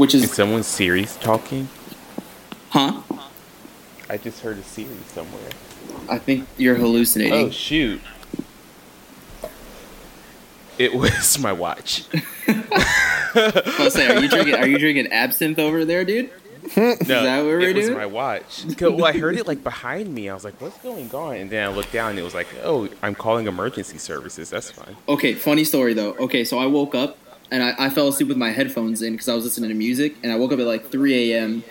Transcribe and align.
which 0.00 0.14
Is 0.14 0.24
is 0.24 0.32
someone 0.32 0.62
Siri's 0.62 1.16
talking? 1.16 1.68
huh? 2.70 3.02
I 4.08 4.16
just 4.16 4.40
heard 4.40 4.56
a 4.56 4.62
Siri 4.62 4.88
somewhere. 5.08 5.50
I 6.08 6.18
think 6.18 6.48
you're 6.56 6.74
hallucinating. 6.76 7.34
Oh 7.34 7.50
shoot! 7.50 8.00
It 10.78 10.94
was 10.94 11.38
my 11.38 11.52
watch. 11.52 12.04
I 12.48 13.76
was 13.78 13.92
saying, 13.92 14.16
are 14.16 14.22
you 14.22 14.28
drinking? 14.30 14.54
Are 14.54 14.66
you 14.66 14.78
drinking 14.78 15.12
absinthe 15.12 15.58
over 15.58 15.84
there, 15.84 16.06
dude? 16.06 16.30
Hmm. 16.72 16.92
No, 17.06 17.22
that 17.22 17.44
what 17.44 17.62
it 17.62 17.76
was 17.76 17.86
doing? 17.86 17.98
my 17.98 18.06
watch. 18.06 18.64
Well, 18.80 19.04
I 19.04 19.12
heard 19.12 19.36
it 19.36 19.46
like 19.46 19.62
behind 19.62 20.14
me. 20.14 20.30
I 20.30 20.34
was 20.34 20.44
like, 20.44 20.58
"What's 20.62 20.78
going 20.78 21.14
on?" 21.14 21.36
And 21.36 21.50
then 21.50 21.68
I 21.68 21.74
looked 21.74 21.92
down, 21.92 22.10
and 22.10 22.18
it 22.18 22.22
was 22.22 22.34
like, 22.34 22.48
"Oh, 22.64 22.88
I'm 23.02 23.14
calling 23.14 23.46
emergency 23.46 23.98
services." 23.98 24.48
That's 24.48 24.70
fine. 24.70 24.96
Okay, 25.10 25.34
funny 25.34 25.64
story 25.64 25.92
though. 25.92 26.14
Okay, 26.14 26.44
so 26.44 26.58
I 26.58 26.64
woke 26.64 26.94
up 26.94 27.18
and 27.50 27.62
I, 27.62 27.74
I 27.78 27.90
fell 27.90 28.08
asleep 28.08 28.28
with 28.28 28.36
my 28.36 28.50
headphones 28.50 29.02
in 29.02 29.12
because 29.14 29.28
I 29.28 29.34
was 29.34 29.44
listening 29.44 29.70
to 29.70 29.74
music, 29.76 30.16
and 30.22 30.32
I 30.32 30.36
woke 30.36 30.52
up 30.52 30.58
at 30.58 30.66
like 30.66 30.90
3 30.90 31.32
a.m. 31.32 31.64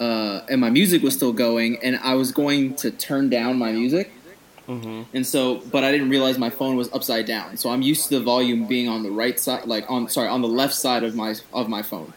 Uh, 0.00 0.40
and 0.48 0.60
my 0.60 0.70
music 0.70 1.02
was 1.02 1.14
still 1.14 1.32
going, 1.32 1.78
and 1.82 1.98
I 2.02 2.14
was 2.14 2.32
going 2.32 2.74
to 2.76 2.90
turn 2.90 3.30
down 3.30 3.58
my 3.58 3.72
music, 3.72 4.10
Mm-hmm. 4.66 5.02
and 5.14 5.26
so, 5.26 5.56
but 5.70 5.84
I 5.84 5.92
didn't 5.92 6.08
realize 6.08 6.38
my 6.38 6.48
phone 6.48 6.76
was 6.76 6.90
upside 6.94 7.26
down. 7.26 7.58
So 7.58 7.68
I'm 7.68 7.82
used 7.82 8.08
to 8.08 8.18
the 8.18 8.24
volume 8.24 8.66
being 8.66 8.88
on 8.88 9.02
the 9.02 9.10
right 9.10 9.38
side, 9.38 9.66
like 9.66 9.84
on 9.90 10.08
sorry, 10.08 10.28
on 10.28 10.40
the 10.40 10.48
left 10.48 10.72
side 10.72 11.04
of 11.04 11.14
my 11.14 11.34
of 11.52 11.68
my 11.68 11.82
phone. 11.82 12.14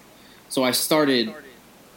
So 0.48 0.64
I 0.64 0.72
started 0.72 1.34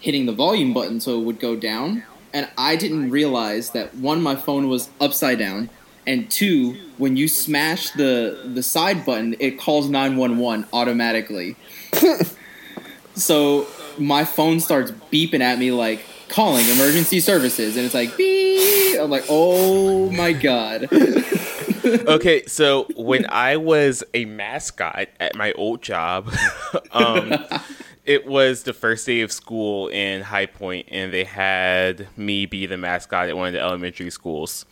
hitting 0.01 0.27
the 0.27 0.33
volume 0.33 0.75
button 0.75 1.01
so 1.01 1.21
it 1.21 1.25
would 1.25 1.39
go 1.39 1.55
down, 1.55 2.03
and 2.33 2.49
I 2.59 2.75
didn't 2.75 3.11
realize 3.11 3.71
that 3.71 3.95
one, 3.95 4.21
my 4.23 4.35
phone 4.35 4.69
was 4.69 4.91
upside 5.01 5.39
down, 5.39 5.71
and 6.07 6.31
two, 6.31 6.77
when 6.99 7.17
you 7.17 7.29
smash 7.29 7.91
the 7.91 8.41
the 8.45 8.63
side 8.63 9.05
button, 9.05 9.37
it 9.39 9.59
calls 9.59 9.89
nine 9.89 10.17
one 10.17 10.39
one 10.39 10.67
automatically. 10.73 11.57
so 13.15 13.67
my 13.99 14.25
phone 14.25 14.61
starts 14.61 14.93
beeping 15.13 15.41
at 15.41 15.59
me 15.59 15.73
like 15.73 16.01
calling 16.29 16.67
emergency 16.69 17.21
services, 17.21 17.77
and 17.77 17.85
it's 17.85 17.95
like 17.95 18.17
beep. 18.17 18.99
I'm 18.99 19.11
like, 19.11 19.25
oh 19.29 20.11
my 20.11 20.33
god. 20.33 20.89
okay, 21.85 22.45
so 22.47 22.87
when 22.97 23.27
I 23.29 23.57
was 23.57 24.05
a 24.15 24.25
mascot 24.25 25.09
at 25.19 25.35
my 25.35 25.53
old 25.53 25.83
job, 25.83 26.33
um, 26.93 27.35
it 28.05 28.27
was 28.27 28.63
the 28.65 28.73
first 28.73 29.07
day 29.07 29.21
of 29.21 29.33
school 29.33 29.89
in 29.89 30.23
High 30.23 30.47
Point, 30.47 30.89
and 30.91 31.13
they 31.13 31.25
had 31.25 32.09
me 32.17 32.47
be 32.47 32.67
the 32.67 32.77
mascot 32.77 33.29
at 33.29 33.37
one 33.37 33.49
of 33.49 33.53
the 33.53 33.61
elementary 33.61 34.11
schools. 34.11 34.65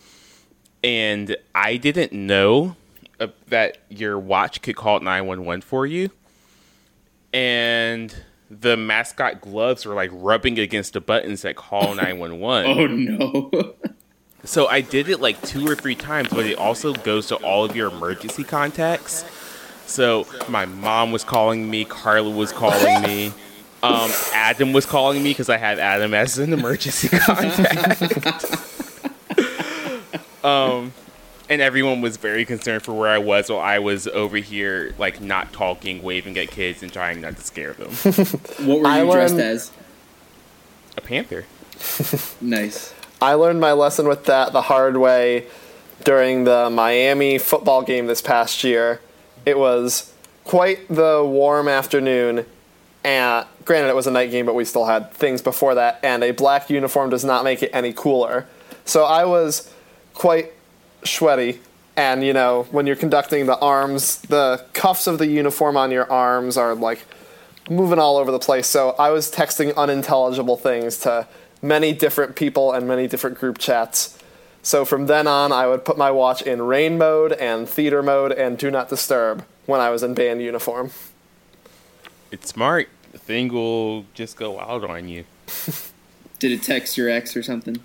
And 0.82 1.36
I 1.54 1.76
didn't 1.76 2.12
know 2.12 2.76
uh, 3.18 3.28
that 3.48 3.78
your 3.88 4.18
watch 4.18 4.62
could 4.62 4.76
call 4.76 5.00
911 5.00 5.62
for 5.62 5.86
you. 5.86 6.10
And 7.32 8.14
the 8.50 8.76
mascot 8.76 9.40
gloves 9.40 9.84
were 9.84 9.94
like 9.94 10.10
rubbing 10.12 10.58
against 10.58 10.92
the 10.94 11.00
buttons 11.00 11.42
that 11.42 11.56
call 11.56 11.94
911. 11.96 12.78
Oh 12.78 12.86
no. 12.86 13.74
So 14.44 14.68
I 14.68 14.80
did 14.80 15.08
it 15.08 15.20
like 15.20 15.42
two 15.42 15.68
or 15.68 15.74
three 15.74 15.96
times, 15.96 16.28
but 16.30 16.46
it 16.46 16.56
also 16.56 16.94
goes 16.94 17.26
to 17.26 17.36
all 17.36 17.64
of 17.64 17.74
your 17.74 17.90
emergency 17.90 18.44
contacts. 18.44 19.24
So 19.86 20.26
my 20.48 20.64
mom 20.64 21.10
was 21.12 21.24
calling 21.24 21.68
me, 21.68 21.84
Carla 21.84 22.30
was 22.30 22.52
calling 22.52 23.02
me, 23.02 23.32
um, 23.82 24.10
Adam 24.32 24.72
was 24.72 24.86
calling 24.86 25.22
me 25.22 25.30
because 25.30 25.48
I 25.48 25.56
had 25.56 25.78
Adam 25.78 26.14
as 26.14 26.38
an 26.38 26.52
emergency 26.52 27.08
contact. 27.18 28.00
Um, 30.44 30.92
and 31.48 31.60
everyone 31.62 32.00
was 32.00 32.16
very 32.16 32.44
concerned 32.44 32.82
for 32.82 32.92
where 32.92 33.08
I 33.08 33.18
was 33.18 33.48
while 33.48 33.60
I 33.60 33.78
was 33.78 34.06
over 34.06 34.36
here, 34.36 34.94
like 34.98 35.20
not 35.20 35.52
talking, 35.52 36.02
waving 36.02 36.36
at 36.38 36.50
kids, 36.50 36.82
and 36.82 36.92
trying 36.92 37.20
not 37.20 37.36
to 37.36 37.42
scare 37.42 37.72
them. 37.72 37.90
what 38.66 38.80
were 38.80 38.86
I 38.86 39.02
you 39.02 39.10
dressed 39.12 39.34
learned- 39.34 39.48
as? 39.48 39.70
A 40.96 41.00
panther. 41.00 41.44
Nice. 42.40 42.92
I 43.20 43.34
learned 43.34 43.60
my 43.60 43.72
lesson 43.72 44.06
with 44.08 44.24
that 44.26 44.52
the 44.52 44.62
hard 44.62 44.96
way 44.96 45.46
during 46.04 46.44
the 46.44 46.70
Miami 46.70 47.38
football 47.38 47.82
game 47.82 48.06
this 48.06 48.20
past 48.22 48.62
year. 48.64 49.00
It 49.46 49.58
was 49.58 50.12
quite 50.44 50.86
the 50.88 51.22
warm 51.24 51.68
afternoon, 51.68 52.46
and 53.04 53.46
granted, 53.64 53.88
it 53.90 53.96
was 53.96 54.06
a 54.06 54.10
night 54.10 54.30
game, 54.30 54.44
but 54.46 54.54
we 54.54 54.64
still 54.64 54.86
had 54.86 55.12
things 55.12 55.40
before 55.42 55.74
that, 55.76 56.00
and 56.02 56.22
a 56.24 56.30
black 56.32 56.68
uniform 56.70 57.10
does 57.10 57.24
not 57.24 57.44
make 57.44 57.62
it 57.62 57.70
any 57.72 57.92
cooler. 57.92 58.46
So 58.84 59.04
I 59.04 59.24
was 59.24 59.72
quite 60.18 60.52
sweaty, 61.04 61.60
and 61.96 62.24
you 62.24 62.32
know, 62.32 62.64
when 62.72 62.86
you're 62.86 62.96
conducting 62.96 63.46
the 63.46 63.58
arms, 63.58 64.20
the 64.22 64.66
cuffs 64.72 65.06
of 65.06 65.18
the 65.18 65.28
uniform 65.28 65.76
on 65.76 65.92
your 65.92 66.10
arms 66.10 66.56
are 66.56 66.74
like 66.74 67.06
moving 67.70 68.00
all 68.00 68.16
over 68.16 68.30
the 68.32 68.38
place. 68.38 68.66
So 68.66 68.90
I 68.98 69.10
was 69.10 69.30
texting 69.30 69.74
unintelligible 69.76 70.56
things 70.56 70.98
to 70.98 71.28
many 71.62 71.92
different 71.92 72.34
people 72.34 72.72
and 72.72 72.86
many 72.86 73.06
different 73.06 73.38
group 73.38 73.58
chats. 73.58 74.18
So 74.62 74.84
from 74.84 75.06
then 75.06 75.28
on, 75.28 75.52
I 75.52 75.68
would 75.68 75.84
put 75.84 75.96
my 75.96 76.10
watch 76.10 76.42
in 76.42 76.62
rain 76.62 76.98
mode 76.98 77.32
and 77.32 77.68
theater 77.68 78.02
mode 78.02 78.32
and 78.32 78.58
do 78.58 78.70
not 78.70 78.88
disturb 78.88 79.44
when 79.66 79.80
I 79.80 79.90
was 79.90 80.02
in 80.02 80.14
band 80.14 80.42
uniform. 80.42 80.90
It's 82.32 82.48
smart. 82.48 82.88
The 83.12 83.18
thing 83.18 83.52
will 83.52 84.04
just 84.14 84.36
go 84.36 84.52
wild 84.52 84.84
on 84.84 85.08
you. 85.08 85.24
Did 86.40 86.52
it 86.52 86.62
text 86.62 86.96
your 86.96 87.08
ex 87.08 87.36
or 87.36 87.42
something? 87.42 87.76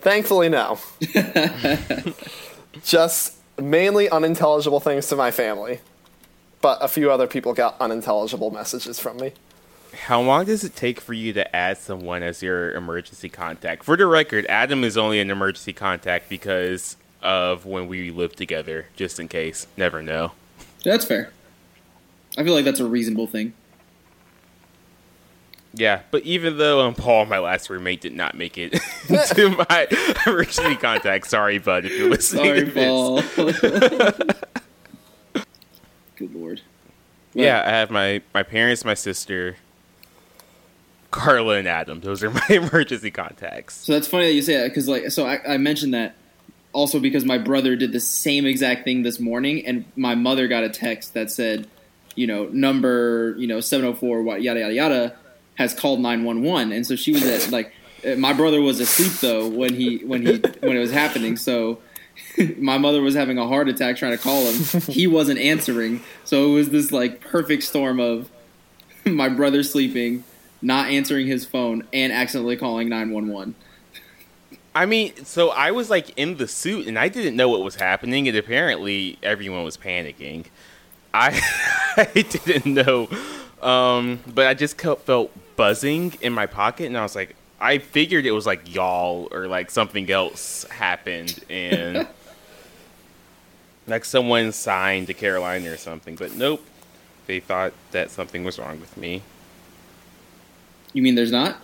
Thankfully, 0.00 0.48
no. 0.48 0.78
Just 2.84 3.36
mainly 3.58 4.08
unintelligible 4.08 4.80
things 4.80 5.06
to 5.08 5.16
my 5.16 5.30
family. 5.30 5.80
But 6.60 6.82
a 6.82 6.88
few 6.88 7.10
other 7.10 7.26
people 7.26 7.54
got 7.54 7.80
unintelligible 7.80 8.50
messages 8.50 8.98
from 8.98 9.18
me. 9.18 9.32
How 10.06 10.20
long 10.20 10.44
does 10.44 10.62
it 10.62 10.76
take 10.76 11.00
for 11.00 11.12
you 11.14 11.32
to 11.32 11.56
add 11.56 11.78
someone 11.78 12.22
as 12.22 12.42
your 12.42 12.72
emergency 12.72 13.28
contact? 13.28 13.84
For 13.84 13.96
the 13.96 14.06
record, 14.06 14.46
Adam 14.46 14.84
is 14.84 14.96
only 14.96 15.20
an 15.20 15.30
emergency 15.30 15.72
contact 15.72 16.28
because 16.28 16.96
of 17.22 17.66
when 17.66 17.88
we 17.88 18.10
lived 18.10 18.36
together, 18.36 18.86
just 18.96 19.18
in 19.18 19.28
case. 19.28 19.66
Never 19.76 20.02
know. 20.02 20.32
That's 20.84 21.04
fair. 21.04 21.32
I 22.38 22.44
feel 22.44 22.54
like 22.54 22.64
that's 22.64 22.80
a 22.80 22.86
reasonable 22.86 23.26
thing. 23.26 23.52
Yeah, 25.72 26.00
but 26.10 26.24
even 26.24 26.58
though 26.58 26.80
um, 26.80 26.94
Paul, 26.94 27.26
my 27.26 27.38
last 27.38 27.70
roommate, 27.70 28.00
did 28.00 28.14
not 28.14 28.36
make 28.36 28.58
it 28.58 28.72
to 29.34 29.50
my 29.50 29.86
emergency 30.26 30.74
contact, 30.76 31.28
sorry, 31.28 31.58
bud, 31.58 31.84
if 31.84 31.96
you're 31.96 32.10
listening 32.10 32.44
Sorry. 32.44 32.68
Paul. 32.70 33.22
Good 36.16 36.34
lord. 36.34 36.60
Yeah, 37.32 37.62
I 37.64 37.70
have 37.70 37.90
my, 37.90 38.20
my 38.34 38.42
parents, 38.42 38.84
my 38.84 38.94
sister, 38.94 39.56
Carla, 41.12 41.58
and 41.58 41.68
Adam. 41.68 42.00
Those 42.00 42.24
are 42.24 42.30
my 42.30 42.46
emergency 42.48 43.12
contacts. 43.12 43.76
So 43.76 43.92
that's 43.92 44.08
funny 44.08 44.26
that 44.26 44.32
you 44.32 44.42
say 44.42 44.56
that 44.56 44.68
because, 44.68 44.88
like, 44.88 45.12
so 45.12 45.24
I, 45.24 45.54
I 45.54 45.56
mentioned 45.56 45.94
that 45.94 46.16
also 46.72 46.98
because 46.98 47.24
my 47.24 47.38
brother 47.38 47.76
did 47.76 47.92
the 47.92 48.00
same 48.00 48.44
exact 48.44 48.82
thing 48.84 49.02
this 49.02 49.20
morning, 49.20 49.64
and 49.64 49.84
my 49.96 50.16
mother 50.16 50.48
got 50.48 50.64
a 50.64 50.68
text 50.68 51.14
that 51.14 51.30
said, 51.30 51.68
you 52.16 52.26
know, 52.26 52.46
number, 52.46 53.36
you 53.38 53.46
know, 53.46 53.60
seven 53.60 53.86
hundred 53.86 53.98
four, 53.98 54.22
what 54.22 54.42
yada 54.42 54.60
yada 54.60 54.74
yada, 54.74 55.16
has 55.60 55.74
called 55.74 56.00
nine 56.00 56.24
one 56.24 56.42
one, 56.42 56.72
and 56.72 56.86
so 56.86 56.96
she 56.96 57.12
was 57.12 57.22
at 57.22 57.50
like, 57.50 57.70
my 58.16 58.32
brother 58.32 58.62
was 58.62 58.80
asleep 58.80 59.12
though 59.20 59.46
when 59.46 59.74
he 59.74 59.98
when 59.98 60.24
he 60.24 60.38
when 60.60 60.76
it 60.76 60.80
was 60.80 60.90
happening, 60.90 61.36
so. 61.36 61.78
My 62.58 62.76
mother 62.76 63.00
was 63.00 63.14
having 63.14 63.38
a 63.38 63.46
heart 63.46 63.68
attack 63.68 63.96
trying 63.96 64.12
to 64.12 64.18
call 64.18 64.44
him. 64.44 64.82
He 64.82 65.06
wasn't 65.06 65.38
answering, 65.38 66.02
so 66.24 66.50
it 66.50 66.54
was 66.54 66.70
this 66.70 66.92
like 66.92 67.20
perfect 67.20 67.62
storm 67.62 67.98
of 67.98 68.28
my 69.06 69.28
brother 69.28 69.62
sleeping, 69.62 70.24
not 70.60 70.90
answering 70.90 71.28
his 71.28 71.46
phone, 71.46 71.86
and 71.94 72.12
accidentally 72.12 72.56
calling 72.56 72.90
nine 72.90 73.10
one 73.10 73.28
one. 73.28 73.54
I 74.74 74.86
mean, 74.86 75.24
so 75.24 75.48
I 75.48 75.70
was 75.70 75.88
like 75.88 76.12
in 76.18 76.36
the 76.36 76.46
suit 76.46 76.86
and 76.86 76.98
I 76.98 77.08
didn't 77.08 77.36
know 77.36 77.48
what 77.48 77.62
was 77.62 77.76
happening, 77.76 78.28
and 78.28 78.36
apparently 78.36 79.18
everyone 79.22 79.64
was 79.64 79.78
panicking. 79.78 80.46
I 81.14 81.40
I 81.96 82.22
didn't 82.22 82.66
know, 82.66 83.08
um, 83.62 84.20
but 84.26 84.46
I 84.46 84.54
just 84.54 84.78
felt 84.80 85.32
buzzing 85.60 86.14
in 86.22 86.32
my 86.32 86.46
pocket, 86.46 86.86
and 86.86 86.96
I 86.96 87.02
was 87.02 87.14
like, 87.14 87.36
I 87.60 87.76
figured 87.76 88.24
it 88.24 88.30
was 88.30 88.46
like 88.46 88.74
y'all 88.74 89.28
or 89.30 89.46
like 89.46 89.70
something 89.70 90.10
else 90.10 90.64
happened, 90.70 91.38
and 91.50 92.08
like 93.86 94.06
someone 94.06 94.52
signed 94.52 95.08
to 95.08 95.12
Carolina 95.12 95.70
or 95.70 95.76
something, 95.76 96.16
but 96.16 96.34
nope. 96.34 96.64
They 97.26 97.40
thought 97.40 97.74
that 97.90 98.10
something 98.10 98.42
was 98.42 98.58
wrong 98.58 98.80
with 98.80 98.96
me. 98.96 99.22
You 100.94 101.02
mean 101.02 101.14
there's 101.14 101.30
not? 101.30 101.58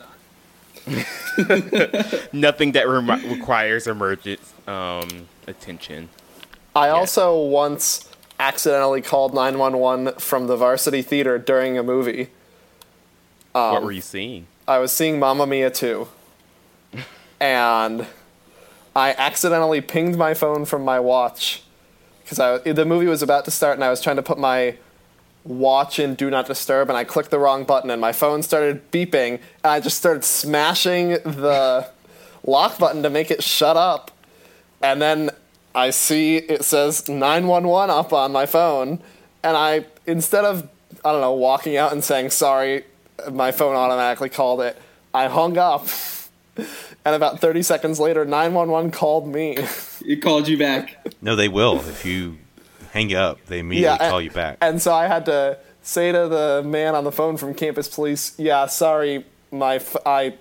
Nothing 2.35 2.73
that 2.73 2.87
rem- 2.87 3.31
requires 3.31 3.87
emergent 3.87 4.41
um, 4.69 5.09
attention. 5.47 6.11
I 6.75 6.91
also 6.91 7.35
once 7.43 8.11
accidentally 8.39 9.01
called 9.01 9.33
911 9.33 10.19
from 10.19 10.49
the 10.49 10.57
varsity 10.57 11.01
theater 11.01 11.39
during 11.39 11.79
a 11.79 11.83
movie. 11.83 12.29
What 13.57 13.79
um, 13.79 13.85
were 13.85 13.93
you 13.93 14.01
seeing? 14.01 14.47
I 14.69 14.79
was 14.79 14.93
seeing 14.93 15.19
Mamma 15.19 15.47
Mia 15.47 15.71
2. 15.71 16.09
And 17.41 18.07
I 18.95 19.13
accidentally 19.13 19.81
pinged 19.81 20.17
my 20.17 20.35
phone 20.35 20.65
from 20.65 20.85
my 20.85 21.01
watch 21.01 21.63
because 22.23 22.63
the 22.65 22.85
movie 22.85 23.07
was 23.07 23.23
about 23.23 23.45
to 23.45 23.51
start 23.51 23.75
and 23.75 23.85
I 23.85 23.91
was 23.91 24.01
trying 24.01 24.17
to 24.17 24.23
put 24.23 24.39
my 24.39 24.77
watch 25.45 25.99
in 25.99 26.15
Do 26.15 26.29
Not 26.29 26.47
Disturb, 26.47 26.89
and 26.89 26.97
I 26.97 27.05
clicked 27.05 27.31
the 27.31 27.39
wrong 27.39 27.65
button, 27.65 27.91
and 27.91 28.01
my 28.01 28.13
phone 28.13 28.43
started 28.43 28.91
beeping, 28.91 29.35
and 29.35 29.41
I 29.65 29.81
just 29.81 29.97
started 29.97 30.25
smashing 30.25 31.11
the 31.11 31.89
lock 32.45 32.79
button 32.79 33.03
to 33.05 33.11
make 33.11 33.31
it 33.31 33.43
shut 33.43 33.77
up. 33.77 34.11
And 34.83 35.01
then 35.01 35.31
I 35.75 35.91
see 35.91 36.37
it 36.37 36.65
says 36.65 37.09
911 37.09 37.95
up 37.95 38.13
on 38.13 38.33
my 38.33 38.47
phone, 38.47 39.01
and 39.43 39.57
I, 39.57 39.87
instead 40.07 40.45
of, 40.45 40.69
I 41.05 41.13
don't 41.13 41.21
know, 41.21 41.33
walking 41.33 41.77
out 41.77 41.93
and 41.93 42.03
saying 42.03 42.31
sorry, 42.31 42.85
my 43.33 43.53
phone 43.53 43.75
automatically 43.77 44.29
called 44.29 44.61
it, 44.61 44.81
I 45.15 45.29
hung 45.29 45.57
up. 45.59 45.87
And 47.05 47.15
about 47.15 47.41
30 47.41 47.63
seconds 47.63 48.01
later, 48.01 48.25
911 48.25 48.91
called 48.91 49.29
me. 49.29 49.57
It 50.05 50.23
called 50.23 50.49
you 50.49 50.59
back. 50.59 51.05
No, 51.23 51.37
they 51.37 51.49
will. 51.49 51.77
If 51.81 52.05
you 52.05 52.39
hang 52.93 53.15
up, 53.15 53.45
they 53.47 53.59
immediately 53.61 53.99
and- 54.01 54.11
call 54.11 54.21
you 54.21 54.31
back. 54.31 54.59
And 54.61 54.81
so 54.81 54.93
I 54.95 55.07
had 55.07 55.27
to 55.27 55.59
say 55.83 56.11
to 56.13 56.29
the 56.29 56.63
man 56.65 56.95
on 56.95 57.05
the 57.05 57.13
phone 57.13 57.37
from 57.37 57.55
campus 57.55 57.89
police, 57.89 58.33
"Yeah, 58.39 58.67
sorry, 58.67 59.25
my 59.53 59.77
f- 59.77 59.97
I 60.05 60.35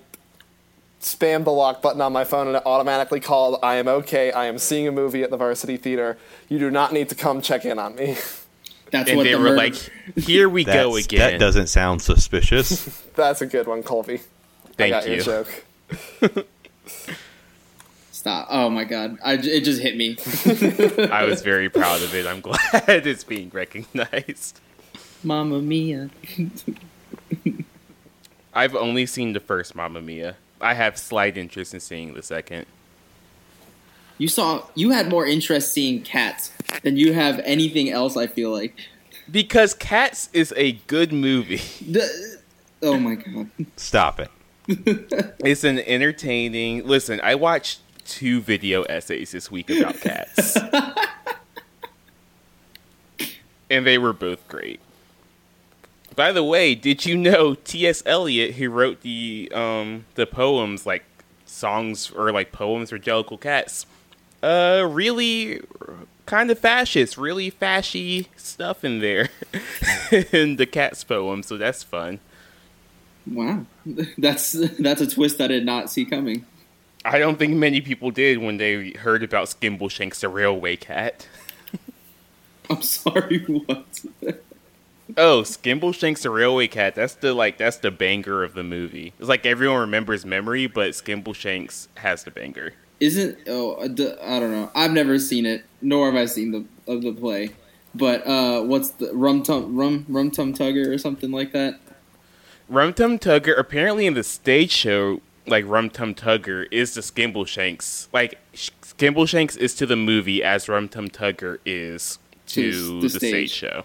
spammed 1.00 1.44
the 1.44 1.52
lock 1.52 1.82
button 1.82 2.00
on 2.00 2.12
my 2.12 2.24
phone 2.24 2.48
and 2.48 2.56
it 2.56 2.62
automatically 2.66 3.20
called. 3.20 3.58
I 3.62 3.76
am 3.76 3.86
okay. 3.86 4.32
I 4.32 4.46
am 4.46 4.58
seeing 4.58 4.88
a 4.88 4.92
movie 4.92 5.22
at 5.22 5.30
the 5.30 5.36
Varsity 5.36 5.76
Theater. 5.76 6.16
You 6.48 6.58
do 6.58 6.70
not 6.70 6.92
need 6.92 7.08
to 7.10 7.14
come 7.14 7.40
check 7.42 7.64
in 7.64 7.78
on 7.78 7.94
me." 7.94 8.16
That's 8.90 9.08
And 9.08 9.16
what 9.16 9.24
they 9.24 9.32
the 9.32 9.38
were 9.38 9.44
murder- 9.44 9.56
like, 9.56 9.74
"Here 10.16 10.48
we 10.48 10.64
go 10.64 10.96
again." 10.96 11.18
That 11.18 11.40
doesn't 11.40 11.66
sound 11.66 12.02
suspicious. 12.02 12.84
That's 13.16 13.40
a 13.42 13.46
good 13.46 13.66
one, 13.66 13.82
Colby. 13.82 14.14
I 14.14 14.72
Thank 14.76 14.90
got 14.92 15.08
you. 15.08 15.14
your 15.14 15.24
joke. 15.24 15.64
Stop. 18.12 18.46
Oh 18.50 18.68
my 18.70 18.84
god. 18.84 19.18
I, 19.24 19.36
j- 19.36 19.50
it 19.50 19.60
just 19.64 19.80
hit 19.82 19.96
me. 19.96 20.16
I 21.12 21.24
was 21.24 21.42
very 21.42 21.68
proud 21.68 22.02
of 22.02 22.14
it. 22.14 22.26
I'm 22.26 22.40
glad 22.40 23.06
it's 23.06 23.24
being 23.24 23.50
recognized. 23.52 24.60
Mamma 25.22 25.60
mia. 25.60 26.10
I've 28.54 28.74
only 28.74 29.06
seen 29.06 29.32
the 29.32 29.40
first 29.40 29.74
Mamma 29.74 30.00
Mia. 30.00 30.36
I 30.60 30.74
have 30.74 30.96
slight 30.98 31.36
interest 31.36 31.74
in 31.74 31.80
seeing 31.80 32.14
the 32.14 32.22
second. 32.22 32.66
You 34.18 34.28
saw 34.28 34.64
you 34.74 34.90
had 34.90 35.08
more 35.10 35.26
interest 35.26 35.72
seeing 35.72 36.02
cats 36.02 36.50
than 36.82 36.96
you 36.96 37.12
have 37.12 37.40
anything 37.44 37.90
else, 37.90 38.16
I 38.16 38.26
feel 38.26 38.50
like. 38.50 38.74
Because 39.30 39.74
Cats 39.74 40.28
is 40.32 40.52
a 40.56 40.72
good 40.72 41.12
movie. 41.12 41.60
The, 41.84 42.38
oh 42.82 42.98
my 42.98 43.16
god. 43.16 43.50
Stop 43.76 44.20
it. 44.20 44.30
It's 45.44 45.64
an 45.64 45.78
entertaining. 45.80 46.86
Listen, 46.86 47.20
I 47.22 47.36
watched 47.36 47.80
two 48.04 48.40
video 48.40 48.82
essays 48.84 49.32
this 49.32 49.50
week 49.50 49.70
about 49.70 50.00
cats. 50.00 50.56
and 53.70 53.86
they 53.86 53.98
were 53.98 54.12
both 54.12 54.46
great. 54.48 54.80
By 56.14 56.32
the 56.32 56.42
way, 56.42 56.74
did 56.74 57.04
you 57.04 57.16
know 57.16 57.54
T.S. 57.54 58.02
Eliot, 58.06 58.54
who 58.54 58.70
wrote 58.70 59.02
the 59.02 59.52
um 59.54 60.06
the 60.14 60.26
poems 60.26 60.86
like 60.86 61.04
songs 61.44 62.10
or 62.10 62.32
like 62.32 62.52
poems 62.52 62.90
for 62.90 62.98
Jellicle 62.98 63.40
Cats, 63.40 63.86
uh 64.42 64.86
really 64.88 65.60
kind 66.26 66.50
of 66.50 66.58
fascist, 66.58 67.16
really 67.16 67.50
fashy 67.50 68.26
stuff 68.36 68.84
in 68.84 69.00
there 69.00 69.30
in 70.32 70.56
the 70.56 70.66
Cats 70.66 71.04
poem, 71.04 71.42
so 71.42 71.56
that's 71.56 71.82
fun. 71.82 72.20
Wow. 73.26 73.66
That's 74.18 74.52
that's 74.52 75.00
a 75.00 75.06
twist 75.08 75.40
I 75.40 75.48
did 75.48 75.66
not 75.66 75.90
see 75.90 76.04
coming. 76.04 76.46
I 77.04 77.18
don't 77.18 77.38
think 77.38 77.54
many 77.54 77.80
people 77.80 78.10
did 78.10 78.38
when 78.38 78.56
they 78.56 78.90
heard 78.90 79.22
about 79.22 79.48
Skimbleshanks 79.48 80.20
the 80.20 80.28
railway 80.28 80.76
cat. 80.76 81.28
I'm 82.70 82.82
sorry, 82.82 83.38
what? 83.44 84.04
Oh, 85.16 85.42
Skimbleshanks 85.42 86.22
the 86.22 86.30
railway 86.30 86.66
cat. 86.66 86.94
That's 86.94 87.14
the 87.14 87.32
like 87.32 87.58
that's 87.58 87.78
the 87.78 87.90
banger 87.90 88.42
of 88.42 88.54
the 88.54 88.64
movie. 88.64 89.12
It's 89.18 89.28
like 89.28 89.46
everyone 89.46 89.80
remembers 89.80 90.24
memory, 90.26 90.66
but 90.66 90.90
Skimbleshanks 90.90 91.88
has 91.96 92.24
the 92.24 92.30
banger. 92.30 92.74
Isn't 93.00 93.38
oh 93.46 93.72
uh, 93.74 93.84
I 93.84 94.40
don't 94.40 94.52
know. 94.52 94.70
I've 94.74 94.92
never 94.92 95.18
seen 95.18 95.44
it, 95.46 95.64
nor 95.82 96.06
have 96.10 96.14
I 96.20 96.26
seen 96.26 96.52
the 96.52 96.64
of 96.90 97.02
the 97.02 97.12
play. 97.12 97.50
But 97.94 98.26
uh, 98.26 98.62
what's 98.62 98.90
the 98.90 99.12
rum 99.14 99.42
tum 99.42 99.76
rum 99.76 100.06
rum 100.08 100.30
tum 100.30 100.54
tugger 100.54 100.88
or 100.88 100.98
something 100.98 101.30
like 101.30 101.52
that? 101.52 101.78
Rum 102.68 102.94
Tum 102.94 103.18
Tugger 103.18 103.56
apparently 103.56 104.06
in 104.06 104.14
the 104.14 104.24
stage 104.24 104.72
show, 104.72 105.20
like 105.46 105.64
Rum 105.68 105.88
Tum 105.88 106.14
Tugger 106.16 106.66
is 106.72 106.94
the 106.94 107.00
Skimbleshanks. 107.00 108.08
Like 108.12 108.40
Sh- 108.54 108.70
Skimbleshanks 108.82 109.56
is 109.56 109.72
to 109.76 109.86
the 109.86 109.94
movie 109.94 110.42
as 110.42 110.68
Rum 110.68 110.88
Tum 110.88 111.08
Tugger 111.08 111.58
is 111.64 112.18
to 112.48 112.72
To 112.72 113.00
the, 113.00 113.00
the 113.02 113.10
stage. 113.10 113.20
stage. 113.20 113.50
show. 113.52 113.84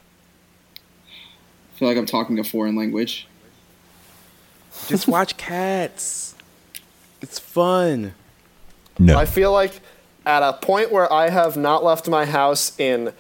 I 1.76 1.78
feel 1.78 1.88
like 1.90 1.98
I'm 1.98 2.08
talking 2.08 2.40
a 2.40 2.44
foreign 2.44 2.76
language. 2.76 3.28
Just 4.88 5.08
watch 5.08 5.38
Cats. 5.38 6.34
It's 7.22 7.38
fun. 7.38 8.16
No. 9.02 9.18
I 9.18 9.26
feel 9.26 9.52
like 9.52 9.82
at 10.28 10.44
a 10.44 10.54
point 10.54 10.92
where 10.92 11.12
I 11.12 11.30
have 11.30 11.58
not 11.58 11.84
left 11.84 12.08
my 12.08 12.26
house 12.26 12.80
in 12.80 13.14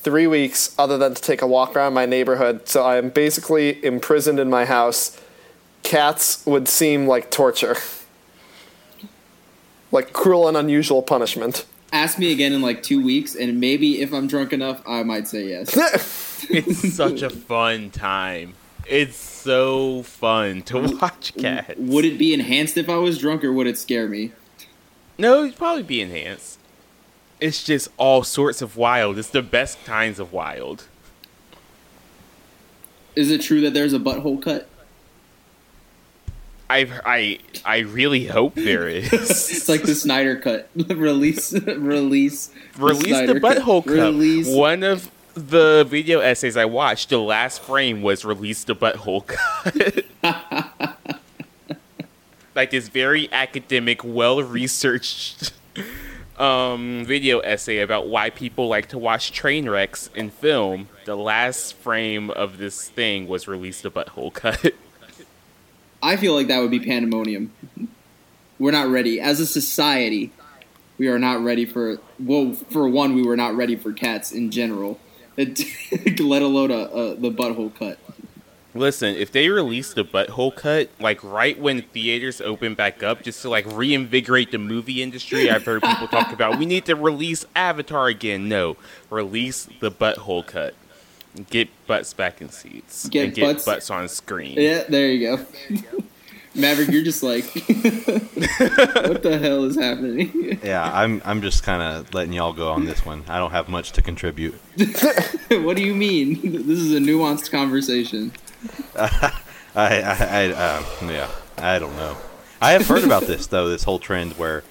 three 0.00 0.26
weeks 0.26 0.74
other 0.76 0.98
than 0.98 1.14
to 1.14 1.22
take 1.22 1.42
a 1.42 1.46
walk 1.46 1.76
around 1.76 1.94
my 1.94 2.06
neighborhood, 2.06 2.68
so 2.68 2.82
I 2.84 2.96
am 2.96 3.10
basically 3.10 3.82
imprisoned 3.84 4.40
in 4.40 4.50
my 4.50 4.64
house, 4.64 5.20
cats 5.84 6.44
would 6.44 6.68
seem 6.68 7.06
like 7.06 7.30
torture. 7.30 7.76
Like 9.90 10.12
cruel 10.12 10.48
and 10.48 10.54
unusual 10.54 11.00
punishment. 11.00 11.64
Ask 11.94 12.18
me 12.18 12.30
again 12.30 12.52
in 12.52 12.60
like 12.60 12.82
two 12.82 13.02
weeks, 13.02 13.34
and 13.34 13.58
maybe 13.58 14.02
if 14.02 14.12
I'm 14.12 14.26
drunk 14.26 14.52
enough, 14.52 14.82
I 14.86 15.02
might 15.02 15.26
say 15.26 15.48
yes. 15.48 15.74
It's 16.50 16.92
such 16.94 17.22
a 17.22 17.30
fun 17.30 17.88
time. 17.90 18.52
It's 18.86 19.16
so 19.16 20.02
fun 20.02 20.60
to 20.64 20.80
watch 21.00 21.34
Cats. 21.38 21.72
Would 21.78 22.04
it 22.04 22.18
be 22.18 22.34
enhanced 22.34 22.76
if 22.76 22.90
I 22.90 22.96
was 22.96 23.16
drunk, 23.16 23.44
or 23.44 23.52
would 23.54 23.66
it 23.66 23.78
scare 23.78 24.08
me? 24.08 24.32
No, 25.18 25.44
it'd 25.44 25.56
probably 25.56 25.82
be 25.82 26.00
enhanced. 26.00 26.58
It's 27.40 27.62
just 27.64 27.88
all 27.96 28.22
sorts 28.22 28.62
of 28.62 28.76
wild. 28.76 29.18
It's 29.18 29.30
the 29.30 29.42
best 29.42 29.84
kinds 29.84 30.18
of 30.18 30.32
wild. 30.32 30.84
Is 33.16 33.30
it 33.30 33.42
true 33.42 33.60
that 33.62 33.74
there's 33.74 33.92
a 33.92 33.98
butthole 33.98 34.40
cut? 34.40 34.68
I 36.70 36.86
I 37.06 37.38
I 37.64 37.78
really 37.78 38.26
hope 38.26 38.54
there 38.54 38.86
is. 38.88 39.12
It's 39.12 39.68
like 39.68 39.82
the 39.82 39.94
Snyder 39.94 40.36
cut. 40.36 40.68
release, 40.76 41.52
release, 41.66 42.50
Release 42.76 43.26
the 43.26 43.40
cut. 43.40 43.42
butthole 43.58 43.84
cut. 43.84 43.92
Release. 43.94 44.48
One 44.48 44.82
of 44.82 45.10
the 45.34 45.84
video 45.88 46.20
essays 46.20 46.56
I 46.56 46.64
watched, 46.66 47.10
the 47.10 47.18
last 47.18 47.62
frame 47.62 48.02
was 48.02 48.24
release 48.24 48.64
the 48.64 48.74
butthole 48.76 49.26
cut. 49.26 50.96
like 52.58 52.70
this 52.70 52.88
very 52.88 53.32
academic, 53.32 54.02
well 54.02 54.42
researched 54.42 55.52
um, 56.38 57.04
video 57.06 57.38
essay 57.38 57.78
about 57.78 58.08
why 58.08 58.30
people 58.30 58.66
like 58.66 58.88
to 58.88 58.98
watch 58.98 59.30
train 59.30 59.70
wrecks 59.70 60.10
in 60.16 60.28
film. 60.28 60.88
The 61.04 61.16
last 61.16 61.74
frame 61.74 62.30
of 62.30 62.58
this 62.58 62.88
thing 62.88 63.28
was 63.28 63.46
released 63.46 63.84
a 63.84 63.90
butthole 63.92 64.32
cut. 64.32 64.74
I 66.02 66.16
feel 66.16 66.34
like 66.34 66.48
that 66.48 66.58
would 66.58 66.72
be 66.72 66.80
pandemonium. 66.80 67.52
We're 68.58 68.72
not 68.72 68.88
ready 68.88 69.20
as 69.20 69.38
a 69.38 69.46
society. 69.46 70.32
We 70.98 71.06
are 71.06 71.18
not 71.18 71.44
ready 71.44 71.64
for. 71.64 71.98
Well, 72.18 72.54
for 72.54 72.88
one, 72.88 73.14
we 73.14 73.22
were 73.22 73.36
not 73.36 73.54
ready 73.54 73.76
for 73.76 73.92
cats 73.92 74.32
in 74.32 74.50
general, 74.50 74.98
let 75.36 76.42
alone 76.42 76.72
a, 76.72 76.74
a, 76.74 77.14
the 77.14 77.30
butthole 77.30 77.72
cut. 77.72 78.00
Listen, 78.74 79.14
if 79.16 79.32
they 79.32 79.48
release 79.48 79.94
the 79.94 80.04
butthole 80.04 80.54
cut 80.54 80.90
like 81.00 81.22
right 81.24 81.58
when 81.58 81.82
theaters 81.82 82.40
open 82.40 82.74
back 82.74 83.02
up, 83.02 83.22
just 83.22 83.40
to 83.42 83.48
like 83.48 83.64
reinvigorate 83.66 84.50
the 84.52 84.58
movie 84.58 85.02
industry, 85.02 85.50
I've 85.50 85.64
heard 85.64 85.82
people 85.82 86.06
talk 86.08 86.32
about 86.34 86.58
we 86.58 86.66
need 86.66 86.84
to 86.86 86.94
release 86.94 87.44
Avatar 87.56 88.08
again. 88.08 88.48
No, 88.48 88.76
release 89.10 89.68
the 89.80 89.90
butthole 89.90 90.46
cut. 90.46 90.74
Get 91.50 91.68
butts 91.86 92.12
back 92.12 92.40
in 92.42 92.50
seats. 92.50 93.08
Get 93.08 93.24
and 93.26 93.34
get 93.34 93.42
butts- 93.42 93.64
butts, 93.64 93.90
on 93.90 94.08
screen. 94.08 94.56
Yeah, 94.58 94.84
there 94.88 95.08
you 95.08 95.36
go. 95.36 95.46
Maverick, 96.54 96.88
you're 96.88 97.04
just 97.04 97.22
like, 97.22 97.44
what 97.54 99.22
the 99.22 99.38
hell 99.40 99.64
is 99.64 99.76
happening? 99.76 100.58
yeah, 100.62 100.90
I'm 100.92 101.22
I'm 101.24 101.40
just 101.40 101.62
kind 101.62 101.82
of 101.82 102.12
letting 102.12 102.32
y'all 102.32 102.52
go 102.52 102.70
on 102.70 102.84
this 102.84 103.04
one. 103.06 103.24
I 103.28 103.38
don't 103.38 103.52
have 103.52 103.68
much 103.68 103.92
to 103.92 104.02
contribute. 104.02 104.54
what 105.50 105.76
do 105.76 105.82
you 105.82 105.94
mean? 105.94 106.40
This 106.66 106.78
is 106.80 106.92
a 106.94 106.98
nuanced 106.98 107.50
conversation. 107.50 108.32
I 108.96 109.32
I, 109.74 110.16
I 110.30 110.46
uh, 110.50 110.82
yeah, 111.02 111.30
I 111.56 111.78
don't 111.78 111.96
know. 111.96 112.16
I 112.60 112.72
have 112.72 112.86
heard 112.86 113.04
about 113.04 113.22
this 113.22 113.46
though. 113.46 113.68
This 113.68 113.84
whole 113.84 113.98
trend 113.98 114.32
where 114.32 114.64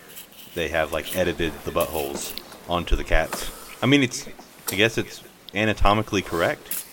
they 0.55 0.67
have 0.69 0.91
like 0.91 1.15
edited 1.15 1.53
the 1.63 1.71
buttholes 1.71 2.37
onto 2.67 2.95
the 2.95 3.03
cats. 3.03 3.51
I 3.81 3.85
mean, 3.85 4.03
it's 4.03 4.27
I 4.71 4.75
guess 4.75 4.97
it's 4.97 5.23
anatomically 5.53 6.21
correct. 6.21 6.85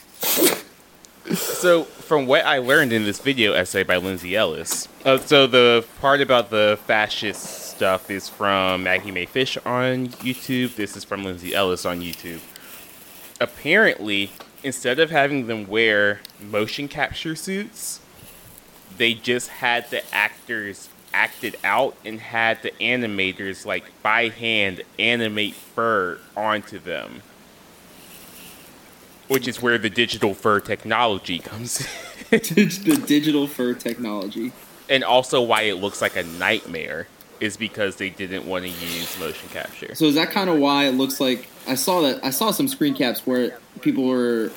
So, 1.33 1.85
from 1.85 2.27
what 2.27 2.45
I 2.45 2.59
learned 2.59 2.93
in 2.93 3.05
this 3.05 3.19
video 3.19 3.55
essay 3.55 3.83
by 3.83 3.97
Lindsay 3.97 4.37
Ellis, 4.37 4.89
uh, 5.07 5.17
so 5.19 5.47
the 5.47 5.85
part 5.99 6.21
about 6.21 6.51
the 6.51 6.79
fascist 6.87 7.71
stuff 7.71 8.11
is 8.11 8.29
from 8.29 8.83
Maggie 8.83 9.11
Mae 9.11 9.25
Fish 9.25 9.57
on 9.65 10.09
YouTube. 10.09 10.77
This 10.77 10.97
is 10.97 11.03
from 11.03 11.25
Lindsay 11.25 11.55
Ellis 11.55 11.87
on 11.87 12.01
YouTube. 12.01 12.41
Apparently, 13.41 14.31
instead 14.65 14.99
of 14.99 15.11
having 15.11 15.47
them 15.47 15.69
wear 15.69 16.21
motion 16.41 16.89
capture 16.89 17.37
suits, 17.37 18.01
they 18.97 19.15
just 19.15 19.49
had 19.49 19.89
the 19.91 20.03
actors 20.13 20.89
act 21.13 21.45
it 21.45 21.55
out 21.63 21.97
and 22.05 22.19
had 22.19 22.61
the 22.63 22.71
animators 22.81 23.65
like 23.65 23.85
by 24.03 24.29
hand 24.29 24.83
animate 24.99 25.55
fur 25.55 26.19
onto 26.37 26.79
them. 26.79 27.23
Which 29.29 29.47
is 29.47 29.63
where 29.63 29.79
the 29.79 29.91
digital 29.91 30.35
fur 30.35 30.61
technology 30.61 31.39
comes 31.39 31.81
in. 31.81 31.87
the 32.31 33.03
digital 33.07 33.47
fur 33.47 33.75
technology. 33.75 34.53
and 34.89 35.05
also 35.05 35.41
why 35.41 35.63
it 35.63 35.75
looks 35.75 36.03
like 36.03 36.17
a 36.17 36.23
nightmare 36.23 37.07
is 37.41 37.57
because 37.57 37.97
they 37.97 38.11
didn't 38.11 38.47
want 38.47 38.65
to 38.65 38.71
use 38.71 39.19
motion 39.19 39.49
capture. 39.51 39.95
So 39.95 40.07
is 40.07 40.15
that 40.15 40.31
kind 40.31 40.49
of 40.49 40.59
why 40.59 40.87
it 40.87 40.93
looks 40.93 41.21
like 41.21 41.49
I 41.67 41.75
saw 41.75 42.03
that 42.03 42.25
I 42.25 42.31
saw 42.31 42.51
some 42.51 42.69
screen 42.69 42.95
caps 42.95 43.27
where 43.27 43.59
people 43.81 44.05
were 44.05 44.51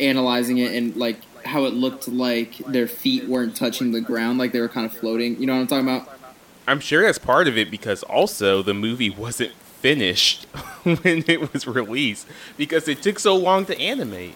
analyzing 0.00 0.58
it 0.58 0.74
and 0.74 0.96
like 0.96 1.20
how 1.44 1.64
it 1.64 1.74
looked 1.74 2.08
like 2.08 2.58
their 2.58 2.86
feet 2.88 3.28
weren't 3.28 3.56
touching 3.56 3.92
the 3.92 4.00
ground, 4.00 4.38
like 4.38 4.52
they 4.52 4.60
were 4.60 4.68
kind 4.68 4.86
of 4.86 4.92
floating. 4.92 5.40
You 5.40 5.46
know 5.46 5.54
what 5.54 5.60
I'm 5.60 5.66
talking 5.66 5.88
about? 5.88 6.18
I'm 6.66 6.80
sure 6.80 7.02
that's 7.02 7.18
part 7.18 7.48
of 7.48 7.56
it 7.56 7.70
because 7.70 8.02
also 8.02 8.62
the 8.62 8.74
movie 8.74 9.10
wasn't 9.10 9.52
finished 9.52 10.44
when 10.82 11.24
it 11.26 11.52
was 11.52 11.66
released 11.66 12.26
because 12.56 12.88
it 12.88 13.02
took 13.02 13.18
so 13.18 13.34
long 13.36 13.64
to 13.66 13.80
animate. 13.80 14.34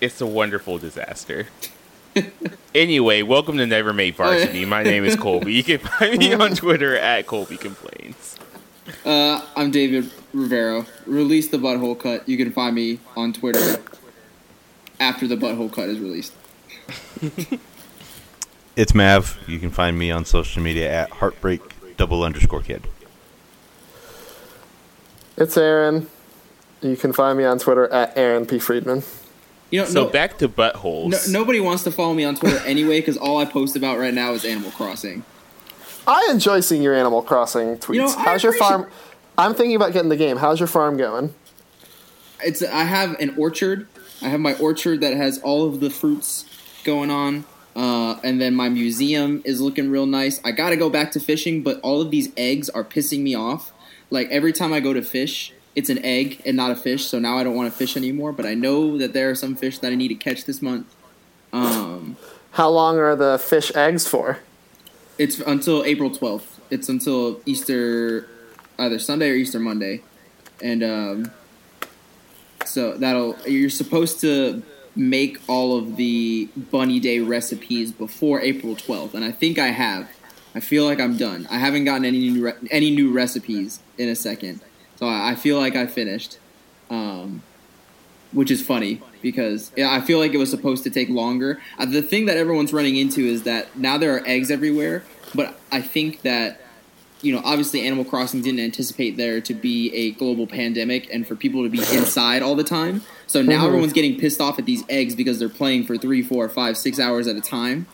It's 0.00 0.20
a 0.20 0.26
wonderful 0.26 0.78
disaster. 0.78 1.46
anyway, 2.74 3.22
welcome 3.22 3.58
to 3.58 3.66
Never 3.66 3.92
Made 3.92 4.16
Varsity. 4.16 4.64
My 4.64 4.82
name 4.82 5.04
is 5.04 5.16
Colby. 5.20 5.54
You 5.54 5.62
can 5.62 5.78
find 5.78 6.18
me 6.18 6.34
on 6.34 6.54
Twitter 6.54 6.96
at 6.96 7.26
Colby 7.26 7.56
Complains. 7.56 8.36
Uh, 9.04 9.44
I'm 9.56 9.70
David 9.70 10.10
Rivero. 10.32 10.86
Release 11.06 11.48
the 11.48 11.58
butthole 11.58 11.98
cut. 11.98 12.28
You 12.28 12.36
can 12.36 12.52
find 12.52 12.74
me 12.74 13.00
on 13.16 13.32
Twitter 13.32 13.82
after 15.00 15.26
the 15.26 15.36
butthole 15.36 15.72
cut 15.72 15.88
is 15.88 15.98
released. 15.98 16.32
It's 18.76 18.94
Mav. 18.94 19.38
You 19.46 19.58
can 19.58 19.70
find 19.70 19.98
me 19.98 20.10
on 20.10 20.26
social 20.26 20.62
media 20.62 20.92
at 20.92 21.10
heartbreak 21.10 21.62
double 21.96 22.22
underscore 22.22 22.60
kid. 22.60 22.86
It's 25.38 25.56
Aaron. 25.56 26.08
You 26.82 26.94
can 26.96 27.14
find 27.14 27.38
me 27.38 27.44
on 27.44 27.58
Twitter 27.58 27.88
at 27.88 28.16
Aaron 28.18 28.44
P. 28.44 28.58
Friedman. 28.58 29.02
You 29.70 29.80
know, 29.80 29.86
So 29.86 30.04
no, 30.04 30.10
back 30.10 30.38
to 30.38 30.48
buttholes. 30.48 31.10
no, 31.10 31.40
nobody 31.40 31.60
wants 31.60 31.82
to 31.84 31.90
follow 31.90 32.14
me 32.14 32.24
on 32.24 32.36
Twitter 32.36 32.58
anyway 32.66 33.00
because 33.00 33.16
all 33.16 33.38
I 33.38 33.44
post 33.44 33.74
about 33.76 33.98
right 33.98 34.14
now 34.14 34.32
is 34.32 34.44
Animal 34.44 34.70
Crossing. 34.70 35.24
I 36.06 36.28
enjoy 36.30 36.60
seeing 36.60 36.82
your 36.82 36.94
Animal 36.94 37.22
Crossing 37.22 37.76
tweets. 37.78 37.94
You 37.94 38.02
know, 38.02 38.16
How's 38.16 38.42
your 38.42 38.52
farm? 38.52 38.86
I'm 39.36 39.54
thinking 39.54 39.74
about 39.76 39.92
getting 39.92 40.08
the 40.08 40.16
game. 40.16 40.36
How's 40.36 40.60
your 40.60 40.68
farm 40.68 40.96
going? 40.96 41.34
It's 42.44 42.62
I 42.62 42.84
have 42.84 43.18
an 43.20 43.34
orchard. 43.36 43.88
I 44.22 44.28
have 44.28 44.40
my 44.40 44.54
orchard 44.58 45.00
that 45.00 45.14
has 45.14 45.38
all 45.38 45.66
of 45.68 45.80
the 45.80 45.90
fruits 45.90 46.44
going 46.84 47.10
on. 47.10 47.44
Uh, 47.74 48.18
and 48.24 48.40
then 48.40 48.54
my 48.54 48.68
museum 48.70 49.42
is 49.44 49.60
looking 49.60 49.90
real 49.90 50.06
nice. 50.06 50.40
I 50.44 50.52
got 50.52 50.70
to 50.70 50.76
go 50.76 50.88
back 50.88 51.10
to 51.12 51.20
fishing, 51.20 51.62
but 51.62 51.78
all 51.80 52.00
of 52.00 52.10
these 52.10 52.30
eggs 52.36 52.70
are 52.70 52.84
pissing 52.84 53.20
me 53.20 53.34
off. 53.34 53.72
Like 54.08 54.28
every 54.30 54.52
time 54.52 54.72
I 54.72 54.80
go 54.80 54.94
to 54.94 55.02
fish, 55.02 55.52
it's 55.76 55.88
an 55.90 56.04
egg 56.04 56.42
and 56.44 56.56
not 56.56 56.72
a 56.72 56.76
fish. 56.76 57.04
So 57.06 57.18
now 57.20 57.38
I 57.38 57.44
don't 57.44 57.54
want 57.54 57.70
to 57.70 57.78
fish 57.78 57.96
anymore. 57.96 58.32
But 58.32 58.46
I 58.46 58.54
know 58.54 58.98
that 58.98 59.12
there 59.12 59.30
are 59.30 59.34
some 59.36 59.54
fish 59.54 59.78
that 59.78 59.92
I 59.92 59.94
need 59.94 60.08
to 60.08 60.14
catch 60.16 60.44
this 60.46 60.60
month. 60.60 60.92
Um, 61.52 62.16
How 62.52 62.68
long 62.70 62.98
are 62.98 63.14
the 63.14 63.38
fish 63.38 63.70
eggs 63.76 64.08
for? 64.08 64.40
it's 65.18 65.38
until 65.40 65.84
April 65.84 66.10
twelfth. 66.10 66.60
It's 66.70 66.88
until 66.88 67.40
Easter, 67.46 68.28
either 68.78 68.98
Sunday 68.98 69.30
or 69.30 69.34
Easter 69.34 69.60
Monday, 69.60 70.02
and 70.60 70.82
um, 70.82 71.30
so 72.64 72.96
that'll 72.96 73.36
you're 73.46 73.70
supposed 73.70 74.20
to 74.22 74.62
make 74.94 75.38
all 75.46 75.76
of 75.76 75.96
the 75.96 76.48
bunny 76.56 76.98
day 76.98 77.20
recipes 77.20 77.92
before 77.92 78.40
April 78.40 78.74
12th 78.74 79.12
and 79.12 79.22
I 79.26 79.30
think 79.30 79.58
I 79.58 79.66
have 79.66 80.08
I 80.54 80.60
feel 80.60 80.86
like 80.86 80.98
I'm 80.98 81.18
done 81.18 81.46
I 81.50 81.58
haven't 81.58 81.84
gotten 81.84 82.06
any 82.06 82.30
new 82.30 82.44
re- 82.46 82.68
any 82.70 82.90
new 82.90 83.12
recipes 83.12 83.80
in 83.98 84.08
a 84.08 84.16
second 84.16 84.62
so 84.96 85.06
I, 85.06 85.30
I 85.30 85.34
feel 85.34 85.58
like 85.58 85.76
I 85.76 85.86
finished 85.86 86.38
um, 86.90 87.42
which 88.32 88.50
is 88.50 88.64
funny 88.64 89.00
because 89.22 89.72
I 89.76 90.00
feel 90.00 90.18
like 90.18 90.32
it 90.34 90.38
was 90.38 90.50
supposed 90.50 90.84
to 90.84 90.90
take 90.90 91.08
longer 91.08 91.60
uh, 91.78 91.86
the 91.86 92.02
thing 92.02 92.26
that 92.26 92.36
everyone's 92.36 92.72
running 92.72 92.96
into 92.96 93.20
is 93.26 93.42
that 93.44 93.76
now 93.78 93.98
there 93.98 94.14
are 94.16 94.22
eggs 94.26 94.50
everywhere 94.50 95.04
but 95.34 95.58
I 95.72 95.80
think 95.82 96.22
that 96.22 96.60
you 97.22 97.32
know, 97.32 97.40
obviously 97.44 97.84
Animal 97.84 98.04
Crossing 98.04 98.42
didn't 98.42 98.60
anticipate 98.60 99.16
there 99.16 99.40
to 99.40 99.54
be 99.54 99.92
a 99.94 100.10
global 100.12 100.46
pandemic 100.46 101.08
and 101.12 101.26
for 101.26 101.34
people 101.34 101.62
to 101.64 101.70
be 101.70 101.78
inside 101.96 102.42
all 102.42 102.54
the 102.54 102.62
time. 102.62 103.00
So 103.26 103.40
now 103.40 103.62
Mhm. 103.62 103.68
everyone's 103.68 103.92
getting 103.94 104.18
pissed 104.20 104.38
off 104.40 104.58
at 104.58 104.66
these 104.66 104.84
eggs 104.90 105.14
because 105.14 105.38
they're 105.38 105.48
playing 105.48 105.84
for 105.86 105.96
three, 105.96 106.22
four, 106.22 106.46
five, 106.50 106.76
six 106.76 107.00
hours 107.00 107.26
at 107.26 107.34
a 107.34 107.40
time. 107.40 107.86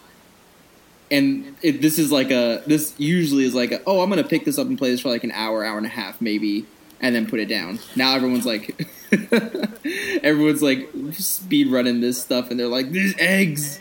And 1.10 1.54
it, 1.62 1.80
this 1.80 1.98
is 2.00 2.10
like 2.10 2.30
a 2.32 2.62
this 2.66 2.94
usually 2.98 3.44
is 3.44 3.54
like 3.54 3.70
a 3.70 3.80
oh 3.86 4.00
I'm 4.00 4.08
gonna 4.10 4.24
pick 4.24 4.44
this 4.44 4.58
up 4.58 4.66
and 4.66 4.76
play 4.76 4.90
this 4.90 5.00
for 5.00 5.08
like 5.08 5.24
an 5.24 5.32
hour, 5.32 5.64
hour 5.64 5.76
and 5.78 5.86
a 5.86 5.90
half 5.90 6.20
maybe, 6.20 6.66
and 7.02 7.14
then 7.14 7.26
put 7.26 7.40
it 7.40 7.46
down. 7.46 7.80
Now 7.96 8.14
everyone's 8.14 8.46
like 8.46 8.86
everyone's 10.22 10.62
like 10.62 10.88
speed 11.12 11.68
running 11.68 12.00
this 12.00 12.22
stuff 12.22 12.50
and 12.50 12.58
they're 12.58 12.68
like 12.68 12.90
these 12.90 13.14
eggs. 13.18 13.80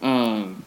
Um, 0.00 0.64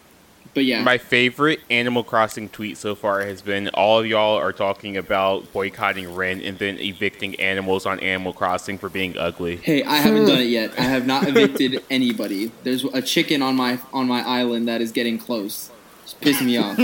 but 0.53 0.65
yeah, 0.65 0.81
My 0.83 0.97
favorite 0.97 1.59
Animal 1.69 2.03
Crossing 2.03 2.49
tweet 2.49 2.77
so 2.77 2.95
far 2.95 3.21
has 3.21 3.41
been 3.41 3.69
all 3.69 3.99
of 3.99 4.05
y'all 4.07 4.35
are 4.37 4.51
talking 4.51 4.97
about 4.97 5.51
boycotting 5.53 6.13
rent 6.15 6.43
and 6.43 6.57
then 6.57 6.77
evicting 6.79 7.39
animals 7.39 7.85
on 7.85 7.99
Animal 7.99 8.33
Crossing 8.33 8.77
for 8.77 8.89
being 8.89 9.17
ugly. 9.17 9.57
Hey, 9.57 9.83
I 9.83 9.97
haven't 9.97 10.25
done 10.25 10.39
it 10.41 10.49
yet. 10.49 10.77
I 10.77 10.81
have 10.81 11.05
not 11.05 11.27
evicted 11.27 11.83
anybody. 11.89 12.51
There's 12.63 12.83
a 12.83 13.01
chicken 13.01 13.41
on 13.41 13.55
my 13.55 13.79
on 13.93 14.07
my 14.07 14.21
island 14.27 14.67
that 14.67 14.81
is 14.81 14.91
getting 14.91 15.17
close. 15.17 15.71
It's 16.03 16.15
pissing 16.15 16.47
me 16.47 16.57
off. 16.57 16.77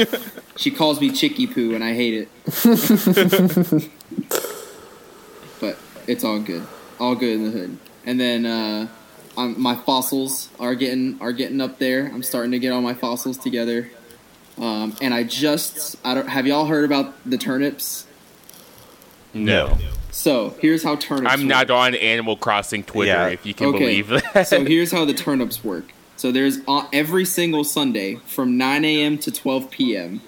she 0.57 0.69
calls 0.69 1.01
me 1.01 1.11
Chicky 1.11 1.47
Poo, 1.47 1.73
and 1.73 1.83
I 1.83 1.95
hate 1.95 2.27
it. 2.27 3.91
But 6.05 6.11
it's 6.11 6.23
all 6.23 6.39
good. 6.39 6.65
All 6.99 7.15
good 7.15 7.33
in 7.35 7.43
the 7.45 7.51
hood. 7.51 7.77
And 8.05 8.19
then 8.19 8.45
uh, 8.45 8.87
um, 9.37 9.59
my 9.59 9.75
fossils 9.75 10.49
are 10.59 10.75
getting 10.75 11.19
are 11.21 11.33
getting 11.33 11.59
up 11.61 11.79
there. 11.79 12.05
I'm 12.07 12.23
starting 12.23 12.51
to 12.51 12.59
get 12.59 12.71
all 12.71 12.81
my 12.81 12.93
fossils 12.93 13.37
together. 13.37 13.89
Um, 14.57 14.95
and 15.01 15.13
I 15.13 15.23
just 15.23 15.95
I 16.05 16.13
don't 16.13 16.27
have 16.29 16.47
y'all 16.47 16.65
heard 16.65 16.85
about 16.85 17.13
the 17.29 17.37
turnips? 17.37 18.05
No. 19.33 19.77
So 20.11 20.55
here's 20.61 20.81
how 20.83 20.95
turnips. 20.95 21.33
I'm 21.33 21.41
work. 21.41 21.47
not 21.49 21.69
on 21.71 21.95
Animal 21.95 22.37
Crossing 22.37 22.83
Twitter, 22.83 23.11
Yeah. 23.11 23.27
if 23.27 23.45
you 23.45 23.53
can 23.53 23.67
Okay. 23.67 23.79
believe 23.79 24.07
that. 24.07 24.47
so 24.47 24.63
here's 24.63 24.91
how 24.91 25.03
the 25.03 25.13
turnips 25.13 25.61
work. 25.63 25.91
So 26.15 26.31
there's 26.31 26.59
uh, 26.69 26.87
every 26.93 27.25
single 27.25 27.65
Sunday 27.65 28.15
from 28.25 28.57
9 28.57 28.85
a.m. 28.85 29.17
to 29.17 29.31
12 29.31 29.69
p.m. 29.69 30.21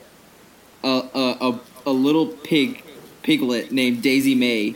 A, 0.83 0.87
a, 1.15 1.37
a, 1.51 1.59
a 1.85 1.91
little 1.91 2.27
pig 2.27 2.83
piglet 3.23 3.71
named 3.71 4.03
Daisy 4.03 4.35
Mae, 4.35 4.75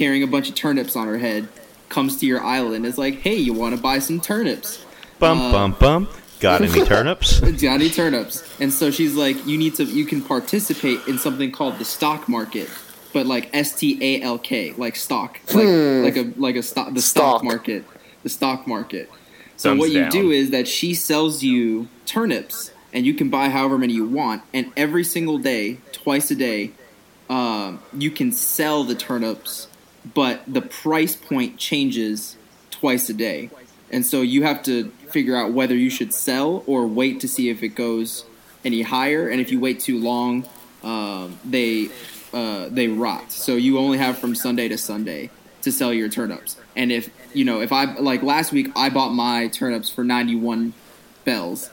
carrying 0.00 0.22
a 0.22 0.26
bunch 0.26 0.48
of 0.48 0.54
turnips 0.54 0.96
on 0.96 1.06
her 1.06 1.18
head, 1.18 1.46
comes 1.90 2.16
to 2.16 2.24
your 2.26 2.42
island. 2.42 2.86
Is 2.86 2.96
like, 2.96 3.16
hey, 3.20 3.36
you 3.36 3.52
want 3.52 3.76
to 3.76 3.80
buy 3.80 3.98
some 3.98 4.18
turnips? 4.18 4.82
Bum 5.18 5.38
Uh, 5.38 5.52
bum 5.52 5.76
bum. 5.78 6.08
Got 6.40 6.62
any 6.62 6.84
turnips? 6.94 7.38
Johnny 7.60 7.90
turnips. 7.90 8.42
And 8.60 8.72
so 8.72 8.90
she's 8.90 9.14
like, 9.14 9.46
you 9.46 9.58
need 9.58 9.74
to, 9.74 9.84
you 9.84 10.06
can 10.06 10.22
participate 10.22 11.06
in 11.06 11.18
something 11.18 11.52
called 11.52 11.78
the 11.78 11.84
stalk 11.84 12.30
market, 12.30 12.70
but 13.12 13.26
like 13.26 13.50
S 13.52 13.74
T 13.78 13.98
A 14.00 14.22
L 14.22 14.38
K, 14.38 14.72
like 14.78 14.96
stock, 14.96 15.38
like 15.52 15.66
like 15.66 16.16
a 16.16 16.32
like 16.40 16.56
a 16.56 16.62
stock, 16.62 16.94
the 16.94 17.02
stock, 17.02 17.40
Stock. 17.40 17.44
market, 17.44 17.84
the 18.22 18.30
stock 18.30 18.66
market. 18.66 19.10
So 19.58 19.68
Thumbs 19.68 19.80
what 19.80 19.90
you 19.90 20.00
down. 20.00 20.10
do 20.10 20.30
is 20.30 20.48
that 20.52 20.66
she 20.66 20.94
sells 20.94 21.42
you 21.42 21.88
turnips, 22.06 22.70
and 22.94 23.04
you 23.04 23.12
can 23.12 23.28
buy 23.28 23.50
however 23.50 23.76
many 23.76 23.92
you 23.92 24.06
want, 24.06 24.40
and 24.54 24.72
every 24.78 25.04
single 25.04 25.36
day, 25.36 25.76
twice 25.92 26.30
a 26.30 26.34
day, 26.34 26.70
um, 27.28 27.82
you 27.92 28.10
can 28.10 28.32
sell 28.32 28.84
the 28.84 28.94
turnips, 28.94 29.68
but 30.14 30.42
the 30.46 30.62
price 30.62 31.14
point 31.14 31.58
changes 31.58 32.36
twice 32.70 33.08
a 33.08 33.14
day, 33.14 33.50
and 33.90 34.04
so 34.04 34.22
you 34.22 34.42
have 34.42 34.62
to 34.64 34.90
figure 35.10 35.36
out 35.36 35.52
whether 35.52 35.74
you 35.74 35.90
should 35.90 36.12
sell 36.12 36.62
or 36.66 36.86
wait 36.86 37.20
to 37.20 37.28
see 37.28 37.50
if 37.50 37.62
it 37.62 37.70
goes 37.70 38.24
any 38.64 38.82
higher, 38.82 39.28
and 39.28 39.40
if 39.40 39.50
you 39.50 39.60
wait 39.60 39.80
too 39.80 39.98
long, 39.98 40.46
um, 40.82 41.38
they 41.44 41.88
uh, 42.32 42.68
they 42.70 42.88
rot. 42.88 43.32
So 43.32 43.56
you 43.56 43.78
only 43.78 43.98
have 43.98 44.18
from 44.18 44.34
Sunday 44.34 44.68
to 44.68 44.78
Sunday 44.78 45.30
to 45.62 45.72
sell 45.72 45.92
your 45.92 46.08
turnips. 46.08 46.56
And 46.76 46.92
if 46.92 47.10
you 47.34 47.44
know, 47.44 47.60
if 47.60 47.72
I 47.72 47.84
like 47.96 48.22
last 48.22 48.52
week, 48.52 48.70
I 48.76 48.90
bought 48.90 49.12
my 49.12 49.48
turnips 49.48 49.90
for 49.90 50.04
ninety 50.04 50.36
one 50.36 50.74
bells, 51.24 51.70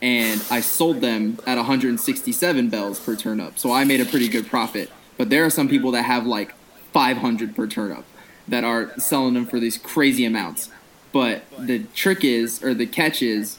and 0.00 0.42
I 0.50 0.60
sold 0.60 1.00
them 1.00 1.38
at 1.46 1.56
167 1.56 2.68
bells 2.68 3.00
per 3.00 3.16
turnip. 3.16 3.58
So 3.58 3.72
I 3.72 3.84
made 3.84 4.00
a 4.00 4.04
pretty 4.04 4.28
good 4.28 4.46
profit. 4.46 4.90
But 5.16 5.30
there 5.30 5.44
are 5.44 5.50
some 5.50 5.68
people 5.68 5.92
that 5.92 6.02
have 6.02 6.26
like 6.26 6.54
500 6.94 7.54
per 7.54 7.66
turnip 7.66 8.04
that 8.48 8.64
are 8.64 8.98
selling 8.98 9.34
them 9.34 9.44
for 9.44 9.60
these 9.60 9.76
crazy 9.76 10.24
amounts. 10.24 10.70
But 11.12 11.44
the 11.58 11.80
trick 11.94 12.24
is, 12.24 12.62
or 12.64 12.72
the 12.72 12.86
catch 12.86 13.20
is, 13.22 13.58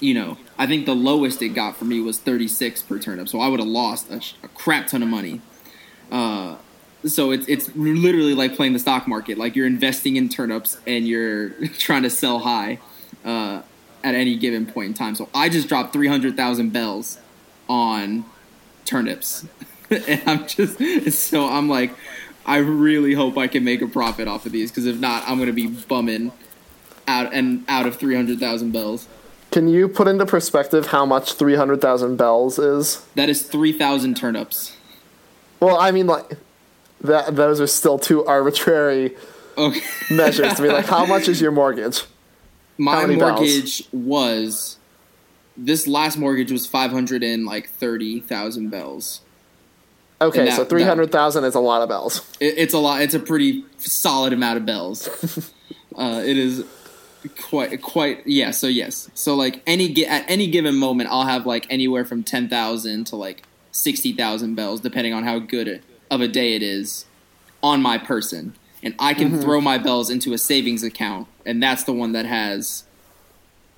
you 0.00 0.14
know, 0.14 0.38
I 0.58 0.66
think 0.66 0.86
the 0.86 0.94
lowest 0.94 1.40
it 1.42 1.50
got 1.50 1.76
for 1.76 1.84
me 1.84 2.00
was 2.00 2.18
36 2.18 2.82
per 2.82 2.98
turnip. 2.98 3.28
So 3.28 3.38
I 3.40 3.48
would 3.48 3.60
have 3.60 3.68
lost 3.68 4.10
a, 4.10 4.20
a 4.42 4.48
crap 4.48 4.88
ton 4.88 5.02
of 5.02 5.08
money. 5.08 5.40
Uh, 6.10 6.56
so 7.06 7.32
it's 7.32 7.46
it's 7.48 7.74
literally 7.76 8.34
like 8.34 8.54
playing 8.56 8.72
the 8.72 8.78
stock 8.78 9.06
market. 9.06 9.36
Like 9.38 9.56
you're 9.56 9.66
investing 9.66 10.16
in 10.16 10.28
turnips 10.28 10.78
and 10.86 11.06
you're 11.06 11.50
trying 11.78 12.02
to 12.02 12.10
sell 12.10 12.38
high 12.40 12.78
uh, 13.24 13.62
at 14.02 14.14
any 14.14 14.36
given 14.36 14.66
point 14.66 14.88
in 14.88 14.94
time. 14.94 15.14
So 15.14 15.28
I 15.34 15.48
just 15.48 15.68
dropped 15.68 15.92
three 15.92 16.08
hundred 16.08 16.36
thousand 16.36 16.72
bells 16.72 17.18
on 17.68 18.24
turnips, 18.84 19.46
and 19.90 20.22
I'm 20.26 20.46
just 20.46 21.12
so 21.12 21.48
I'm 21.48 21.68
like, 21.68 21.92
I 22.46 22.58
really 22.58 23.14
hope 23.14 23.38
I 23.38 23.46
can 23.46 23.64
make 23.64 23.80
a 23.82 23.86
profit 23.86 24.28
off 24.28 24.44
of 24.46 24.52
these 24.52 24.70
because 24.70 24.86
if 24.86 24.98
not, 24.98 25.22
I'm 25.26 25.38
gonna 25.38 25.52
be 25.52 25.66
bumming 25.66 26.32
out 27.08 27.32
and 27.32 27.64
out 27.68 27.86
of 27.86 27.96
three 27.96 28.14
hundred 28.14 28.38
thousand 28.38 28.72
bells. 28.72 29.06
Can 29.50 29.68
you 29.68 29.88
put 29.88 30.08
into 30.08 30.26
perspective 30.26 30.88
how 30.88 31.06
much 31.06 31.34
300,000 31.34 32.16
bells 32.16 32.58
is? 32.58 33.06
That 33.14 33.28
is 33.28 33.42
three 33.42 33.72
thousand 33.72 34.16
turnips. 34.16 34.76
Well, 35.60 35.78
I 35.78 35.92
mean, 35.92 36.08
like, 36.08 36.32
that 37.02 37.36
those 37.36 37.60
are 37.60 37.66
still 37.68 37.98
two 37.98 38.24
arbitrary 38.24 39.14
Okay. 39.56 39.80
measures 40.10 40.54
to 40.54 40.62
be 40.62 40.68
like, 40.68 40.86
how 40.86 41.06
much 41.06 41.28
is 41.28 41.40
your 41.40 41.52
mortgage? 41.62 42.02
My 42.76 43.02
many 43.06 43.16
bells? 43.16 43.38
mortgage 43.40 43.84
was 43.92 44.78
this 45.56 45.86
last 45.86 46.18
mortgage 46.18 46.50
was 46.50 46.66
five 46.66 46.90
hundred 46.90 47.22
and 47.22 47.46
like 47.46 47.68
thirty 47.70 48.18
thousand 48.18 48.70
bells. 48.70 49.20
Okay, 50.28 50.44
that- 50.46 50.56
so 50.56 50.64
300,000 50.64 51.44
is 51.44 51.54
a 51.54 51.60
lot 51.60 51.82
of 51.82 51.88
bells. 51.88 52.20
It, 52.40 52.54
it's 52.58 52.74
a 52.74 52.78
lot. 52.78 53.02
It's 53.02 53.14
a 53.14 53.20
pretty 53.20 53.64
solid 53.78 54.32
amount 54.32 54.58
of 54.58 54.66
bells. 54.66 55.08
uh, 55.96 56.22
it 56.24 56.36
is 56.38 56.64
quite 57.40 57.80
quite 57.82 58.26
yeah. 58.26 58.50
So 58.50 58.66
yes. 58.66 59.10
So 59.14 59.34
like 59.34 59.62
any 59.66 60.04
at 60.06 60.24
any 60.28 60.46
given 60.48 60.74
moment, 60.76 61.08
I'll 61.10 61.24
have 61.26 61.46
like 61.46 61.66
anywhere 61.70 62.04
from 62.04 62.22
ten 62.22 62.48
thousand 62.48 63.06
to 63.08 63.16
like 63.16 63.42
sixty 63.72 64.12
thousand 64.12 64.54
bells, 64.54 64.80
depending 64.80 65.12
on 65.14 65.24
how 65.24 65.38
good 65.38 65.82
of 66.10 66.20
a 66.20 66.28
day 66.28 66.54
it 66.54 66.62
is 66.62 67.06
on 67.62 67.80
my 67.80 67.96
person, 67.98 68.54
and 68.82 68.94
I 68.98 69.14
can 69.14 69.40
throw 69.40 69.60
my 69.60 69.78
bells 69.78 70.10
into 70.10 70.32
a 70.34 70.38
savings 70.38 70.82
account, 70.82 71.26
and 71.46 71.62
that's 71.62 71.84
the 71.84 71.92
one 71.92 72.12
that 72.12 72.26
has. 72.26 72.84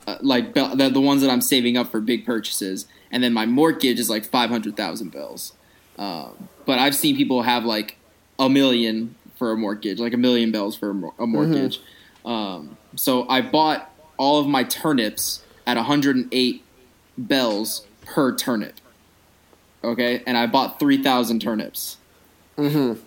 Uh, 0.08 0.18
like 0.20 0.54
bell- 0.54 0.76
the, 0.76 0.88
the 0.88 1.00
ones 1.00 1.20
that 1.20 1.30
I'm 1.30 1.40
saving 1.40 1.76
up 1.76 1.90
for 1.90 2.00
big 2.00 2.24
purchases, 2.24 2.86
and 3.10 3.24
then 3.24 3.32
my 3.32 3.44
mortgage 3.44 3.98
is 3.98 4.08
like 4.08 4.24
five 4.24 4.50
hundred 4.50 4.76
thousand 4.76 5.10
bells. 5.10 5.52
Um, 5.98 6.48
but 6.64 6.78
I've 6.78 6.94
seen 6.94 7.16
people 7.16 7.42
have 7.42 7.64
like 7.64 7.96
a 8.38 8.48
million 8.48 9.14
for 9.36 9.52
a 9.52 9.56
mortgage, 9.56 9.98
like 9.98 10.12
a 10.12 10.18
million 10.18 10.50
bells 10.52 10.76
for 10.76 10.90
a, 10.90 11.22
a 11.22 11.26
mortgage. 11.26 11.80
Um, 12.24 12.76
so 12.96 13.28
I 13.28 13.40
bought 13.40 13.90
all 14.16 14.40
of 14.40 14.46
my 14.46 14.64
turnips 14.64 15.42
at 15.66 15.76
108 15.76 16.64
bells 17.18 17.86
per 18.04 18.34
turnip. 18.34 18.74
Okay, 19.84 20.22
and 20.26 20.36
I 20.36 20.46
bought 20.46 20.80
3,000 20.80 21.40
turnips. 21.40 21.98
Mm-hmm. 22.58 23.00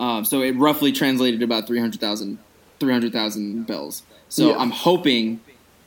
Um, 0.00 0.24
so 0.24 0.42
it 0.42 0.52
roughly 0.52 0.92
translated 0.92 1.40
to 1.40 1.44
about 1.44 1.66
300,000 1.66 2.38
300,000 2.78 3.66
bells. 3.66 4.02
So 4.28 4.50
Yeah. 4.50 4.58
I'm 4.58 4.70
hoping 4.70 5.40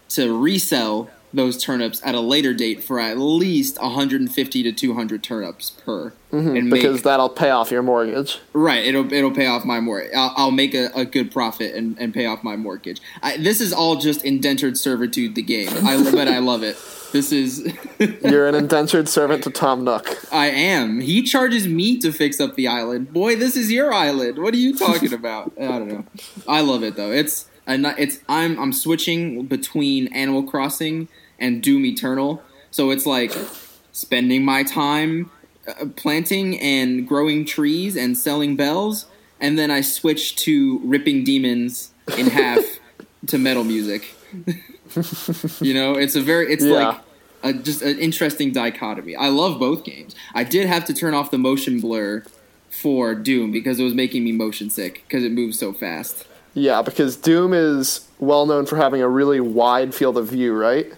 to 0.09 0.38
resell 0.38 1.09
those 1.33 1.61
turnips 1.61 2.01
at 2.03 2.15
a 2.15 2.19
later 2.19 2.53
date 2.53 2.83
for 2.83 3.00
at 3.00 3.17
least 3.17 3.81
150 3.81 4.63
to 4.63 4.71
200 4.71 5.23
turnips 5.23 5.69
per 5.69 6.13
mm-hmm. 6.31 6.55
and 6.55 6.69
make 6.69 6.81
Because 6.81 7.03
that'll 7.03 7.29
pay 7.29 7.50
off 7.50 7.71
your 7.71 7.83
mortgage. 7.83 8.39
Right, 8.53 8.85
it'll 8.85 9.11
it'll 9.11 9.31
pay 9.31 9.47
off 9.47 9.65
my 9.65 9.79
mortgage. 9.79 10.11
I'll, 10.15 10.33
I'll 10.35 10.51
make 10.51 10.73
a, 10.73 10.89
a 10.95 11.05
good 11.05 11.31
profit 11.31 11.75
and, 11.75 11.97
and 12.00 12.13
pay 12.13 12.25
off 12.25 12.43
my 12.43 12.55
mortgage. 12.55 13.01
I, 13.21 13.38
this 13.38 13.61
is 13.61 13.71
all 13.73 13.95
just 13.95 14.23
indentured 14.25 14.77
servitude. 14.77 15.35
The 15.35 15.41
game, 15.41 15.69
I 15.85 16.11
but 16.11 16.27
I 16.27 16.39
love 16.39 16.63
it. 16.63 16.77
This 17.11 17.31
is 17.31 17.73
You're 18.00 18.47
an 18.47 18.55
indentured 18.55 19.09
servant 19.09 19.43
to 19.43 19.50
Tom 19.50 19.83
Nook. 19.83 20.17
I 20.31 20.47
am. 20.47 21.01
He 21.01 21.23
charges 21.23 21.67
me 21.67 22.00
to 22.00 22.11
fix 22.11 22.39
up 22.39 22.55
the 22.55 22.67
island. 22.67 23.11
Boy, 23.11 23.35
this 23.35 23.55
is 23.55 23.71
your 23.71 23.93
island. 23.93 24.39
What 24.39 24.53
are 24.53 24.57
you 24.57 24.75
talking 24.77 25.13
about? 25.13 25.51
I 25.59 25.67
don't 25.67 25.88
know. 25.88 26.05
I 26.47 26.61
love 26.61 26.83
it 26.83 26.95
though. 26.95 27.11
It's 27.11 27.47
it's 27.68 28.20
I'm 28.27 28.60
I'm 28.60 28.74
switching 28.74 29.46
between 29.46 30.08
Animal 30.13 30.44
Crossing 30.44 31.08
and 31.39 31.62
Doom 31.62 31.86
Eternal. 31.86 32.41
So 32.72 32.91
it's 32.91 33.06
like 33.06 33.32
spending 33.91 34.46
my 34.46 34.63
time 34.63 35.30
uh, 35.68 35.86
planting 35.96 36.59
and 36.59 37.07
growing 37.07 37.46
trees 37.46 37.96
and 37.96 38.18
selling 38.18 38.55
bells, 38.55 39.05
and 39.40 39.57
then 39.59 39.70
I 39.72 39.81
switch 39.81 40.35
to 40.38 40.79
ripping 40.83 41.24
demons 41.24 41.92
in 42.18 42.27
half 42.42 42.64
to 43.27 43.38
metal 43.38 43.64
music. 43.64 44.16
you 45.62 45.74
know, 45.74 45.94
it's 45.94 46.16
a 46.16 46.22
very 46.22 46.51
it's 46.51 46.64
Yeah. 46.64 46.72
like 46.88 46.98
a, 47.44 47.53
just 47.53 47.81
an 47.81 47.98
interesting 48.00 48.51
dichotomy. 48.51 49.16
I 49.16 49.27
love 49.29 49.59
both 49.59 49.83
games. 49.83 50.16
I 50.33 50.44
did 50.44 50.68
have 50.68 50.85
to 50.85 50.94
turn 50.94 51.14
off 51.14 51.31
the 51.31 51.38
motion 51.38 51.79
blur 51.79 52.24
for 52.70 53.14
Doom 53.16 53.51
because 53.51 53.79
it 53.79 53.83
was 53.83 53.94
making 53.94 54.24
me 54.24 54.31
motion 54.31 54.70
sick 54.70 55.03
because 55.07 55.24
it 55.24 55.31
moves 55.31 55.57
so 55.59 55.74
fast. 55.74 56.25
Yeah, 56.53 56.81
because 56.81 57.16
Doom 57.16 57.53
is 57.53 58.07
well 58.20 58.46
known 58.46 58.66
for 58.66 58.75
having 58.75 59.01
a 59.01 59.07
really 59.07 59.40
wide 59.40 59.96
field 59.96 60.18
of 60.18 60.27
view, 60.27 60.53
right? 60.53 60.92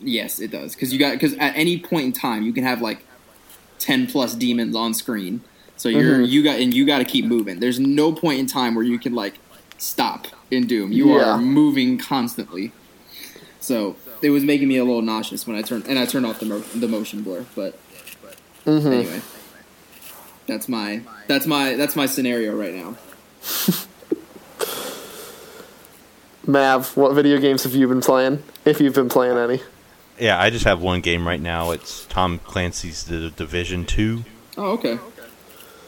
Yes, 0.00 0.38
it 0.40 0.50
does 0.50 0.74
because 0.74 0.92
you 0.92 0.98
got 0.98 1.12
because 1.12 1.34
at 1.34 1.54
any 1.56 1.78
point 1.78 2.04
in 2.06 2.12
time 2.12 2.44
you 2.44 2.52
can 2.52 2.64
have 2.64 2.80
like 2.80 3.04
ten 3.78 4.06
plus 4.06 4.34
demons 4.34 4.74
on 4.76 4.94
screen. 4.94 5.42
So 5.76 5.88
you're 5.88 6.18
Mhm. 6.18 6.28
you 6.28 6.42
got 6.42 6.58
and 6.58 6.72
you 6.72 6.86
got 6.86 6.98
to 6.98 7.04
keep 7.04 7.24
moving. 7.24 7.60
There's 7.60 7.78
no 7.80 8.12
point 8.12 8.38
in 8.40 8.46
time 8.46 8.74
where 8.74 8.84
you 8.84 8.98
can 8.98 9.14
like 9.14 9.34
stop 9.76 10.26
in 10.50 10.66
Doom. 10.66 10.92
You 10.92 11.16
Yeah. 11.16 11.34
are 11.34 11.38
moving 11.40 11.98
constantly. 11.98 12.72
So 13.60 13.96
it 14.22 14.30
was 14.30 14.42
making 14.44 14.68
me 14.68 14.76
a 14.78 14.84
little 14.84 15.02
nauseous 15.02 15.46
when 15.46 15.56
I 15.56 15.62
turned 15.62 15.86
and 15.88 15.98
I 15.98 16.06
turned 16.06 16.26
off 16.26 16.40
the 16.40 16.46
mo- 16.46 16.64
the 16.74 16.88
motion 16.88 17.22
blur. 17.22 17.44
But 17.54 17.78
Mm-hmm. 18.64 18.92
anyway, 18.92 19.20
that's 20.46 20.68
my 20.68 21.02
that's 21.26 21.46
my 21.46 21.74
that's 21.74 21.94
my 21.96 22.06
scenario 22.06 22.54
right 22.56 22.74
now. 22.74 22.96
Mav, 26.48 26.96
what 26.96 27.12
video 27.12 27.38
games 27.38 27.64
have 27.64 27.74
you 27.74 27.86
been 27.86 28.00
playing? 28.00 28.42
If 28.64 28.80
you've 28.80 28.94
been 28.94 29.10
playing 29.10 29.36
any. 29.36 29.60
Yeah, 30.18 30.40
I 30.40 30.48
just 30.48 30.64
have 30.64 30.80
one 30.80 31.02
game 31.02 31.28
right 31.28 31.40
now. 31.40 31.72
It's 31.72 32.06
Tom 32.06 32.38
Clancy's 32.38 33.04
The 33.04 33.28
Division 33.28 33.84
Two. 33.84 34.24
Oh, 34.56 34.70
okay. 34.72 34.98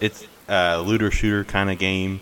It's 0.02 0.26
a 0.48 0.82
looter 0.82 1.10
shooter 1.10 1.44
kind 1.44 1.70
of 1.70 1.78
game. 1.78 2.20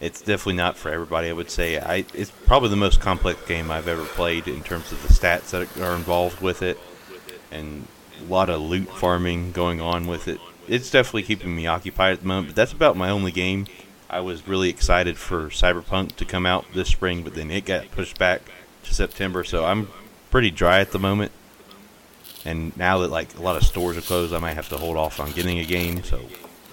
It's 0.00 0.20
definitely 0.20 0.54
not 0.54 0.78
for 0.78 0.90
everybody. 0.90 1.28
I 1.28 1.34
would 1.34 1.50
say 1.50 1.78
I. 1.78 2.06
It's 2.14 2.30
probably 2.30 2.70
the 2.70 2.76
most 2.76 3.02
complex 3.02 3.46
game 3.46 3.70
I've 3.70 3.86
ever 3.86 4.06
played 4.06 4.48
in 4.48 4.62
terms 4.62 4.90
of 4.90 5.02
the 5.02 5.12
stats 5.12 5.50
that 5.50 5.76
are 5.78 5.94
involved 5.94 6.40
with 6.40 6.62
it, 6.62 6.78
and 7.52 7.86
a 8.18 8.32
lot 8.32 8.48
of 8.48 8.62
loot 8.62 8.88
farming 8.88 9.52
going 9.52 9.82
on 9.82 10.06
with 10.06 10.26
it. 10.26 10.40
It's 10.66 10.90
definitely 10.90 11.24
keeping 11.24 11.54
me 11.54 11.66
occupied 11.66 12.14
at 12.14 12.20
the 12.20 12.26
moment. 12.26 12.48
But 12.48 12.56
that's 12.56 12.72
about 12.72 12.96
my 12.96 13.10
only 13.10 13.30
game. 13.30 13.66
I 14.14 14.20
was 14.20 14.46
really 14.46 14.68
excited 14.68 15.18
for 15.18 15.48
Cyberpunk 15.48 16.14
to 16.16 16.24
come 16.24 16.46
out 16.46 16.66
this 16.72 16.88
spring, 16.88 17.24
but 17.24 17.34
then 17.34 17.50
it 17.50 17.64
got 17.64 17.90
pushed 17.90 18.16
back 18.16 18.42
to 18.84 18.94
September. 18.94 19.42
So 19.42 19.64
I'm 19.64 19.88
pretty 20.30 20.52
dry 20.52 20.78
at 20.78 20.92
the 20.92 21.00
moment. 21.00 21.32
And 22.44 22.76
now 22.76 22.98
that 22.98 23.10
like 23.10 23.36
a 23.36 23.42
lot 23.42 23.56
of 23.56 23.64
stores 23.64 23.96
are 23.96 24.02
closed, 24.02 24.32
I 24.32 24.38
might 24.38 24.54
have 24.54 24.68
to 24.68 24.76
hold 24.76 24.96
off 24.96 25.18
on 25.18 25.32
getting 25.32 25.58
a 25.58 25.64
game. 25.64 26.04
So 26.04 26.20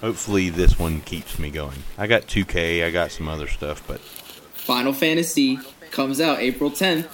hopefully 0.00 0.50
this 0.50 0.78
one 0.78 1.00
keeps 1.00 1.36
me 1.40 1.50
going. 1.50 1.82
I 1.98 2.06
got 2.06 2.28
2K, 2.28 2.84
I 2.84 2.92
got 2.92 3.10
some 3.10 3.26
other 3.28 3.48
stuff, 3.48 3.84
but 3.88 3.98
Final 3.98 4.92
Fantasy 4.92 5.58
comes 5.90 6.20
out 6.20 6.38
April 6.38 6.70
10th. 6.70 7.08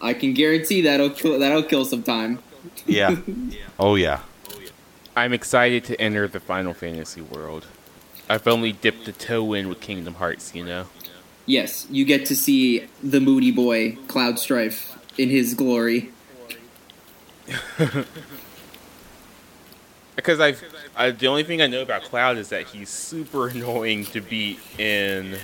I 0.00 0.14
can 0.14 0.32
guarantee 0.32 0.80
that'll 0.80 1.10
kill, 1.10 1.38
that'll 1.38 1.62
kill 1.62 1.84
some 1.84 2.02
time. 2.02 2.38
yeah. 2.86 3.16
oh 3.78 3.96
yeah. 3.96 4.20
I'm 5.14 5.34
excited 5.34 5.84
to 5.84 6.00
enter 6.00 6.26
the 6.26 6.40
Final 6.40 6.72
Fantasy 6.72 7.20
world. 7.20 7.66
I've 8.28 8.46
only 8.46 8.72
dipped 8.72 9.06
a 9.08 9.12
toe 9.12 9.52
in 9.52 9.68
with 9.68 9.80
Kingdom 9.80 10.14
Hearts, 10.14 10.54
you 10.54 10.64
know. 10.64 10.86
Yes, 11.46 11.86
you 11.90 12.04
get 12.04 12.24
to 12.26 12.36
see 12.36 12.86
the 13.02 13.20
moody 13.20 13.50
boy 13.50 13.96
Cloud 14.08 14.38
Strife 14.38 14.96
in 15.18 15.28
his 15.28 15.54
glory. 15.54 16.10
Because 20.16 20.40
I've 20.40 20.62
I, 20.96 21.10
the 21.10 21.26
only 21.26 21.42
thing 21.42 21.60
I 21.60 21.66
know 21.66 21.82
about 21.82 22.02
Cloud 22.04 22.36
is 22.36 22.50
that 22.50 22.66
he's 22.68 22.88
super 22.88 23.48
annoying 23.48 24.04
to 24.06 24.20
beat 24.20 24.60
in 24.78 25.36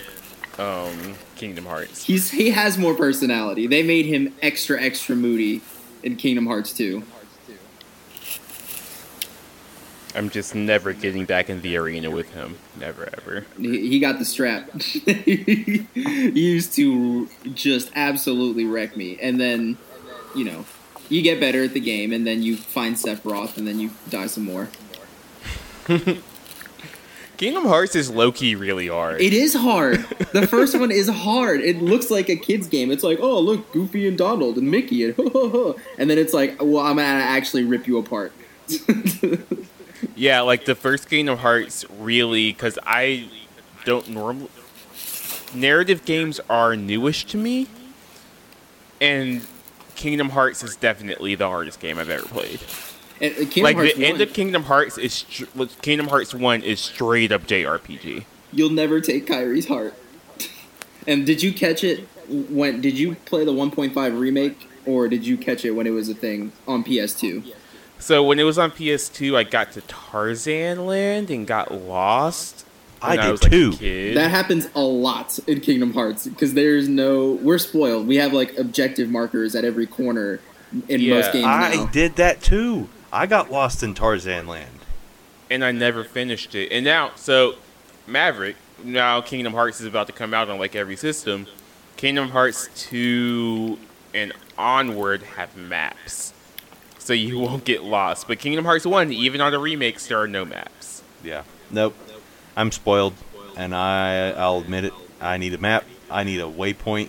um, 0.58 1.14
Kingdom 1.36 1.66
Hearts. 1.66 2.04
He's 2.04 2.30
he 2.30 2.50
has 2.50 2.78
more 2.78 2.94
personality. 2.94 3.66
They 3.66 3.82
made 3.82 4.06
him 4.06 4.34
extra 4.42 4.80
extra 4.80 5.16
moody 5.16 5.60
in 6.02 6.16
Kingdom 6.16 6.46
Hearts 6.46 6.72
2. 6.72 7.02
I'm 10.14 10.30
just 10.30 10.54
never 10.54 10.92
getting 10.92 11.24
back 11.24 11.48
in 11.50 11.60
the 11.62 11.76
arena 11.76 12.10
with 12.10 12.32
him. 12.34 12.58
Never 12.78 13.08
ever. 13.16 13.46
He, 13.58 13.88
he 13.88 14.00
got 14.00 14.18
the 14.18 14.24
strap. 14.24 14.70
he 14.82 15.86
used 16.34 16.74
to 16.74 17.28
just 17.54 17.90
absolutely 17.94 18.64
wreck 18.64 18.96
me, 18.96 19.18
and 19.20 19.40
then 19.40 19.78
you 20.34 20.44
know 20.44 20.64
you 21.08 21.22
get 21.22 21.40
better 21.40 21.64
at 21.64 21.74
the 21.74 21.80
game, 21.80 22.12
and 22.12 22.26
then 22.26 22.42
you 22.42 22.56
find 22.56 22.96
Sephiroth, 22.96 23.56
and 23.56 23.66
then 23.66 23.78
you 23.78 23.90
die 24.08 24.26
some 24.26 24.44
more. 24.44 24.68
Kingdom 27.36 27.64
Hearts 27.64 27.96
is 27.96 28.10
low 28.10 28.32
key 28.32 28.54
really 28.54 28.88
hard. 28.88 29.18
It 29.20 29.32
is 29.32 29.54
hard. 29.54 30.04
The 30.32 30.46
first 30.46 30.78
one 30.78 30.90
is 30.90 31.08
hard. 31.08 31.62
It 31.62 31.80
looks 31.80 32.10
like 32.10 32.28
a 32.28 32.36
kid's 32.36 32.66
game. 32.66 32.90
It's 32.90 33.02
like, 33.02 33.18
oh, 33.18 33.40
look, 33.40 33.72
Goofy 33.72 34.06
and 34.06 34.18
Donald 34.18 34.58
and 34.58 34.70
Mickey, 34.70 35.04
and 35.04 35.18
and 35.98 36.10
then 36.10 36.18
it's 36.18 36.34
like, 36.34 36.60
well, 36.60 36.84
I'm 36.84 36.96
gonna 36.96 37.08
actually 37.08 37.64
rip 37.64 37.86
you 37.86 37.96
apart. 37.98 38.32
Yeah, 40.14 40.40
like 40.42 40.64
the 40.64 40.74
first 40.74 41.08
Kingdom 41.08 41.38
Hearts 41.38 41.84
really, 41.98 42.52
because 42.52 42.78
I 42.86 43.28
don't 43.84 44.08
normally. 44.08 44.48
Narrative 45.54 46.04
games 46.04 46.40
are 46.48 46.76
newish 46.76 47.24
to 47.26 47.36
me, 47.36 47.66
and 49.00 49.44
Kingdom 49.96 50.30
Hearts 50.30 50.62
is 50.62 50.76
definitely 50.76 51.34
the 51.34 51.48
hardest 51.48 51.80
game 51.80 51.98
I've 51.98 52.10
ever 52.10 52.22
played. 52.26 52.60
And, 53.20 53.34
uh, 53.34 53.62
like 53.62 53.76
Hearts 53.76 53.94
the 53.96 54.06
end 54.06 54.18
1, 54.18 54.22
of 54.28 54.32
Kingdom 54.32 54.62
Hearts 54.64 54.96
is 54.96 55.24
Kingdom 55.82 56.08
Hearts 56.08 56.34
One 56.34 56.62
is 56.62 56.80
straight 56.80 57.32
up 57.32 57.42
JRPG. 57.46 58.24
you'll 58.52 58.70
never 58.70 59.00
take 59.00 59.26
Kairi's 59.26 59.68
heart. 59.68 59.94
And 61.06 61.26
did 61.26 61.42
you 61.42 61.52
catch 61.52 61.82
it 61.82 62.06
when? 62.28 62.80
Did 62.80 62.98
you 62.98 63.16
play 63.24 63.44
the 63.44 63.52
1.5 63.52 64.18
remake, 64.18 64.68
or 64.86 65.08
did 65.08 65.26
you 65.26 65.36
catch 65.36 65.64
it 65.64 65.72
when 65.72 65.86
it 65.86 65.90
was 65.90 66.08
a 66.08 66.14
thing 66.14 66.52
on 66.68 66.84
PS2? 66.84 67.52
So 68.00 68.24
when 68.24 68.38
it 68.38 68.44
was 68.44 68.58
on 68.58 68.70
PS2, 68.70 69.36
I 69.36 69.44
got 69.44 69.72
to 69.72 69.80
Tarzan 69.82 70.86
Land 70.86 71.30
and 71.30 71.46
got 71.46 71.72
lost. 71.72 72.66
I 73.02 73.16
when 73.16 73.24
did 73.26 73.30
was, 73.32 73.40
too. 73.40 73.72
kid. 73.72 74.16
That 74.16 74.30
happens 74.30 74.68
a 74.74 74.80
lot 74.80 75.38
in 75.46 75.60
Kingdom 75.60 75.92
Hearts 75.94 76.26
because 76.26 76.54
there's 76.54 76.88
no. 76.88 77.32
We're 77.42 77.58
spoiled. 77.58 78.06
We 78.06 78.16
have 78.16 78.32
like 78.32 78.56
objective 78.58 79.08
markers 79.10 79.54
at 79.54 79.64
every 79.64 79.86
corner 79.86 80.40
in 80.88 81.00
Yeah, 81.00 81.14
most 81.16 81.32
games 81.32 81.46
I 81.46 81.76
now. 81.76 81.86
did 81.86 82.16
that 82.16 82.42
too. 82.42 82.88
I 83.12 83.26
got 83.26 83.50
lost 83.50 83.82
in 83.82 83.94
Tarzan 83.94 84.46
Land. 84.46 84.70
and 85.50 85.64
I 85.64 85.72
never 85.72 86.04
finished 86.04 86.54
it. 86.54 86.70
And 86.72 86.84
now, 86.84 87.10
so 87.16 87.54
Maverick, 88.06 88.56
now 88.84 89.20
Kingdom 89.20 89.52
Hearts 89.52 89.80
is 89.80 89.86
about 89.86 90.06
to 90.06 90.12
come 90.12 90.32
out 90.34 90.48
on 90.48 90.58
like 90.58 90.76
every 90.76 90.96
system. 90.96 91.46
Kingdom 91.96 92.28
Hearts 92.28 92.68
2 92.88 93.78
and 94.14 94.32
onward 94.58 95.22
have 95.22 95.56
maps. 95.56 96.32
So 97.00 97.12
you 97.12 97.40
won't 97.40 97.64
get 97.64 97.82
lost. 97.82 98.28
But 98.28 98.38
Kingdom 98.38 98.64
Hearts 98.64 98.86
1, 98.86 99.12
even 99.12 99.40
on 99.40 99.50
the 99.50 99.58
remakes, 99.58 100.06
there 100.06 100.20
are 100.20 100.28
no 100.28 100.44
maps. 100.44 101.02
Yeah. 101.24 101.42
Nope. 101.70 101.96
I'm 102.56 102.70
spoiled, 102.70 103.14
and 103.56 103.74
I 103.74 104.30
I'll 104.32 104.58
admit 104.58 104.84
it. 104.84 104.92
I 105.20 105.38
need 105.38 105.54
a 105.54 105.58
map. 105.58 105.84
I 106.10 106.24
need 106.24 106.40
a 106.40 106.44
waypoint. 106.44 107.08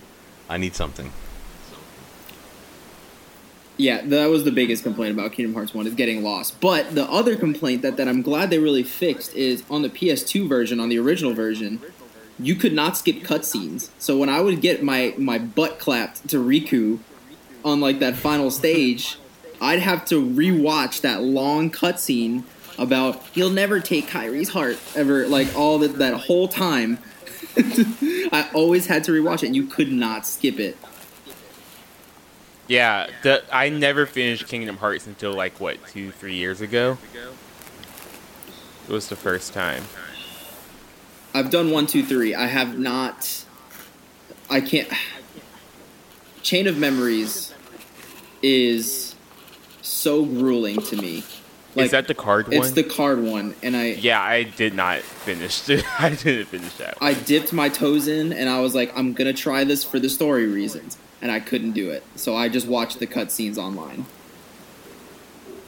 I 0.50 0.58
need 0.58 0.76
something. 0.76 1.12
Yeah, 3.78 4.02
that 4.06 4.28
was 4.28 4.44
the 4.44 4.52
biggest 4.52 4.84
complaint 4.84 5.14
about 5.18 5.34
Kingdom 5.34 5.56
Hearts 5.56 5.74
1 5.74 5.88
is 5.88 5.96
getting 5.96 6.24
lost. 6.24 6.60
But 6.62 6.94
the 6.94 7.06
other 7.06 7.36
complaint 7.36 7.82
that, 7.82 7.98
that 7.98 8.08
I'm 8.08 8.22
glad 8.22 8.50
they 8.50 8.60
really 8.60 8.84
fixed 8.84 9.34
is 9.36 9.64
on 9.70 9.82
the 9.82 9.90
PS2 9.90 10.48
version, 10.48 10.80
on 10.80 10.90
the 10.90 11.00
original 11.00 11.34
version, 11.34 11.82
you 12.38 12.56
could 12.56 12.74
not 12.74 12.96
skip 12.96 13.18
cutscenes. 13.18 13.90
So 13.98 14.18
when 14.18 14.30
I 14.30 14.40
would 14.40 14.62
get 14.62 14.84
my, 14.84 15.16
my 15.18 15.40
butt 15.40 15.80
clapped 15.80 16.28
to 16.30 16.38
Riku 16.38 17.00
on 17.66 17.80
like 17.82 18.00
that 18.00 18.16
final 18.16 18.52
stage, 18.52 19.18
I'd 19.62 19.80
have 19.80 20.06
to 20.06 20.22
rewatch 20.22 21.02
that 21.02 21.22
long 21.22 21.70
cutscene 21.70 22.44
about 22.80 23.24
you'll 23.36 23.52
never 23.52 23.80
take 23.80 24.08
Kairi's 24.08 24.50
heart 24.50 24.80
ever 24.96 25.28
like 25.28 25.56
all 25.56 25.78
that 25.80 26.00
that 26.00 26.16
whole 26.16 26.48
time. 26.48 26.98
I 27.58 28.50
always 28.54 28.88
had 28.88 29.04
to 29.06 29.12
rewatch 29.12 29.44
it 29.44 29.48
and 29.48 29.56
you 29.56 29.68
could 29.68 29.92
not 29.92 30.26
skip 30.26 30.60
it. 30.60 30.78
Yeah, 32.68 33.08
the, 33.24 33.44
I 33.52 33.68
never 33.70 34.06
finished 34.06 34.48
Kingdom 34.48 34.78
Hearts 34.78 35.06
until 35.06 35.34
like, 35.34 35.60
what, 35.60 35.86
two, 35.88 36.12
three 36.12 36.36
years 36.36 36.62
ago? 36.62 36.98
It 38.88 38.92
was 38.92 39.10
the 39.10 39.18
first 39.18 39.54
time. 39.54 39.84
I've 41.34 41.50
done 41.50 41.72
one, 41.72 41.86
two, 41.86 42.04
three. 42.04 42.34
I 42.34 42.48
have 42.48 42.80
not. 42.80 43.46
I 44.50 44.62
can't. 44.62 44.88
Chain 46.42 46.68
of 46.68 46.78
Memories 46.78 47.54
is 48.42 49.01
so 49.92 50.26
grueling 50.26 50.82
to 50.84 50.96
me. 50.96 51.24
Like, 51.76 51.86
is 51.86 51.92
that 51.92 52.08
the 52.08 52.14
card 52.14 52.48
one? 52.48 52.58
It's 52.58 52.72
the 52.72 52.84
card 52.84 53.22
one, 53.24 53.56
and 53.64 53.78
I 53.78 53.92
yeah, 53.92 54.22
I 54.22 54.44
did 54.44 54.74
not 54.74 55.00
finish 55.00 55.70
it. 55.70 55.86
I 56.00 56.10
didn't 56.10 56.48
finish 56.48 56.74
that. 56.76 56.98
I 57.00 57.14
dipped 57.14 57.54
my 57.54 57.70
toes 57.70 58.08
in, 58.08 58.34
and 58.34 58.50
I 58.50 58.60
was 58.60 58.76
like, 58.76 58.92
I'm 58.98 59.14
gonna 59.14 59.34
try 59.34 59.64
this 59.64 59.84
for 59.84 60.00
the 60.00 60.10
story 60.10 60.48
reasons, 60.48 60.98
and 61.22 61.32
I 61.32 61.40
couldn't 61.40 61.72
do 61.72 61.90
it. 61.90 62.04
So 62.16 62.36
I 62.36 62.50
just 62.50 62.68
watched 62.68 63.00
the 63.00 63.08
cutscenes 63.08 63.58
online. 63.58 64.06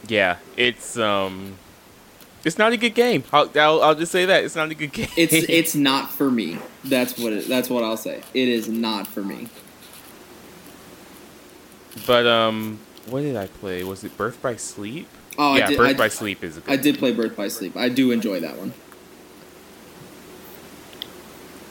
Yeah, 0.06 0.36
it's 0.58 0.98
um, 0.98 1.56
it's 2.44 2.58
not 2.58 2.74
a 2.74 2.76
good 2.76 2.94
game. 2.94 3.24
I'll, 3.32 3.50
I'll, 3.54 3.82
I'll 3.82 3.94
just 3.94 4.12
say 4.12 4.26
that 4.26 4.44
it's 4.44 4.56
not 4.56 4.70
a 4.70 4.74
good 4.74 4.92
game. 4.92 5.08
It's 5.16 5.32
it's 5.48 5.74
not 5.74 6.12
for 6.12 6.30
me. 6.30 6.58
That's 6.84 7.18
what 7.18 7.32
it, 7.32 7.48
that's 7.48 7.70
what 7.70 7.82
I'll 7.82 7.96
say. 7.96 8.22
It 8.34 8.48
is 8.48 8.68
not 8.68 9.06
for 9.06 9.22
me. 9.22 9.48
but 12.06 12.26
um, 12.26 12.78
what 13.06 13.20
did 13.20 13.36
I 13.36 13.46
play? 13.46 13.84
Was 13.84 14.04
it 14.04 14.16
Birth 14.16 14.40
by 14.40 14.56
Sleep? 14.56 15.08
Oh, 15.38 15.56
yeah, 15.56 15.64
I 15.64 15.68
did. 15.68 15.78
Birth 15.78 15.90
I, 15.90 15.94
by 15.94 16.08
Sleep 16.08 16.44
is 16.44 16.56
a 16.56 16.60
good. 16.60 16.72
I 16.72 16.76
did 16.76 16.98
play 16.98 17.12
Birth 17.12 17.36
by 17.36 17.48
Sleep. 17.48 17.76
I 17.76 17.88
do 17.88 18.10
enjoy 18.10 18.40
that 18.40 18.56
one. 18.56 18.72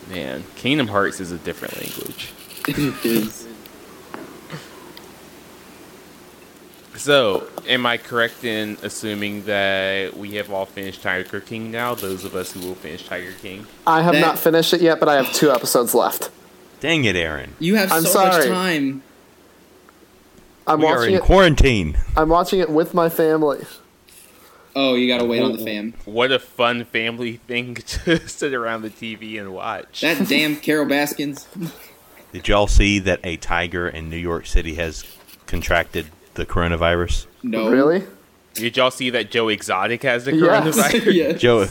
Man, 0.10 0.44
Kingdom 0.56 0.88
Hearts 0.88 1.20
is 1.20 1.32
a 1.32 1.38
different 1.38 1.76
language. 1.82 2.34
it 2.68 3.06
is. 3.06 3.48
So, 6.96 7.48
am 7.68 7.86
I 7.86 7.98
correct 7.98 8.44
in 8.44 8.78
assuming 8.84 9.46
that 9.46 10.16
we 10.16 10.36
have 10.36 10.52
all 10.52 10.66
finished 10.66 11.02
Tiger 11.02 11.40
King 11.40 11.72
now? 11.72 11.96
Those 11.96 12.24
of 12.24 12.36
us 12.36 12.52
who 12.52 12.60
will 12.60 12.76
finish 12.76 13.08
Tiger 13.08 13.32
King. 13.42 13.66
I 13.88 14.02
have 14.02 14.14
That- 14.14 14.22
not 14.22 14.40
finished 14.40 14.74
it 14.74 14.82
yet, 14.82 15.00
but 15.00 15.10
I 15.10 15.16
have 15.16 15.34
two 15.34 15.52
episodes 15.52 15.96
left. 15.96 16.30
Dang 16.80 17.06
it, 17.06 17.16
Aaron. 17.16 17.56
You 17.60 17.76
have 17.76 17.92
I'm 17.92 18.04
so 18.04 18.26
much 18.26 18.46
time. 18.46 19.02
I'm 20.68 20.80
we 20.80 20.86
are 20.86 20.96
watching 20.98 21.14
in 21.16 21.20
it. 21.20 21.24
quarantine. 21.24 21.98
I'm 22.16 22.30
watching 22.30 22.60
it 22.60 22.70
with 22.70 22.94
my 22.94 23.10
family. 23.10 23.66
Oh, 24.76 24.96
you 24.96 25.08
gotta 25.08 25.26
wait 25.26 25.42
on 25.44 25.54
the 25.54 25.62
oh, 25.62 25.66
fam. 25.66 25.94
What 26.06 26.32
a 26.32 26.40
fun 26.40 26.86
family 26.86 27.38
thing 27.38 27.76
to 27.76 28.28
sit 28.28 28.54
around 28.54 28.82
the 28.82 28.90
TV 28.90 29.40
and 29.40 29.54
watch. 29.54 30.02
That 30.02 30.28
damn 30.28 30.56
Carol 30.56 30.86
Baskins. 30.88 31.48
Did 32.32 32.48
y'all 32.48 32.68
see 32.68 32.98
that 33.00 33.20
a 33.24 33.38
tiger 33.38 33.88
in 33.88 34.10
New 34.10 34.18
York 34.18 34.48
City 34.48 34.76
has 34.76 35.06
contracted 35.46 36.08
the 36.34 36.46
coronavirus? 36.46 37.28
No. 37.44 37.70
Really? 37.70 38.04
Did 38.56 38.78
y'all 38.78 38.90
see 38.92 39.10
that 39.12 39.30
Joe 39.30 39.50
Exotic 39.50 40.02
has 40.04 40.26
the 40.26 40.36
Yes. 40.36 40.76
coronavirus? 40.76 41.14
yeah. 41.14 41.32
Joe, 41.34 41.68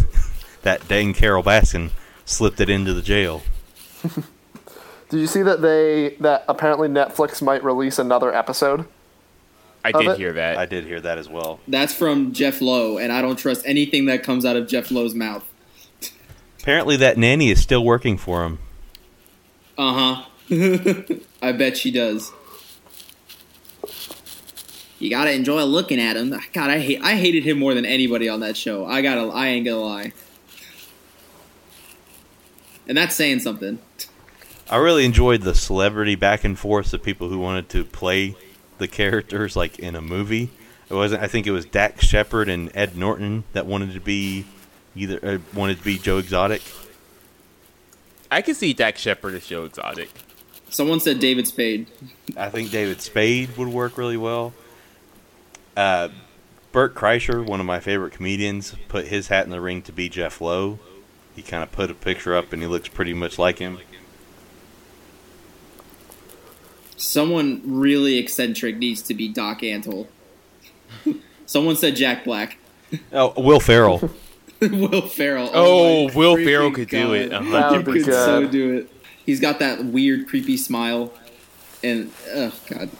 that 0.62 0.86
dang 0.86 1.14
Carol 1.14 1.42
Baskin 1.42 1.90
slipped 2.24 2.60
it 2.60 2.68
into 2.70 2.94
the 2.94 3.02
jail. 3.02 3.42
Did 5.12 5.20
you 5.20 5.26
see 5.26 5.42
that 5.42 5.60
they 5.60 6.16
that 6.20 6.46
apparently 6.48 6.88
Netflix 6.88 7.42
might 7.42 7.62
release 7.62 7.98
another 7.98 8.34
episode? 8.34 8.86
I 9.84 9.92
did 9.92 10.08
it? 10.08 10.16
hear 10.16 10.32
that. 10.32 10.56
I 10.56 10.64
did 10.64 10.86
hear 10.86 11.02
that 11.02 11.18
as 11.18 11.28
well. 11.28 11.60
That's 11.68 11.92
from 11.92 12.32
Jeff 12.32 12.62
Lowe, 12.62 12.96
and 12.96 13.12
I 13.12 13.20
don't 13.20 13.36
trust 13.36 13.60
anything 13.66 14.06
that 14.06 14.22
comes 14.22 14.46
out 14.46 14.56
of 14.56 14.66
Jeff 14.66 14.90
Lowe's 14.90 15.14
mouth. 15.14 15.44
Apparently, 16.62 16.96
that 16.96 17.18
nanny 17.18 17.50
is 17.50 17.60
still 17.60 17.84
working 17.84 18.16
for 18.16 18.42
him. 18.42 18.58
Uh 19.76 20.24
huh. 20.48 21.14
I 21.42 21.52
bet 21.52 21.76
she 21.76 21.90
does. 21.90 22.32
You 24.98 25.10
gotta 25.10 25.32
enjoy 25.32 25.62
looking 25.64 26.00
at 26.00 26.16
him. 26.16 26.30
God, 26.54 26.70
I 26.70 26.78
hate. 26.78 27.02
I 27.02 27.16
hated 27.16 27.42
him 27.42 27.58
more 27.58 27.74
than 27.74 27.84
anybody 27.84 28.30
on 28.30 28.40
that 28.40 28.56
show. 28.56 28.86
I 28.86 29.02
gotta. 29.02 29.28
I 29.28 29.48
ain't 29.48 29.66
gonna 29.66 29.76
lie. 29.76 30.14
And 32.88 32.96
that's 32.96 33.14
saying 33.14 33.40
something. 33.40 33.78
I 34.72 34.76
really 34.76 35.04
enjoyed 35.04 35.42
the 35.42 35.54
celebrity 35.54 36.14
back 36.14 36.44
and 36.44 36.58
forth 36.58 36.94
of 36.94 37.02
people 37.02 37.28
who 37.28 37.38
wanted 37.38 37.68
to 37.68 37.84
play 37.84 38.36
the 38.78 38.88
characters 38.88 39.54
like 39.54 39.78
in 39.78 39.94
a 39.94 40.00
movie. 40.00 40.48
It 40.88 40.94
wasn't. 40.94 41.22
I 41.22 41.26
think 41.26 41.46
it 41.46 41.50
was 41.50 41.66
Dax 41.66 42.06
Shepard 42.06 42.48
and 42.48 42.74
Ed 42.74 42.96
Norton 42.96 43.44
that 43.52 43.66
wanted 43.66 43.92
to 43.92 44.00
be 44.00 44.46
either 44.96 45.20
uh, 45.22 45.38
wanted 45.52 45.76
to 45.76 45.84
be 45.84 45.98
Joe 45.98 46.16
Exotic. 46.16 46.62
I 48.30 48.40
can 48.40 48.54
see 48.54 48.72
Dax 48.72 48.98
Shepard 48.98 49.34
as 49.34 49.46
Joe 49.46 49.66
Exotic. 49.66 50.08
Someone 50.70 51.00
said 51.00 51.20
David 51.20 51.46
Spade. 51.46 51.86
I 52.34 52.48
think 52.48 52.70
David 52.70 53.02
Spade 53.02 53.58
would 53.58 53.68
work 53.68 53.98
really 53.98 54.16
well. 54.16 54.54
Uh, 55.76 56.08
Bert 56.72 56.94
Kreischer, 56.94 57.44
one 57.44 57.60
of 57.60 57.66
my 57.66 57.78
favorite 57.78 58.14
comedians, 58.14 58.74
put 58.88 59.08
his 59.08 59.28
hat 59.28 59.44
in 59.44 59.50
the 59.50 59.60
ring 59.60 59.82
to 59.82 59.92
be 59.92 60.08
Jeff 60.08 60.40
Lowe. 60.40 60.78
He 61.36 61.42
kind 61.42 61.62
of 61.62 61.70
put 61.72 61.90
a 61.90 61.94
picture 61.94 62.34
up, 62.34 62.54
and 62.54 62.62
he 62.62 62.68
looks 62.68 62.88
pretty 62.88 63.12
much 63.12 63.38
like 63.38 63.58
him. 63.58 63.78
Someone 67.02 67.60
really 67.64 68.18
eccentric 68.18 68.76
needs 68.76 69.02
to 69.02 69.14
be 69.14 69.28
Doc 69.28 69.60
Antle. 69.62 70.06
Someone 71.46 71.76
said 71.76 71.96
Jack 71.96 72.24
Black. 72.24 72.58
Oh, 73.10 73.32
Will 73.40 73.58
Ferrell. 73.58 74.10
Will 74.60 75.00
Ferrell. 75.08 75.50
Oh, 75.54 76.08
my 76.08 76.14
Will 76.14 76.36
freaking 76.36 76.44
Ferrell 76.44 76.70
could 76.72 76.88
do 76.90 77.14
it. 77.14 77.26
a 77.26 77.30
That 77.30 77.42
hundred 77.42 77.86
would 77.86 77.96
He 77.96 78.02
could 78.02 78.06
percent. 78.10 78.24
so 78.26 78.40
good. 78.42 78.50
do 78.52 78.76
it. 78.76 78.90
He's 79.24 79.40
got 79.40 79.58
that 79.60 79.82
weird, 79.86 80.28
creepy 80.28 80.58
smile, 80.58 81.10
and 81.82 82.12
oh 82.34 82.52
god. 82.68 82.90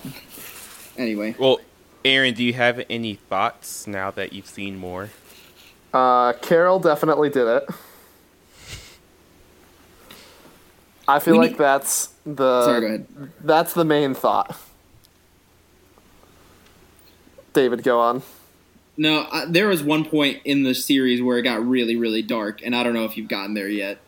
Anyway, 0.97 1.35
Well, 1.39 1.61
Aaron, 2.07 2.33
do 2.33 2.43
you 2.43 2.55
have 2.55 2.83
any 2.89 3.15
thoughts 3.17 3.87
now 3.87 4.11
that 4.13 4.33
you've 4.33 4.47
seen 4.47 4.77
more? 4.79 5.11
Uh, 5.93 6.33
Carol 6.41 6.79
definitely 6.79 7.29
did 7.29 7.47
it. 7.47 7.65
I 11.09 11.19
feel 11.19 11.35
We 11.35 11.39
like 11.41 11.51
need- 11.53 11.59
that's 11.59 12.11
the 12.25 12.65
sorry. 12.65 12.81
Go 12.81 12.87
ahead. 12.87 13.07
that's 13.43 13.73
the 13.75 13.85
main 13.85 14.15
thought. 14.15 14.57
David, 17.53 17.83
go 17.83 18.01
on. 18.01 18.23
No, 18.97 19.27
I, 19.31 19.47
there 19.47 19.69
was 19.69 19.83
one 19.83 20.05
point 20.05 20.41
in 20.45 20.63
the 20.63 20.75
series 20.75 21.23
where 21.23 21.39
it 21.39 21.43
got 21.43 21.67
really, 21.67 21.97
really 21.97 22.23
dark, 22.23 22.61
and 22.65 22.75
I 22.75 22.83
don't 22.83 22.95
know 22.95 23.05
if 23.05 23.17
you've 23.17 23.29
gotten 23.29 23.55
there 23.55 23.69
yet. 23.69 23.99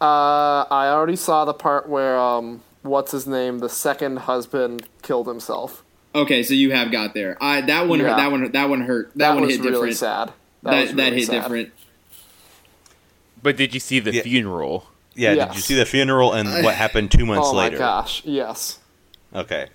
Uh, 0.00 0.64
I 0.70 0.88
already 0.88 1.16
saw 1.16 1.44
the 1.44 1.54
part 1.54 1.88
where 1.88 2.18
um, 2.18 2.62
what's 2.82 3.12
his 3.12 3.26
name, 3.26 3.58
the 3.60 3.68
second 3.68 4.20
husband 4.20 4.86
killed 5.02 5.26
himself. 5.26 5.82
Okay, 6.14 6.42
so 6.42 6.54
you 6.54 6.72
have 6.72 6.92
got 6.92 7.14
there. 7.14 7.36
I 7.42 7.60
that 7.62 7.88
one, 7.88 8.00
Yeah. 8.00 8.14
that 8.16 8.30
one, 8.30 8.52
that 8.52 8.68
one 8.68 8.82
hurt. 8.82 9.08
That, 9.12 9.18
That, 9.18 9.34
one 9.34 9.42
was 9.46 9.56
hit 9.56 9.60
really 9.62 9.72
different. 9.72 9.96
sad. 9.96 10.28
That, 10.62 10.70
That 10.70 10.80
was 10.82 10.94
that 10.94 11.12
hit 11.14 11.26
sad. 11.26 11.42
different. 11.42 11.72
But 13.42 13.56
did 13.56 13.74
you 13.74 13.80
see 13.80 13.98
the 13.98 14.12
Yeah. 14.12 14.22
funeral? 14.22 14.86
Yeah, 15.14 15.34
did 15.34 15.54
you 15.54 15.60
see 15.60 15.74
the 15.74 15.86
funeral 15.86 16.32
and 16.32 16.64
what 16.64 16.74
happened 16.84 17.10
two 17.12 17.24
months 17.26 17.48
Oh 17.48 17.54
later? 17.54 17.76
Oh 17.76 17.80
my 17.80 17.84
gosh! 17.84 18.24
Yes. 18.24 18.78
Okay. 19.34 19.68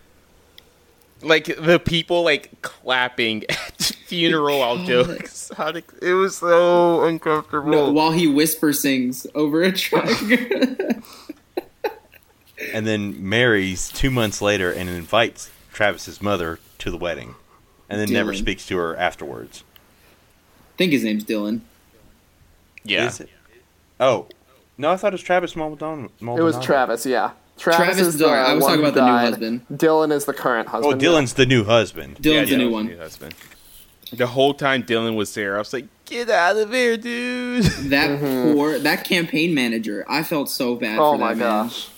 Like 1.22 1.46
the 1.46 1.80
people 1.80 2.24
like 2.24 2.62
clapping 2.62 3.44
at 3.50 3.82
funeral 4.06 4.60
while 4.60 4.80
oh, 4.80 4.86
Joe 4.86 5.02
Exotic. 5.12 5.86
It 6.02 6.14
was 6.14 6.38
so 6.38 7.04
uncomfortable. 7.04 7.70
No, 7.70 7.92
while 7.92 8.12
he 8.12 8.28
whisper 8.28 8.72
sings 8.74 9.28
over 9.36 9.62
a 9.62 9.72
track. 9.72 10.08
And 12.74 12.86
then 12.86 13.28
marries 13.28 13.90
two 13.90 14.12
months 14.12 14.42
later 14.42 14.72
and 14.72 14.90
invites 14.90 15.50
Travis's 15.74 16.22
mother 16.22 16.60
to 16.80 16.92
the 16.92 16.98
wedding, 16.98 17.36
and 17.90 18.00
then 18.00 18.12
never 18.12 18.34
speaks 18.34 18.66
to 18.68 18.78
her 18.78 18.96
afterwards. 18.98 19.64
I 20.76 20.78
think 20.78 20.92
his 20.92 21.04
name's 21.04 21.24
Dylan. 21.24 21.62
yeah. 22.84 23.08
Is 23.08 23.22
it? 23.22 23.30
Oh, 24.00 24.28
no, 24.80 24.92
I 24.92 24.98
thought 24.98 25.14
it 25.14 25.16
was 25.16 25.22
Travis 25.22 25.56
Maldonado. 25.56 26.12
It 26.20 26.42
was 26.42 26.58
Travis. 26.60 27.06
Yeah. 27.06 27.32
Travis, 27.58 27.78
Travis 27.78 28.00
is 28.00 28.18
the 28.18 28.26
I 28.28 28.54
was 28.54 28.64
talking 28.66 28.80
about 28.80 28.94
the 28.94 29.02
new 29.02 29.08
died. 29.12 29.26
husband. 29.30 29.66
Dylan 29.72 30.12
is 30.14 30.24
the 30.26 30.34
current 30.34 30.70
husband. 30.70 30.86
Oh, 30.94 30.96
husband. 30.96 31.28
Dylan's 31.28 31.34
the 31.34 31.46
new 31.46 31.66
husband. 31.66 32.16
Dylan's 32.16 32.50
Yeah, 32.50 32.58
the 32.58 32.64
new 32.64 32.68
Dylan's 32.70 32.74
one. 32.74 32.86
new 32.88 32.98
husband. 32.98 33.36
The 34.14 34.28
whole 34.28 34.54
time 34.54 34.84
Dylan 34.84 35.16
was 35.16 35.34
there, 35.36 35.56
I 35.56 35.60
was 35.60 35.72
like, 35.74 35.86
"Get 36.06 36.30
out 36.30 36.56
of 36.58 36.72
here, 36.72 36.96
dude!" 36.98 37.64
That 37.92 38.20
poor 38.20 38.80
that 38.80 39.04
campaign 39.04 39.54
manager. 39.54 40.06
I 40.10 40.24
felt 40.24 40.50
so 40.50 40.76
bad. 40.76 40.98
Oh 40.98 41.12
for 41.14 41.18
my 41.20 41.34
that 41.34 41.38
man. 41.40 41.66
gosh. 41.68 41.90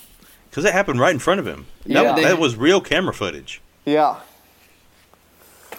Because 0.50 0.66
it 0.66 0.74
happened 0.74 1.00
right 1.00 1.14
in 1.14 1.20
front 1.20 1.40
of 1.40 1.46
him. 1.48 1.68
That, 1.86 2.04
Yeah, 2.04 2.14
they- 2.16 2.24
that 2.24 2.40
was 2.40 2.56
real 2.58 2.82
camera 2.82 3.14
footage. 3.14 3.62
Yeah. 3.86 4.16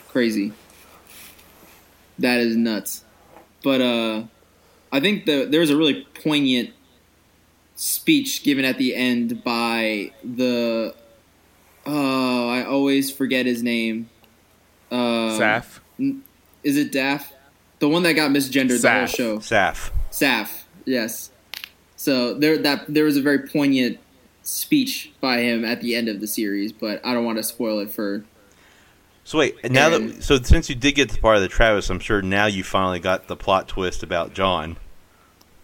crazy. 0.08 0.52
That 2.18 2.38
is 2.40 2.56
nuts. 2.56 3.04
But 3.64 3.80
uh 3.80 4.22
I 4.92 5.00
think 5.00 5.26
the 5.26 5.44
there 5.46 5.60
was 5.60 5.70
a 5.70 5.76
really 5.76 6.06
poignant 6.22 6.70
speech 7.84 8.44
given 8.44 8.64
at 8.64 8.78
the 8.78 8.94
end 8.94 9.42
by 9.42 10.12
the 10.22 10.94
oh, 11.84 12.48
I 12.48 12.64
always 12.64 13.10
forget 13.10 13.44
his 13.44 13.60
name. 13.62 14.08
Uh 14.90 15.36
Saff. 15.38 15.80
Is 16.62 16.76
it 16.76 16.92
Daff? 16.92 17.32
The 17.80 17.88
one 17.88 18.04
that 18.04 18.12
got 18.12 18.30
misgendered 18.30 18.80
the 18.80 18.90
whole 18.92 19.06
show. 19.06 19.38
Saff. 19.38 19.90
Saff, 20.12 20.62
yes. 20.84 21.32
So 21.96 22.34
there 22.34 22.56
that 22.58 22.84
there 22.88 23.04
was 23.04 23.16
a 23.16 23.22
very 23.22 23.40
poignant 23.48 23.98
speech 24.44 25.12
by 25.20 25.38
him 25.40 25.64
at 25.64 25.80
the 25.80 25.96
end 25.96 26.08
of 26.08 26.20
the 26.20 26.28
series, 26.28 26.72
but 26.72 27.04
I 27.04 27.12
don't 27.14 27.24
want 27.24 27.38
to 27.38 27.42
spoil 27.44 27.80
it 27.80 27.90
for 27.90 28.24
So 29.24 29.38
wait, 29.38 29.56
now 29.70 29.92
And- 29.92 30.10
that 30.10 30.22
so 30.22 30.40
since 30.40 30.68
you 30.68 30.76
did 30.76 30.92
get 30.94 31.08
to 31.10 31.20
part 31.20 31.34
of 31.36 31.42
the 31.42 31.48
Travis, 31.48 31.90
I'm 31.90 31.98
sure 31.98 32.22
now 32.22 32.46
you 32.46 32.62
finally 32.62 33.00
got 33.00 33.26
the 33.26 33.34
plot 33.36 33.66
twist 33.66 34.04
about 34.04 34.34
John 34.34 34.76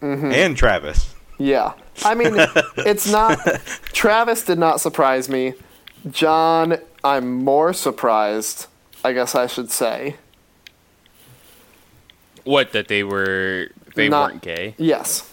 Mm-hmm. 0.03 0.33
and 0.33 0.57
Travis. 0.57 1.15
Yeah. 1.39 1.73
I 2.05 2.15
mean, 2.15 2.35
it's 2.79 3.11
not. 3.11 3.39
Travis 3.93 4.45
did 4.45 4.59
not 4.59 4.81
surprise 4.81 5.29
me. 5.29 5.55
John, 6.11 6.79
I'm 7.05 7.33
more 7.45 7.73
surprised, 7.73 8.67
I 9.05 9.13
guess 9.13 9.35
I 9.35 9.47
should 9.47 9.71
say. 9.71 10.17
What? 12.45 12.73
That 12.73 12.89
they 12.89 13.03
were 13.05 13.69
they 13.95 14.09
Not- 14.09 14.31
weren't 14.33 14.43
gay? 14.43 14.75
Yes. 14.79 15.31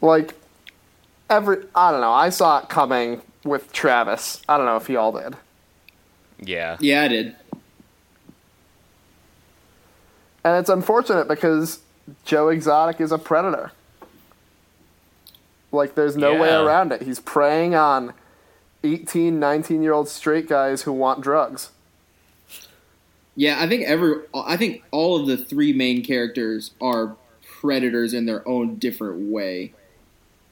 Like, 0.00 0.34
every. 1.30 1.64
I 1.74 1.92
don't 1.92 2.00
know. 2.00 2.12
I 2.12 2.30
saw 2.30 2.58
it 2.60 2.68
coming 2.68 3.22
with 3.44 3.72
Travis. 3.72 4.42
I 4.48 4.56
don't 4.56 4.66
know 4.66 4.76
if 4.76 4.88
y'all 4.88 5.12
did. 5.12 5.36
Yeah. 6.40 6.76
Yeah, 6.80 7.02
I 7.02 7.08
did. 7.08 7.36
And 10.44 10.56
it's 10.58 10.68
unfortunate 10.68 11.28
because 11.28 11.80
Joe 12.24 12.48
Exotic 12.48 13.00
is 13.00 13.12
a 13.12 13.18
predator. 13.18 13.70
Like, 15.72 15.94
there's 15.94 16.16
no 16.16 16.38
way 16.38 16.52
around 16.52 16.92
it. 16.92 17.02
He's 17.02 17.18
preying 17.18 17.74
on 17.74 18.12
18, 18.84 19.40
19 19.40 19.82
year 19.82 19.92
old 19.92 20.08
straight 20.08 20.48
guys 20.48 20.82
who 20.82 20.92
want 20.92 21.20
drugs. 21.22 21.70
Yeah, 23.34 23.62
I 23.62 23.66
think 23.68 23.84
every 23.84 24.16
I 24.34 24.56
think 24.58 24.84
all 24.90 25.18
of 25.18 25.26
the 25.26 25.38
three 25.38 25.72
main 25.72 26.04
characters 26.04 26.72
are 26.82 27.16
predators 27.60 28.12
in 28.12 28.26
their 28.26 28.46
own 28.46 28.76
different 28.76 29.30
way. 29.32 29.72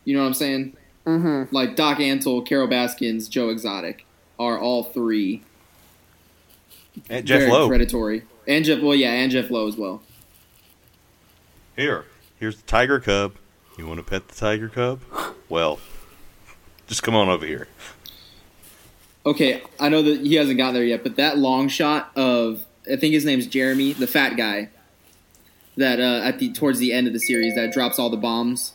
You 0.05 0.17
know 0.17 0.23
what 0.23 0.29
I'm 0.29 0.35
saying? 0.35 0.77
Mm-hmm. 1.07 1.55
Like 1.55 1.77
Doc 1.77 1.99
Antle, 1.99 2.45
Carol 2.47 2.69
Baskins, 2.69 3.29
Joe 3.29 3.51
Exotic 3.51 4.07
are 4.39 4.59
all 4.59 4.83
three 4.85 5.43
And 7.11 7.27
Jeff 7.27 7.41
very 7.41 7.51
Lowe. 7.51 7.69
predatory, 7.69 8.23
and 8.49 8.65
Jeff. 8.65 8.81
Well, 8.81 8.95
yeah, 8.95 9.13
and 9.13 9.31
Jeff 9.31 9.51
Lowe 9.51 9.69
as 9.69 9.77
well. 9.77 10.03
Here, 11.77 12.07
here's 12.39 12.57
the 12.57 12.63
tiger 12.63 12.99
cub. 13.01 13.35
You 13.81 13.87
want 13.87 13.97
to 13.97 14.05
pet 14.05 14.29
the 14.29 14.35
tiger 14.35 14.69
cub? 14.69 15.01
Well, 15.49 15.79
just 16.87 17.03
come 17.03 17.17
on 17.17 17.31
over 17.31 17.47
here. 17.47 17.67
Okay, 19.25 19.63
I 19.79 19.89
know 19.89 20.03
that 20.03 20.21
he 20.21 20.35
hasn't 20.35 20.59
got 20.59 20.73
there 20.73 20.85
yet, 20.85 21.03
but 21.03 21.17
that 21.17 21.39
long 21.39 21.67
shot 21.69 22.11
of 22.15 22.67
I 22.93 22.97
think 22.97 23.15
his 23.15 23.25
name's 23.25 23.47
Jeremy, 23.47 23.95
the 23.95 24.07
fat 24.07 24.37
guy, 24.37 24.69
that 25.79 25.99
uh, 25.99 26.21
at 26.27 26.39
the 26.39 26.53
towards 26.53 26.79
the 26.79 26.93
end 26.93 27.07
of 27.07 27.15
the 27.15 27.19
series 27.19 27.55
that 27.55 27.73
drops 27.73 27.99
all 27.99 28.11
the 28.11 28.19
bombs. 28.19 28.75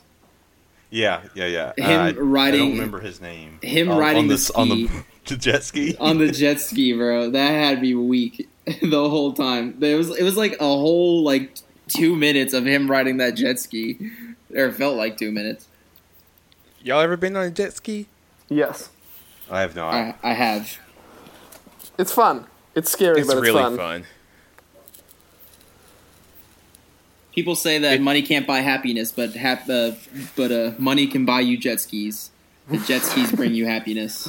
Yeah, 0.89 1.21
yeah, 1.35 1.45
yeah. 1.45 1.73
Him 1.77 1.85
Uh, 1.99 2.03
I- 2.03 2.07
I 2.07 2.11
riding- 2.13 2.59
don't 2.61 2.71
remember 2.71 2.99
his 3.01 3.21
name. 3.21 3.59
him 3.61 3.89
riding 3.89 4.23
on 4.23 4.27
the 4.27 4.33
s- 4.33 4.49
on 4.49 4.69
the, 4.69 4.89
the 5.27 5.37
jet 5.37 5.63
ski. 5.63 5.95
on 5.99 6.17
the 6.17 6.31
jet 6.31 6.59
ski, 6.61 6.93
bro. 6.93 7.29
That 7.29 7.49
had 7.51 7.79
me 7.79 7.93
weak 7.93 8.49
the 8.81 9.07
whole 9.07 9.33
time. 9.33 9.77
It 9.83 9.95
was 9.97 10.17
it 10.17 10.23
was 10.23 10.35
like 10.35 10.53
a 10.53 10.57
whole 10.65 11.23
like 11.23 11.53
two 11.89 12.15
minutes 12.15 12.53
of 12.53 12.65
him 12.65 12.89
riding 12.89 13.17
that 13.17 13.35
jet 13.35 13.59
ski, 13.59 13.99
or 14.55 14.65
it 14.67 14.73
felt 14.73 14.95
like 14.97 15.17
two 15.17 15.31
minutes. 15.31 15.67
Y'all 16.83 17.01
ever 17.01 17.17
been 17.17 17.35
on 17.35 17.43
a 17.45 17.51
jet 17.51 17.73
ski? 17.73 18.07
Yes. 18.49 18.89
I 19.49 19.61
have 19.61 19.75
not. 19.75 19.93
I, 19.93 20.15
I 20.23 20.33
have. 20.33 20.77
It's 21.97 22.11
fun. 22.11 22.45
It's 22.75 22.89
scary, 22.91 23.19
It's 23.21 23.27
but 23.27 23.37
it's 23.37 23.41
really 23.43 23.61
fun. 23.61 23.77
fun. 23.77 24.03
People 27.33 27.55
say 27.55 27.77
that 27.79 27.95
It- 27.95 28.01
money 28.01 28.21
can't 28.21 28.47
buy 28.47 28.61
happiness, 28.61 29.11
but 29.11 29.33
hap- 29.33 29.69
uh, 29.69 29.91
but 30.35 30.51
uh, 30.51 30.71
money 30.77 31.05
can 31.07 31.25
buy 31.25 31.41
you 31.41 31.57
jet 31.57 31.81
skis. 31.81 32.31
The 32.69 32.77
jet 32.77 33.01
skis 33.03 33.31
bring 33.31 33.53
you 33.53 33.65
happiness. 33.65 34.27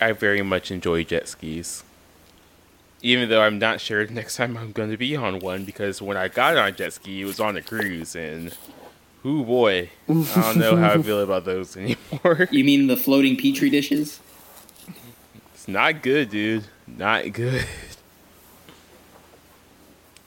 I 0.00 0.12
very 0.12 0.42
much 0.42 0.70
enjoy 0.70 1.04
jet 1.04 1.28
skis. 1.28 1.84
Even 3.04 3.28
though 3.28 3.42
I'm 3.42 3.58
not 3.58 3.82
sure 3.82 4.06
next 4.08 4.36
time 4.36 4.56
I'm 4.56 4.72
going 4.72 4.90
to 4.90 4.96
be 4.96 5.14
on 5.14 5.38
one 5.38 5.64
because 5.64 6.00
when 6.00 6.16
I 6.16 6.28
got 6.28 6.56
on 6.56 6.68
a 6.68 6.72
jet 6.72 6.94
ski, 6.94 7.20
it 7.20 7.26
was 7.26 7.38
on 7.38 7.56
a 7.56 7.62
cruise 7.62 8.16
and, 8.16 8.56
ooh 9.24 9.44
boy, 9.44 9.90
I 10.08 10.12
don't 10.12 10.58
know 10.58 10.76
how 10.76 10.92
I 10.92 11.02
feel 11.02 11.20
about 11.20 11.44
those 11.44 11.76
anymore. 11.76 12.48
You 12.50 12.64
mean 12.64 12.86
the 12.86 12.96
floating 12.96 13.36
petri 13.36 13.68
dishes? 13.68 14.20
It's 15.54 15.68
not 15.68 16.02
good, 16.02 16.30
dude. 16.30 16.64
Not 16.86 17.32
good. 17.32 17.66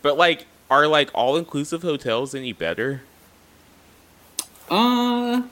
But 0.02 0.18
like, 0.18 0.46
are 0.70 0.88
like 0.88 1.10
all 1.14 1.36
inclusive 1.36 1.82
hotels 1.82 2.36
any 2.36 2.54
better? 2.54 3.02
Uh, 4.70 5.44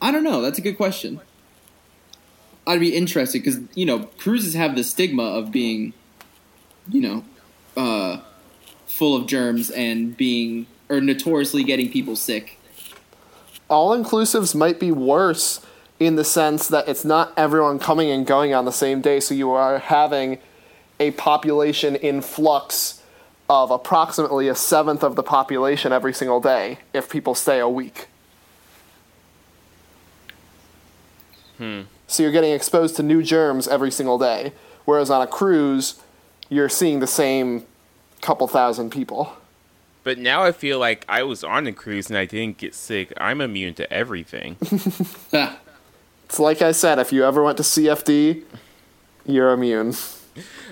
I 0.00 0.10
don't 0.10 0.24
know. 0.24 0.42
That's 0.42 0.58
a 0.58 0.62
good 0.62 0.76
question. 0.76 1.20
I'd 2.66 2.80
be 2.80 2.94
interested 2.94 3.42
because 3.42 3.60
you 3.74 3.86
know 3.86 4.10
cruises 4.18 4.54
have 4.54 4.76
the 4.76 4.84
stigma 4.84 5.22
of 5.22 5.50
being, 5.50 5.92
you 6.88 7.00
know, 7.00 7.24
uh, 7.76 8.20
full 8.86 9.16
of 9.16 9.26
germs 9.26 9.70
and 9.70 10.16
being 10.16 10.66
or 10.88 11.00
notoriously 11.00 11.64
getting 11.64 11.90
people 11.90 12.16
sick. 12.16 12.58
All 13.68 13.96
inclusives 13.96 14.54
might 14.54 14.78
be 14.78 14.92
worse 14.92 15.64
in 15.98 16.16
the 16.16 16.24
sense 16.24 16.68
that 16.68 16.88
it's 16.88 17.04
not 17.04 17.32
everyone 17.36 17.78
coming 17.78 18.10
and 18.10 18.26
going 18.26 18.52
on 18.52 18.64
the 18.64 18.72
same 18.72 19.00
day, 19.00 19.20
so 19.20 19.34
you 19.34 19.50
are 19.50 19.78
having 19.78 20.38
a 21.00 21.12
population 21.12 21.96
in 21.96 22.20
flux 22.20 23.02
of 23.48 23.70
approximately 23.70 24.48
a 24.48 24.54
seventh 24.54 25.02
of 25.02 25.16
the 25.16 25.22
population 25.22 25.92
every 25.92 26.12
single 26.12 26.40
day 26.40 26.78
if 26.92 27.08
people 27.10 27.34
stay 27.34 27.58
a 27.58 27.68
week. 27.68 28.08
So 32.06 32.22
you're 32.22 32.32
getting 32.32 32.52
exposed 32.52 32.96
to 32.96 33.02
new 33.02 33.22
germs 33.22 33.68
every 33.68 33.90
single 33.90 34.18
day. 34.18 34.52
Whereas 34.84 35.10
on 35.10 35.22
a 35.22 35.26
cruise, 35.26 36.00
you're 36.52 36.68
seeing 36.68 37.00
the 37.00 37.06
same 37.06 37.64
couple 38.20 38.46
thousand 38.46 38.90
people. 38.90 39.32
But 40.04 40.18
now 40.18 40.42
I 40.42 40.52
feel 40.52 40.78
like 40.78 41.04
I 41.08 41.22
was 41.22 41.42
on 41.42 41.66
a 41.66 41.72
cruise 41.72 42.10
and 42.10 42.18
I 42.18 42.26
didn't 42.26 42.58
get 42.58 42.74
sick. 42.74 43.10
I'm 43.16 43.40
immune 43.40 43.74
to 43.74 43.90
everything. 43.92 44.56
Ha. 45.32 45.58
It's 46.26 46.38
like 46.38 46.62
I 46.62 46.72
said, 46.72 46.98
if 46.98 47.12
you 47.12 47.24
ever 47.24 47.42
went 47.42 47.58
to 47.58 47.62
CFD, 47.62 48.42
you're 49.26 49.50
immune. 49.52 49.94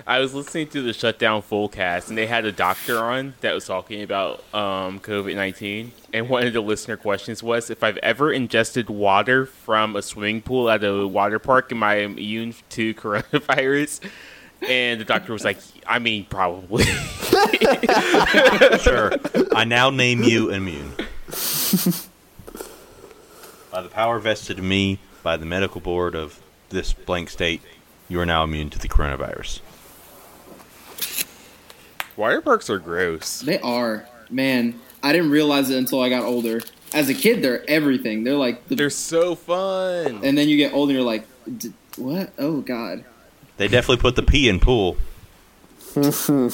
I 0.06 0.18
was 0.18 0.34
listening 0.34 0.68
to 0.68 0.80
the 0.80 0.94
Shutdown 0.94 1.42
Fullcast, 1.42 2.08
and 2.08 2.16
they 2.16 2.26
had 2.26 2.46
a 2.46 2.52
doctor 2.52 2.98
on 2.98 3.34
that 3.42 3.52
was 3.52 3.66
talking 3.66 4.02
about 4.02 4.42
um, 4.54 5.00
COVID 5.00 5.34
19. 5.34 5.92
And 6.14 6.30
one 6.30 6.46
of 6.46 6.54
the 6.54 6.62
listener 6.62 6.96
questions 6.96 7.42
was 7.42 7.68
if 7.68 7.82
I've 7.82 7.98
ever 7.98 8.32
ingested 8.32 8.88
water 8.88 9.44
from 9.44 9.96
a 9.96 10.02
swimming 10.02 10.40
pool 10.40 10.70
at 10.70 10.82
a 10.82 11.06
water 11.06 11.38
park, 11.38 11.72
am 11.72 11.82
I 11.82 11.96
immune 11.96 12.54
to 12.70 12.94
coronavirus? 12.94 14.00
And 14.68 15.00
the 15.00 15.04
doctor 15.04 15.32
was 15.32 15.44
like, 15.44 15.58
I 15.86 15.98
mean, 15.98 16.26
probably. 16.26 16.84
Sure. 18.80 19.12
I 19.54 19.64
now 19.66 19.90
name 19.90 20.22
you 20.22 20.50
immune. 20.50 20.92
by 23.70 23.82
the 23.82 23.88
power 23.88 24.18
vested 24.18 24.58
in 24.58 24.68
me 24.68 24.98
by 25.22 25.36
the 25.36 25.46
medical 25.46 25.80
board 25.80 26.14
of 26.14 26.40
this 26.70 26.92
blank 26.92 27.30
state, 27.30 27.62
you 28.08 28.20
are 28.20 28.26
now 28.26 28.44
immune 28.44 28.70
to 28.70 28.78
the 28.78 28.88
coronavirus. 28.88 29.60
water 32.16 32.40
parks 32.40 32.68
are 32.70 32.78
gross. 32.78 33.40
They 33.40 33.58
are. 33.60 34.06
Man, 34.28 34.78
I 35.02 35.12
didn't 35.12 35.30
realize 35.30 35.70
it 35.70 35.78
until 35.78 36.00
I 36.02 36.08
got 36.08 36.22
older. 36.24 36.60
As 36.92 37.08
a 37.08 37.14
kid, 37.14 37.42
they're 37.42 37.68
everything. 37.68 38.24
They're 38.24 38.34
like, 38.34 38.66
the, 38.68 38.74
They're 38.76 38.90
so 38.90 39.34
fun. 39.34 40.20
and 40.24 40.36
then 40.36 40.48
you 40.48 40.56
get 40.56 40.72
older, 40.72 40.90
and 40.90 40.98
you're 40.98 41.06
like, 41.06 41.26
"D- 41.58 41.72
what? 41.96 42.32
Oh 42.38 42.60
God. 42.60 43.04
They 43.60 43.68
definitely 43.68 44.00
put 44.00 44.16
the 44.16 44.22
pee 44.22 44.48
in 44.48 44.58
pool. 44.58 44.96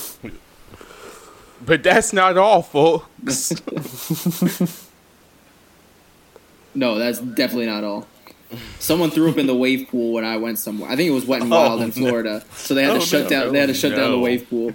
But 1.65 1.83
that's 1.83 2.13
not 2.13 2.37
all, 2.37 2.63
folks. 2.63 3.53
No, 6.75 6.97
that's 6.99 7.19
definitely 7.21 7.65
not 7.67 7.85
all. 7.85 8.07
Someone 8.81 9.11
threw 9.11 9.31
up 9.31 9.39
in 9.39 9.47
the 9.47 9.55
wave 9.55 9.89
pool 9.89 10.13
when 10.13 10.25
I 10.27 10.37
went 10.37 10.59
somewhere. 10.59 10.91
I 10.91 10.97
think 10.97 11.09
it 11.09 11.13
was 11.13 11.25
Wet 11.25 11.41
and 11.41 11.51
Wild 11.51 11.81
in 11.81 11.91
Florida, 11.93 12.45
so 12.55 12.75
they 12.75 12.83
had 12.83 12.97
Oh, 12.97 13.01
to 13.01 13.07
shut 13.07 13.23
no. 13.25 13.29
down. 13.31 13.53
They 13.55 13.61
had 13.61 13.67
to 13.67 13.73
Oh, 13.73 13.75
shut 13.75 13.97
down 13.97 14.11
the 14.11 14.19
wave 14.19 14.51
pool 14.51 14.73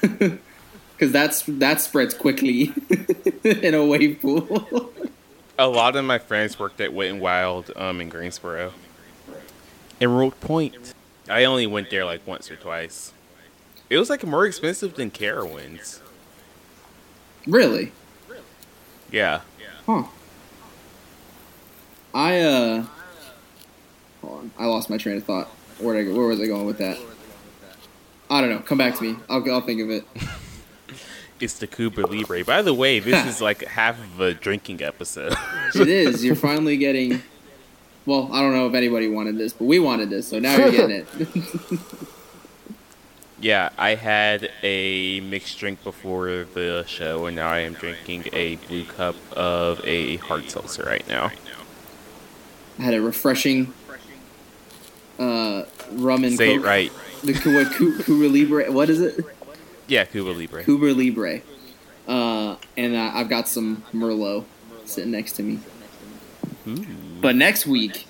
because 0.02 1.10
that's 1.12 1.42
that 1.48 1.80
spreads 1.80 2.12
quickly 2.12 2.74
in 3.44 3.72
a 3.72 3.82
wave 3.86 4.18
pool. 4.20 4.92
A 5.58 5.66
lot 5.68 5.96
of 5.96 6.04
my 6.04 6.18
friends 6.18 6.58
worked 6.58 6.80
at 6.82 6.92
Wet 6.92 7.08
and 7.10 7.20
Wild 7.20 7.70
um, 7.76 8.00
in 8.02 8.10
Greensboro. 8.10 8.72
Emerald 10.02 10.38
Point. 10.40 10.92
I 11.28 11.44
only 11.44 11.66
went 11.66 11.90
there 11.90 12.04
like 12.04 12.26
once 12.26 12.50
or 12.50 12.56
twice. 12.56 13.12
It 13.90 13.96
was 13.98 14.10
like 14.10 14.24
more 14.24 14.46
expensive 14.46 14.94
than 14.94 15.10
Carowinds. 15.10 16.00
really? 17.46 17.92
Yeah. 19.10 19.40
Huh. 19.86 20.04
I 22.14 22.40
uh, 22.40 22.86
hold 24.20 24.38
on. 24.38 24.50
I 24.58 24.66
lost 24.66 24.90
my 24.90 24.98
train 24.98 25.16
of 25.16 25.24
thought. 25.24 25.46
Where 25.78 25.94
did 25.94 26.08
I 26.08 26.12
go? 26.12 26.18
Where 26.18 26.26
was 26.28 26.40
I 26.40 26.46
going 26.46 26.66
with 26.66 26.78
that? 26.78 26.98
I 28.30 28.40
don't 28.40 28.50
know. 28.50 28.58
Come 28.58 28.78
back 28.78 28.96
to 28.96 29.02
me. 29.02 29.16
I'll 29.30 29.48
I'll 29.50 29.60
think 29.60 29.80
of 29.80 29.90
it. 29.90 30.04
It's 31.40 31.54
the 31.60 31.68
Cuba 31.68 32.00
Libre. 32.00 32.44
By 32.44 32.62
the 32.62 32.74
way, 32.74 32.98
this 32.98 33.24
is 33.36 33.40
like 33.40 33.62
half 33.64 33.96
of 33.96 34.20
a 34.20 34.34
drinking 34.34 34.82
episode. 34.82 35.34
It 35.72 35.86
is. 35.86 36.24
You're 36.24 36.34
finally 36.34 36.76
getting. 36.76 37.22
Well, 38.08 38.30
I 38.32 38.40
don't 38.40 38.54
know 38.54 38.66
if 38.66 38.72
anybody 38.72 39.06
wanted 39.06 39.36
this, 39.36 39.52
but 39.52 39.66
we 39.66 39.78
wanted 39.78 40.08
this, 40.08 40.28
so 40.28 40.38
now 40.38 40.56
you're 40.56 40.70
getting 40.70 41.04
it. 41.06 41.78
yeah, 43.38 43.68
I 43.76 43.96
had 43.96 44.50
a 44.62 45.20
mixed 45.20 45.58
drink 45.58 45.84
before 45.84 46.46
the 46.54 46.86
show, 46.86 47.26
and 47.26 47.36
now 47.36 47.50
I 47.50 47.58
am 47.58 47.74
drinking 47.74 48.24
a 48.32 48.56
blue 48.56 48.86
cup 48.86 49.14
of 49.32 49.82
a 49.84 50.16
hard 50.16 50.48
seltzer 50.48 50.84
right 50.84 51.06
now. 51.06 51.32
I 52.78 52.82
had 52.82 52.94
a 52.94 53.02
refreshing 53.02 53.74
uh, 55.18 55.64
rum 55.92 56.24
and 56.24 56.34
Say 56.34 56.54
it 56.54 56.62
right. 56.62 56.90
The 57.22 57.34
Cu- 57.34 57.56
what, 57.56 57.74
Cuba 57.74 58.24
Libre. 58.24 58.72
What 58.72 58.88
is 58.88 59.02
it? 59.02 59.22
Yeah, 59.86 60.06
Cuba 60.06 60.30
Libre. 60.30 60.64
Cuba 60.64 60.86
Libre. 60.94 61.42
Uh, 62.06 62.56
and 62.74 62.96
uh, 62.96 63.10
I've 63.12 63.28
got 63.28 63.48
some 63.48 63.84
Merlot 63.92 64.46
sitting 64.86 65.10
next 65.10 65.32
to 65.32 65.42
me. 65.42 65.58
But 67.20 67.36
next 67.36 67.66
week, 67.66 68.06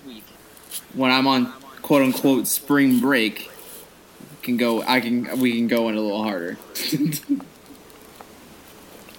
when 0.95 1.11
I'm 1.11 1.27
on 1.27 1.53
quote 1.83 2.03
unquote 2.03 2.47
spring 2.47 3.01
break, 3.01 3.51
can 4.49 4.57
go. 4.57 4.83
I 4.83 5.01
can. 5.01 5.39
We 5.39 5.53
can 5.57 5.69
go 5.69 5.89
in 5.89 5.97
a 5.97 6.01
little 6.01 6.23
harder. 6.23 6.59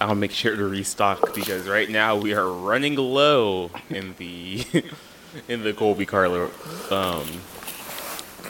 I'll 0.00 0.14
make 0.14 0.32
sure 0.32 0.56
to 0.56 0.64
restock 0.64 1.34
because 1.34 1.68
right 1.68 1.88
now 1.88 2.16
we 2.16 2.32
are 2.32 2.48
running 2.48 2.96
low 2.96 3.70
in 3.90 4.14
the 4.18 4.64
in 5.48 5.62
the 5.62 5.72
Colby 5.72 6.06
Carlo 6.06 6.50
um, 6.90 7.26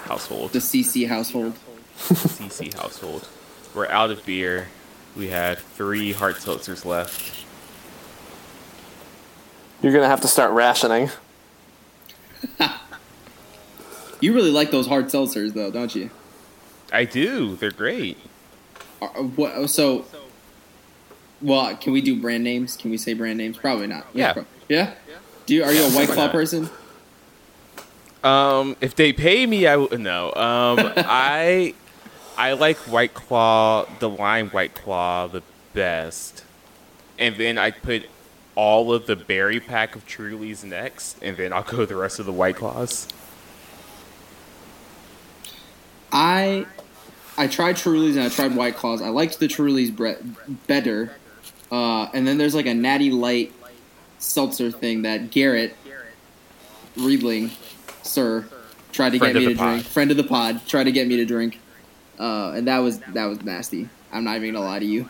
household, 0.04 0.52
the 0.52 0.60
CC 0.60 1.06
household. 1.06 1.54
CC 1.98 2.72
household. 2.74 3.28
We're 3.74 3.88
out 3.88 4.10
of 4.10 4.24
beer. 4.24 4.68
We 5.16 5.28
have 5.28 5.58
three 5.58 6.12
hard 6.12 6.36
seltzers 6.36 6.84
left. 6.84 7.44
You're 9.82 9.92
gonna 9.92 10.08
have 10.08 10.20
to 10.22 10.28
start 10.28 10.52
rationing. 10.52 11.10
You 14.22 14.34
really 14.34 14.50
like 14.50 14.70
those 14.70 14.86
hard 14.86 15.06
seltzers, 15.06 15.54
though, 15.54 15.70
don't 15.70 15.94
you? 15.94 16.10
I 16.92 17.06
do. 17.06 17.56
They're 17.56 17.70
great. 17.70 18.18
Are- 19.00 19.08
what? 19.22 19.70
So, 19.70 20.04
well, 21.40 21.74
can 21.76 21.94
we 21.94 22.02
do 22.02 22.20
brand 22.20 22.44
names? 22.44 22.76
Can 22.76 22.90
we 22.90 22.98
say 22.98 23.14
brand 23.14 23.38
names? 23.38 23.56
Probably 23.56 23.86
not. 23.86 24.06
Yeah. 24.12 24.34
Pro- 24.34 24.44
Yeah. 24.68 24.92
Do 25.46 25.54
you? 25.54 25.64
Are 25.64 25.72
you 25.72 25.84
a 25.84 25.90
White 25.90 26.10
Claw 26.10 26.28
person? 26.28 26.68
Um, 28.22 28.76
if 28.82 28.94
they 28.94 29.14
pay 29.14 29.46
me, 29.46 29.66
I 29.66 29.76
w- 29.76 29.96
no. 29.96 30.26
Um, 30.34 30.92
I 30.98 31.72
I 32.36 32.52
like 32.52 32.76
White 32.76 33.14
Claw, 33.14 33.86
the 34.00 34.10
lime 34.10 34.50
White 34.50 34.74
Claw, 34.74 35.28
the 35.28 35.42
best, 35.72 36.44
and 37.18 37.36
then 37.36 37.56
I 37.56 37.70
put 37.70 38.02
all 38.60 38.92
of 38.92 39.06
the 39.06 39.16
berry 39.16 39.58
pack 39.58 39.96
of 39.96 40.06
Trulies 40.06 40.62
next, 40.64 41.16
and 41.22 41.34
then 41.34 41.50
I'll 41.50 41.62
go 41.62 41.86
the 41.86 41.96
rest 41.96 42.18
of 42.18 42.26
the 42.26 42.32
White 42.32 42.56
Claws. 42.56 43.08
I 46.12 46.66
I 47.38 47.46
tried 47.46 47.76
Trulies 47.76 48.16
and 48.16 48.20
I 48.24 48.28
tried 48.28 48.54
White 48.54 48.76
Claws. 48.76 49.00
I 49.00 49.08
liked 49.08 49.38
the 49.40 49.48
Trulies 49.48 49.96
bre- 49.96 50.22
better. 50.66 51.10
Uh, 51.72 52.08
and 52.12 52.26
then 52.26 52.36
there's 52.36 52.54
like 52.54 52.66
a 52.66 52.74
Natty 52.74 53.10
Light 53.10 53.50
seltzer 54.18 54.70
thing 54.70 55.02
that 55.02 55.30
Garrett 55.30 55.74
Riedling, 56.98 57.52
sir, 58.02 58.44
tried 58.92 59.10
to 59.12 59.18
Friend 59.20 59.32
get 59.32 59.40
me 59.46 59.54
to 59.54 59.58
pod. 59.58 59.68
drink. 59.76 59.86
Friend 59.86 60.10
of 60.10 60.18
the 60.18 60.24
pod 60.24 60.66
tried 60.66 60.84
to 60.84 60.92
get 60.92 61.08
me 61.08 61.16
to 61.16 61.24
drink, 61.24 61.58
uh, 62.18 62.52
and 62.56 62.68
that 62.68 62.80
was 62.80 62.98
that 63.14 63.24
was 63.24 63.42
nasty. 63.42 63.88
I'm 64.12 64.24
not 64.24 64.36
even 64.36 64.52
gonna 64.52 64.66
lie 64.66 64.80
to 64.80 64.84
you. 64.84 65.08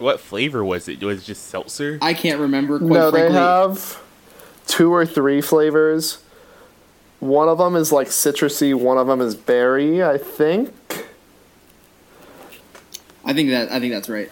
What 0.00 0.18
flavor 0.18 0.64
was 0.64 0.88
it? 0.88 1.02
Was 1.02 1.22
it 1.22 1.26
just 1.26 1.48
seltzer? 1.48 1.98
I 2.00 2.14
can't 2.14 2.40
remember. 2.40 2.78
Quite 2.78 2.88
no, 2.88 3.10
frankly. 3.10 3.32
they 3.32 3.38
have 3.38 4.00
two 4.66 4.90
or 4.90 5.04
three 5.04 5.42
flavors. 5.42 6.22
One 7.18 7.50
of 7.50 7.58
them 7.58 7.76
is 7.76 7.92
like 7.92 8.08
citrusy. 8.08 8.74
One 8.74 8.96
of 8.96 9.06
them 9.08 9.20
is 9.20 9.34
berry. 9.34 10.02
I 10.02 10.16
think. 10.16 10.72
I 13.26 13.34
think 13.34 13.50
that 13.50 13.70
I 13.70 13.78
think 13.78 13.92
that's 13.92 14.08
right. 14.08 14.30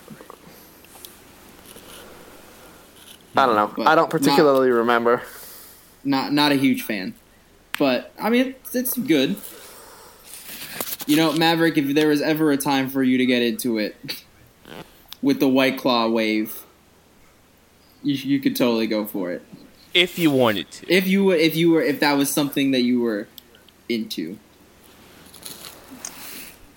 I 3.37 3.45
don't 3.45 3.55
know. 3.55 3.71
But 3.77 3.89
I 3.89 3.95
don't 3.95 4.05
not- 4.05 4.11
particularly 4.11 4.71
remember. 4.71 5.21
Not 6.03 6.33
not 6.33 6.51
a 6.51 6.55
huge 6.55 6.81
fan, 6.81 7.13
but 7.79 8.11
I 8.19 8.31
mean 8.31 8.55
it's, 8.65 8.75
it's 8.75 8.97
good. 8.97 9.37
You 11.07 11.17
know, 11.17 11.33
Maverick, 11.33 11.77
if 11.77 11.95
there 11.95 12.09
was 12.09 12.23
ever 12.23 12.53
a 12.53 12.57
time 12.57 12.89
for 12.89 13.03
you 13.03 13.19
to 13.19 13.27
get 13.27 13.43
into 13.43 13.77
it 13.77 13.97
with 15.23 15.41
the 15.41 15.49
White 15.49 15.79
Claw 15.79 16.09
wave, 16.09 16.65
you 18.03 18.15
you 18.15 18.41
could 18.41 18.57
totally 18.57 18.87
go 18.87 19.05
for 19.05 19.31
it. 19.33 19.43
if 19.95 20.19
you 20.19 20.31
wanted 20.31 20.71
to. 20.71 20.93
If 20.93 21.07
you 21.07 21.25
were 21.25 21.35
if 21.35 21.57
you 21.57 21.71
were 21.71 21.83
if 21.83 22.01
that 22.01 22.13
was 22.15 22.31
something 22.31 22.71
that 22.73 22.83
you 22.83 23.01
were 23.01 23.27
into. 23.89 24.39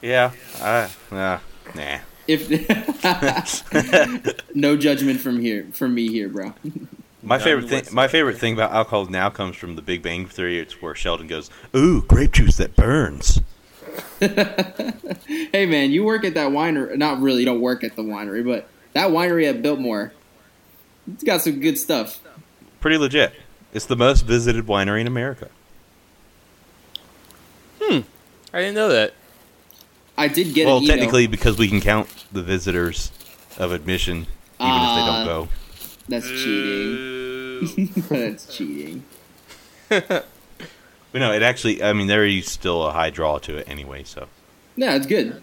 Yeah. 0.01 0.32
I, 0.62 0.89
uh, 1.12 1.39
nah. 1.75 1.99
If 2.27 2.49
no 4.56 4.77
judgment 4.77 5.19
from 5.21 5.39
here 5.41 5.67
from 5.73 5.93
me 5.93 6.08
here, 6.10 6.30
bro. 6.30 6.54
My 7.23 7.38
None 7.38 7.43
favorite 7.43 7.69
thing, 7.69 7.84
my 7.93 8.08
favorite 8.08 8.39
thing 8.39 8.53
about 8.55 8.72
alcohol 8.72 9.05
now 9.05 9.30
comes 9.30 9.55
from 9.55 9.76
The 9.76 9.84
Big 9.84 10.01
Bang 10.01 10.26
Theory. 10.26 10.57
It's 10.57 10.82
where 10.82 10.95
Sheldon 10.95 11.28
goes, 11.28 11.51
"Ooh, 11.76 12.01
grape 12.01 12.32
juice 12.32 12.57
that 12.57 12.76
burns." 12.76 13.41
hey 14.19 15.65
man, 15.65 15.91
you 15.91 16.03
work 16.03 16.23
at 16.23 16.34
that 16.36 16.51
winery. 16.51 16.97
Not 16.97 17.19
really, 17.21 17.39
you 17.41 17.45
don't 17.45 17.61
work 17.61 17.84
at 17.84 17.95
the 17.95 18.03
winery, 18.03 18.45
but 18.45 18.67
that 18.93 19.09
winery 19.09 19.49
at 19.49 19.61
Biltmore, 19.61 20.13
it's 21.11 21.23
got 21.23 21.41
some 21.41 21.59
good 21.59 21.77
stuff. 21.77 22.19
Pretty 22.79 22.97
legit. 22.97 23.34
It's 23.73 23.86
the 23.86 23.95
most 23.95 24.21
visited 24.25 24.65
winery 24.67 25.01
in 25.01 25.07
America. 25.07 25.49
Hmm, 27.82 27.99
I 28.53 28.59
didn't 28.59 28.75
know 28.75 28.89
that. 28.89 29.13
I 30.17 30.27
did 30.27 30.53
get 30.53 30.65
well, 30.67 30.77
an 30.77 30.84
email. 30.84 30.95
technically, 30.97 31.27
because 31.27 31.57
we 31.57 31.67
can 31.67 31.82
count 31.82 32.07
the 32.32 32.43
visitors 32.43 33.11
of 33.57 33.71
admission, 33.71 34.17
even 34.17 34.25
if 34.27 34.27
they 34.59 34.67
Ah. 35.03 35.25
don't 35.25 35.25
go. 35.25 35.49
that's 36.09 36.27
cheating. 36.27 37.89
that's 38.09 38.55
cheating. 38.57 39.03
But 41.12 41.20
no, 41.20 41.32
it 41.34 41.41
actually. 41.41 41.84
I 41.84 41.93
mean, 41.93 42.07
there 42.07 42.26
is 42.26 42.47
still 42.49 42.86
a 42.88 42.91
high 42.91 43.09
draw 43.09 43.38
to 43.39 43.57
it 43.57 43.68
anyway. 43.70 44.03
So 44.03 44.28
Yeah, 44.76 44.95
it's 44.95 45.05
good. 45.07 45.41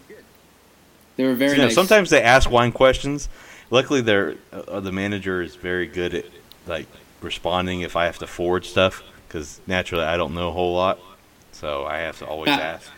They 1.15 1.25
were 1.25 1.35
very 1.35 1.51
You 1.51 1.57
know, 1.57 1.63
nice. 1.65 1.75
sometimes 1.75 2.09
they 2.09 2.21
ask 2.23 2.49
wine 2.49 2.71
questions. 2.71 3.29
Luckily, 3.69 4.01
they're 4.01 4.35
uh, 4.51 4.79
the 4.79 4.91
manager 4.91 5.41
is 5.41 5.55
very 5.55 5.85
good 5.85 6.13
at 6.13 6.25
like 6.65 6.87
responding 7.21 7.81
if 7.81 7.95
I 7.95 8.05
have 8.05 8.17
to 8.19 8.27
forward 8.27 8.65
stuff 8.65 9.03
because 9.27 9.59
naturally 9.67 10.05
I 10.05 10.17
don't 10.17 10.33
know 10.33 10.47
a 10.49 10.51
whole 10.51 10.73
lot, 10.73 10.97
so 11.51 11.85
I 11.85 11.97
have 11.99 12.17
to 12.19 12.25
always 12.25 12.49
Ah. 12.49 12.59
ask. 12.59 12.89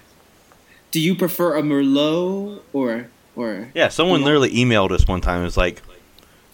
Do 0.92 1.00
you 1.00 1.16
prefer 1.16 1.58
a 1.58 1.62
Merlot 1.62 2.62
or 2.74 3.08
or? 3.36 3.70
Yeah, 3.74 3.90
someone 3.90 4.24
literally 4.24 4.52
emailed 4.52 4.92
us 4.92 5.08
one 5.08 5.20
time. 5.22 5.38
and 5.38 5.46
was 5.46 5.58
like, 5.58 5.82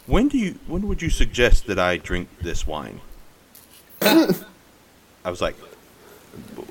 "When 0.08 0.30
do 0.30 0.38
you? 0.38 0.58
When 0.68 0.88
would 0.88 1.02
you 1.02 1.10
suggest 1.10 1.68
that 1.68 1.78
I 1.78 1.98
drink 1.98 2.30
this 2.42 2.66
wine?" 2.66 3.02
I 4.02 5.30
was 5.30 5.42
like, 5.42 5.56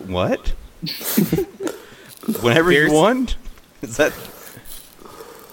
"What? 0.07 0.49
Whenever 2.43 2.71
There's- 2.71 2.91
you 2.91 2.93
want? 2.93 3.37
Is 3.83 3.97
that?" 3.99 4.13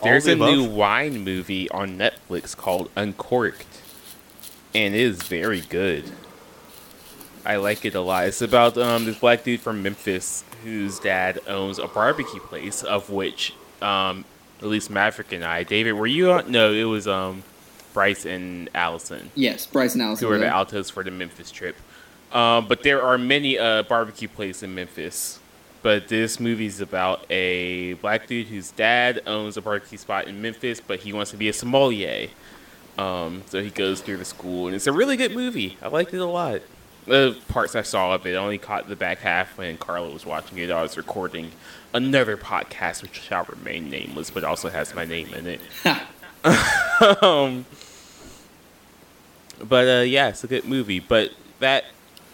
all 0.01 0.09
There's 0.09 0.26
the 0.26 0.34
a 0.34 0.36
new 0.36 0.64
wine 0.66 1.24
movie 1.24 1.70
on 1.70 1.97
Netflix 1.97 2.55
called 2.57 2.89
Uncorked, 2.95 3.66
and 4.76 4.93
it 4.93 4.99
is 4.99 5.24
very 5.24 5.61
good. 5.61 6.11
I 7.45 7.55
like 7.57 7.86
it 7.86 7.95
a 7.95 8.01
lot. 8.01 8.26
It's 8.28 8.41
about 8.41 8.78
um, 8.78 9.05
this 9.05 9.18
black 9.18 9.43
dude 9.43 9.61
from 9.61 9.82
Memphis 9.84 10.43
whose 10.64 10.99
dad 10.99 11.39
owns 11.47 11.78
a 11.80 11.88
barbecue 11.88 12.39
place, 12.41 12.84
of 12.84 13.09
which 13.09 13.53
um, 13.82 14.24
at 14.61 14.68
least 14.68 14.89
Maverick 14.89 15.32
and 15.34 15.43
I, 15.43 15.64
David, 15.64 15.93
were 15.93 16.07
you 16.07 16.32
on? 16.32 16.49
No, 16.51 16.72
it 16.74 16.84
was 16.86 17.05
um, 17.07 17.43
Bryce 17.93 18.26
and 18.26 18.70
Allison 18.74 19.30
Yes, 19.36 19.66
Bryce 19.66 19.93
and 19.93 20.01
Allison. 20.01 20.26
who 20.26 20.30
are 20.30 20.36
were 20.36 20.38
the 20.39 20.45
there. 20.45 20.53
altos 20.53 20.89
for 20.89 21.03
the 21.03 21.11
Memphis 21.11 21.51
trip. 21.51 21.76
Um, 22.34 22.68
but 22.68 22.84
there 22.84 23.02
are 23.02 23.18
many 23.18 23.58
uh, 23.58 23.84
barbecue 23.84 24.28
places 24.28 24.64
in 24.64 24.76
Memphis. 24.76 25.40
But 25.84 26.08
this 26.08 26.40
movie's 26.40 26.80
about 26.80 27.30
a 27.30 27.94
black 27.96 28.26
dude 28.28 28.48
whose 28.48 28.72
dad 28.72 29.22
owns 29.28 29.58
a 29.58 29.62
barbecue 29.62 29.98
spot 29.98 30.28
in 30.28 30.42
Memphis, 30.42 30.80
but 30.80 31.00
he 31.00 31.12
wants 31.12 31.32
to 31.32 31.38
be 31.38 31.50
a 31.50 31.54
sommelier. 31.54 32.30
Um, 32.98 33.44
so 33.48 33.62
he 33.62 33.70
goes 33.70 34.00
through 34.00 34.18
the 34.18 34.26
school, 34.26 34.68
and 34.68 34.76
it's 34.76 34.88
a 34.88 34.94
really 34.94 35.18
good 35.18 35.34
movie. 35.34 35.78
I 35.82 35.90
liked 35.90 36.14
it 36.14 36.20
a 36.20 36.26
lot. 36.26 36.62
The 37.06 37.38
parts 37.50 37.76
I 37.76 37.82
saw 37.82 38.16
of 38.16 38.26
it 38.26 38.32
I 38.32 38.36
only 38.38 38.58
caught 38.58 38.88
the 38.88 38.96
back 38.96 39.20
half 39.20 39.58
when 39.58 39.78
Carla 39.78 40.10
was 40.10 40.26
watching 40.26 40.58
it. 40.60 40.72
I 40.72 40.82
was 40.82 40.96
recording 40.96 41.52
another 41.94 42.38
podcast, 42.38 43.02
which 43.02 43.20
shall 43.20 43.44
remain 43.44 43.90
nameless, 43.90 44.30
but 44.30 44.46
also 44.46 44.70
has 44.70 44.96
my 44.96 45.04
name 45.04 45.34
in 45.34 45.48
it. 45.48 45.62
um, 47.24 47.66
but 49.62 49.88
uh, 49.88 50.02
yeah, 50.04 50.30
it's 50.30 50.46
a 50.46 50.48
good 50.48 50.64
movie. 50.64 51.00
But 51.00 51.32
that 51.60 51.86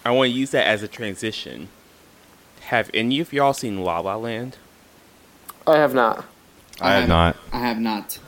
I 0.05 0.11
want 0.11 0.31
to 0.31 0.37
use 0.37 0.51
that 0.51 0.65
as 0.67 0.81
a 0.83 0.87
transition. 0.87 1.69
Have 2.61 2.89
any 2.93 3.19
of 3.19 3.33
y'all 3.33 3.53
seen 3.53 3.83
La 3.83 3.99
La 3.99 4.15
Land? 4.15 4.57
I 5.67 5.77
have 5.77 5.93
not. 5.93 6.25
I 6.81 6.93
have 6.93 7.09
not. 7.09 7.35
I 7.51 7.59
have 7.59 7.79
not. 7.79 8.19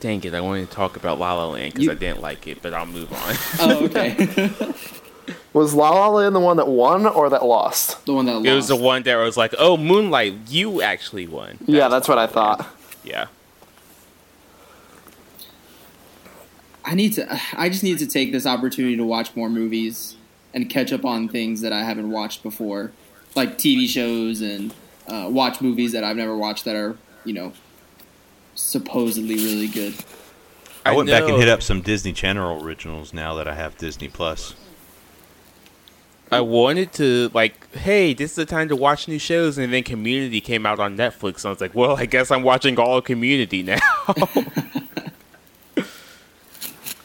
Dang 0.00 0.22
it! 0.24 0.34
I 0.34 0.40
wanted 0.42 0.68
to 0.68 0.74
talk 0.76 0.96
about 0.96 1.18
La 1.18 1.32
La 1.34 1.46
Land 1.48 1.72
because 1.72 1.84
You- 1.86 1.92
I 1.92 1.94
didn't 1.94 2.20
like 2.20 2.46
it, 2.46 2.60
but 2.60 2.74
I'll 2.74 2.86
move 2.86 3.10
on. 3.12 3.34
Oh, 3.60 3.84
okay. 3.86 4.50
Was 5.52 5.72
La 5.72 5.90
La 5.90 6.08
Land 6.08 6.34
the 6.36 6.40
one 6.40 6.58
that 6.58 6.68
won 6.68 7.06
or 7.06 7.30
that 7.30 7.44
lost? 7.44 8.04
the 8.04 8.12
one 8.12 8.26
that 8.26 8.34
lost. 8.34 8.46
it 8.46 8.52
was 8.52 8.68
the 8.68 8.76
one 8.76 9.02
that 9.04 9.16
was 9.16 9.36
like, 9.38 9.54
"Oh, 9.58 9.76
Moonlight, 9.78 10.34
you 10.48 10.82
actually 10.82 11.26
won." 11.26 11.56
Yeah, 11.64 11.88
that's 11.88 12.08
what 12.08 12.18
I 12.18 12.26
thought. 12.26 12.66
Yeah. 13.02 13.26
I 16.84 16.94
need 16.94 17.14
to. 17.14 17.40
I 17.56 17.68
just 17.68 17.82
need 17.82 17.98
to 18.00 18.06
take 18.06 18.32
this 18.32 18.46
opportunity 18.46 18.96
to 18.96 19.04
watch 19.04 19.34
more 19.34 19.48
movies 19.48 20.16
and 20.56 20.68
catch 20.70 20.92
up 20.92 21.04
on 21.04 21.28
things 21.28 21.60
that 21.60 21.72
I 21.72 21.84
haven't 21.84 22.10
watched 22.10 22.42
before, 22.42 22.90
like 23.36 23.58
TV 23.58 23.86
shows 23.86 24.40
and 24.40 24.74
uh, 25.06 25.28
watch 25.30 25.60
movies 25.60 25.92
that 25.92 26.02
I've 26.02 26.16
never 26.16 26.36
watched 26.36 26.64
that 26.64 26.74
are 26.74 26.96
you 27.24 27.34
know 27.34 27.52
supposedly 28.54 29.36
really 29.36 29.68
good. 29.68 29.94
I, 30.84 30.92
went 30.92 31.08
back 31.08 31.28
and 31.28 31.36
hit 31.36 31.48
up 31.48 31.62
some 31.62 31.82
Disney 31.82 32.12
Channel 32.12 32.64
originals 32.64 33.12
now 33.12 33.34
that 33.34 33.46
I 33.46 33.54
have 33.54 33.76
Disney 33.76 34.08
Plus. 34.08 34.54
I 36.32 36.40
wanted 36.40 36.92
to 36.94 37.30
like, 37.34 37.72
hey, 37.74 38.14
this 38.14 38.30
is 38.30 38.36
the 38.36 38.46
time 38.46 38.68
to 38.68 38.76
watch 38.76 39.06
new 39.08 39.18
shows, 39.18 39.58
and 39.58 39.72
then 39.72 39.82
Community 39.82 40.40
came 40.40 40.64
out 40.64 40.80
on 40.80 40.96
Netflix. 40.96 41.38
And 41.38 41.46
I 41.46 41.50
was 41.50 41.60
like, 41.60 41.74
well, 41.74 41.96
I 41.96 42.06
guess 42.06 42.30
I'm 42.30 42.42
watching 42.42 42.78
all 42.78 42.98
of 42.98 43.04
Community 43.04 43.62
now. 43.62 43.78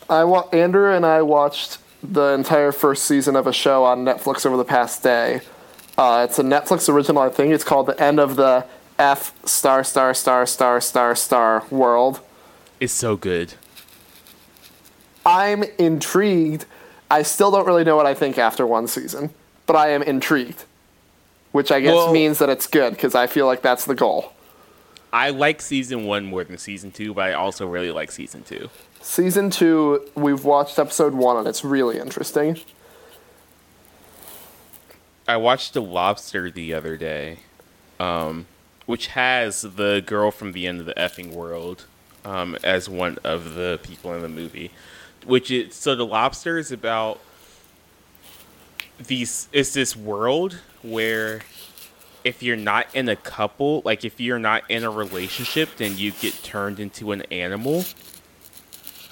I 0.09 0.23
wa- 0.23 0.47
Andrew 0.53 0.93
and 0.93 1.05
I 1.05 1.21
watched 1.21 1.79
the 2.03 2.29
entire 2.33 2.71
first 2.71 3.03
season 3.03 3.35
of 3.35 3.47
a 3.47 3.53
show 3.53 3.83
on 3.83 4.03
Netflix 4.05 4.45
over 4.45 4.57
the 4.57 4.65
past 4.65 5.03
day. 5.03 5.41
Uh, 5.97 6.25
it's 6.27 6.39
a 6.39 6.43
Netflix 6.43 6.89
original, 6.91 7.21
I 7.21 7.29
think. 7.29 7.53
It's 7.53 7.63
called 7.63 7.87
The 7.87 8.01
End 8.01 8.19
of 8.19 8.35
the 8.35 8.65
F 8.97 9.33
star 9.47 9.83
star 9.83 10.13
star 10.13 10.45
star 10.45 10.79
star 10.81 11.15
star 11.15 11.63
world. 11.69 12.19
it's 12.79 12.93
so 12.93 13.15
good. 13.15 13.53
I'm 15.25 15.63
intrigued. 15.77 16.65
I 17.09 17.23
still 17.23 17.51
don't 17.51 17.65
really 17.67 17.83
know 17.83 17.95
what 17.95 18.05
I 18.05 18.13
think 18.13 18.37
after 18.37 18.65
one 18.65 18.87
season, 18.87 19.31
but 19.65 19.75
I 19.75 19.89
am 19.89 20.01
intrigued. 20.01 20.63
Which 21.51 21.71
I 21.71 21.81
guess 21.81 21.93
Well- 21.93 22.11
means 22.13 22.39
that 22.39 22.49
it's 22.49 22.65
good 22.67 22.93
because 22.93 23.13
I 23.13 23.27
feel 23.27 23.45
like 23.45 23.61
that's 23.61 23.85
the 23.85 23.95
goal. 23.95 24.33
I 25.13 25.29
like 25.31 25.61
season 25.61 26.05
one 26.05 26.23
more 26.25 26.45
than 26.45 26.57
season 26.57 26.91
two, 26.91 27.13
but 27.13 27.25
I 27.25 27.33
also 27.33 27.67
really 27.67 27.91
like 27.91 28.11
season 28.11 28.43
two. 28.43 28.69
Season 29.01 29.49
two, 29.49 30.07
we've 30.15 30.45
watched 30.45 30.77
episode 30.77 31.13
one 31.13 31.37
and 31.37 31.47
it's 31.47 31.65
really 31.65 31.97
interesting. 31.97 32.59
I 35.27 35.37
watched 35.37 35.73
The 35.73 35.81
Lobster 35.81 36.51
the 36.51 36.73
other 36.73 36.97
day, 36.97 37.39
um, 37.99 38.45
which 38.85 39.07
has 39.07 39.63
the 39.63 40.03
girl 40.05 40.29
from 40.29 40.51
the 40.51 40.67
end 40.67 40.79
of 40.79 40.85
the 40.85 40.93
effing 40.93 41.31
world 41.31 41.85
um, 42.23 42.57
as 42.63 42.87
one 42.87 43.17
of 43.23 43.55
the 43.55 43.79
people 43.81 44.13
in 44.13 44.21
the 44.21 44.29
movie. 44.29 44.71
Which 45.25 45.49
is 45.49 45.73
so 45.73 45.95
The 45.95 46.05
Lobster 46.05 46.57
is 46.57 46.71
about 46.71 47.19
these. 48.99 49.47
It's 49.51 49.73
this 49.73 49.95
world 49.95 50.59
where 50.83 51.41
if 52.23 52.43
you're 52.43 52.55
not 52.55 52.87
in 52.93 53.09
a 53.09 53.15
couple, 53.15 53.81
like 53.83 54.05
if 54.05 54.19
you're 54.19 54.39
not 54.39 54.63
in 54.69 54.83
a 54.83 54.91
relationship, 54.91 55.77
then 55.77 55.97
you 55.97 56.11
get 56.11 56.33
turned 56.43 56.79
into 56.79 57.11
an 57.11 57.23
animal. 57.31 57.83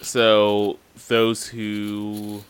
So 0.09 0.79
those 1.07 1.45
who 1.45 2.43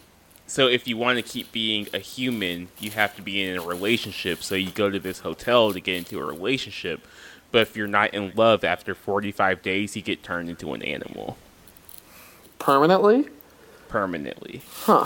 so 0.48 0.68
if 0.68 0.88
you 0.88 0.96
want 0.96 1.18
to 1.18 1.22
keep 1.22 1.52
being 1.52 1.90
a 1.94 2.00
human, 2.00 2.70
you 2.80 2.92
have 2.92 3.18
to 3.18 3.22
be 3.22 3.44
in 3.44 3.58
a 3.58 3.62
relationship. 3.62 4.42
So 4.44 4.56
you 4.56 4.72
go 4.72 4.90
to 4.90 4.98
this 4.98 5.20
hotel 5.20 5.74
to 5.74 5.82
get 5.82 5.98
into 5.98 6.22
a 6.22 6.24
relationship. 6.24 7.06
But 7.52 7.64
if 7.64 7.76
you're 7.76 7.86
not 7.86 8.14
in 8.14 8.32
love 8.34 8.64
after 8.64 8.96
45 8.96 9.62
days, 9.62 9.94
you 9.98 10.02
get 10.02 10.24
turned 10.24 10.50
into 10.50 10.72
an 10.74 10.82
animal 10.84 11.38
Permanently? 12.60 13.28
permanently. 13.90 14.62
Huh. 14.84 15.06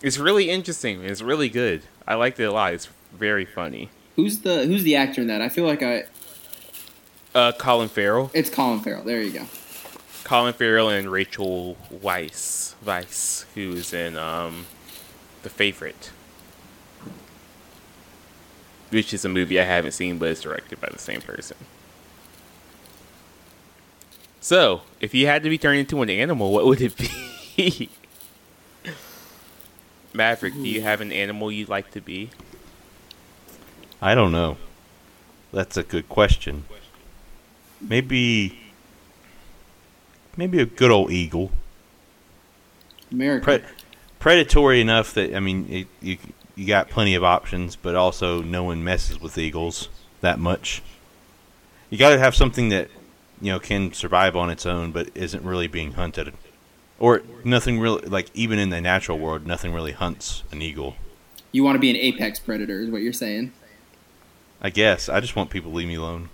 It's 0.00 0.16
really 0.16 0.48
interesting. 0.48 1.04
It's 1.04 1.20
really 1.20 1.50
good. 1.50 1.82
I 2.08 2.14
liked 2.14 2.40
it 2.40 2.44
a 2.44 2.52
lot. 2.52 2.72
It's 2.72 2.88
very 3.12 3.44
funny. 3.44 3.90
Who's 4.16 4.38
the 4.38 4.64
Who's 4.64 4.84
the 4.84 4.96
actor 4.96 5.20
in 5.20 5.26
that? 5.26 5.42
I 5.42 5.50
feel 5.50 5.66
like 5.66 5.82
I. 5.82 6.04
Uh, 7.34 7.52
Colin 7.52 7.90
Farrell, 7.90 8.30
It's 8.32 8.48
Colin 8.48 8.80
Farrell. 8.80 9.04
There 9.04 9.20
you 9.20 9.32
go. 9.32 9.46
Colin 10.24 10.54
Farrell, 10.54 10.88
and 10.88 11.10
Rachel 11.10 11.76
Weisz, 11.92 12.74
Weisz, 12.84 13.44
who's 13.54 13.92
in 13.92 14.16
um, 14.16 14.66
The 15.42 15.50
Favorite, 15.50 16.10
which 18.90 19.12
is 19.12 19.24
a 19.24 19.28
movie 19.28 19.60
I 19.60 19.64
haven't 19.64 19.92
seen, 19.92 20.18
but 20.18 20.28
it's 20.28 20.42
directed 20.42 20.80
by 20.80 20.88
the 20.90 20.98
same 20.98 21.20
person. 21.20 21.56
So, 24.40 24.82
if 25.00 25.14
you 25.14 25.26
had 25.26 25.42
to 25.44 25.50
be 25.50 25.58
turned 25.58 25.78
into 25.78 26.02
an 26.02 26.10
animal, 26.10 26.52
what 26.52 26.64
would 26.66 26.80
it 26.80 26.96
be? 26.96 27.88
Maverick, 30.12 30.54
do 30.54 30.68
you 30.68 30.82
have 30.82 31.00
an 31.00 31.12
animal 31.12 31.50
you'd 31.50 31.68
like 31.68 31.90
to 31.92 32.00
be? 32.00 32.30
I 34.00 34.14
don't 34.14 34.32
know. 34.32 34.56
That's 35.52 35.76
a 35.76 35.82
good 35.82 36.08
question. 36.08 36.64
Maybe, 37.80 38.71
maybe 40.36 40.60
a 40.60 40.66
good 40.66 40.90
old 40.90 41.10
eagle. 41.10 41.50
America. 43.10 43.44
Pre- 43.44 43.62
predatory 44.18 44.80
enough 44.80 45.14
that 45.14 45.34
I 45.34 45.40
mean, 45.40 45.66
it, 45.68 45.86
you 46.00 46.18
you 46.54 46.66
got 46.66 46.90
plenty 46.90 47.14
of 47.14 47.24
options, 47.24 47.76
but 47.76 47.94
also 47.94 48.42
no 48.42 48.64
one 48.64 48.84
messes 48.84 49.20
with 49.20 49.38
eagles 49.38 49.88
that 50.20 50.38
much. 50.38 50.82
You 51.90 51.98
got 51.98 52.10
to 52.10 52.18
have 52.18 52.34
something 52.34 52.68
that 52.70 52.88
you 53.40 53.52
know 53.52 53.58
can 53.58 53.92
survive 53.92 54.36
on 54.36 54.50
its 54.50 54.66
own, 54.66 54.92
but 54.92 55.10
isn't 55.14 55.44
really 55.44 55.66
being 55.66 55.92
hunted, 55.92 56.32
or 56.98 57.22
nothing 57.44 57.80
really 57.80 58.02
like 58.06 58.30
even 58.34 58.58
in 58.58 58.70
the 58.70 58.80
natural 58.80 59.18
world, 59.18 59.46
nothing 59.46 59.72
really 59.72 59.92
hunts 59.92 60.42
an 60.52 60.62
eagle. 60.62 60.96
you 61.52 61.62
want 61.64 61.76
to 61.76 61.80
be 61.80 61.90
an 61.90 61.96
apex 61.96 62.38
predator, 62.38 62.80
is 62.80 62.90
what 62.90 63.02
you're 63.02 63.12
saying. 63.12 63.52
I 64.60 64.70
guess 64.70 65.08
I 65.08 65.20
just 65.20 65.34
want 65.36 65.50
people 65.50 65.70
to 65.70 65.76
leave 65.76 65.88
me 65.88 65.96
alone. 65.96 66.28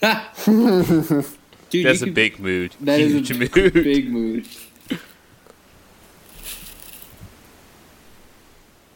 Dude, 1.70 1.84
That's 1.86 2.02
a 2.02 2.06
could- 2.06 2.14
big 2.14 2.38
mood. 2.38 2.74
That 2.80 3.00
is 3.00 3.12
Huge 3.12 3.30
a 3.30 3.34
mood. 3.34 3.72
big 3.74 4.10
mood. 4.10 4.46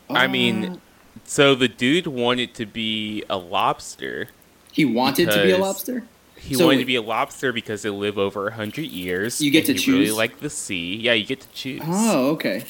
I 0.09 0.27
mean, 0.27 0.81
so 1.25 1.55
the 1.55 1.69
dude 1.69 2.07
wanted 2.07 2.55
to 2.55 2.67
be 2.67 3.23
a 3.31 3.37
lobster, 3.37 4.29
He 4.73 4.85
wanted 4.85 5.31
to 5.31 5.43
be 5.43 5.51
a 5.51 5.59
lobster. 5.59 6.05
He 6.37 6.55
So- 6.55 6.67
wanted 6.67 6.79
to 6.79 6.85
be 6.85 6.97
a 6.97 7.03
lobster 7.03 7.53
because 7.53 7.83
they 7.83 7.91
live 7.91 8.17
over 8.19 8.49
a 8.49 8.55
hundred 8.55 8.87
years. 8.87 9.41
You 9.41 9.51
get 9.51 9.67
to 9.67 9.75
he 9.75 9.91
Really 9.93 10.11
like 10.11 10.41
the 10.41 10.49
sea. 10.51 10.97
Yeah, 10.97 11.13
you 11.13 11.25
get 11.27 11.41
to 11.41 11.49
choose. 11.53 11.83
Oh, 11.85 12.31
okay. 12.31 12.65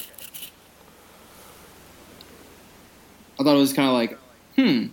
I 3.39 3.43
thought 3.45 3.55
it 3.57 3.59
was 3.61 3.73
kind 3.73 3.89
of 3.89 3.95
like, 3.95 4.19
hmm, 4.57 4.87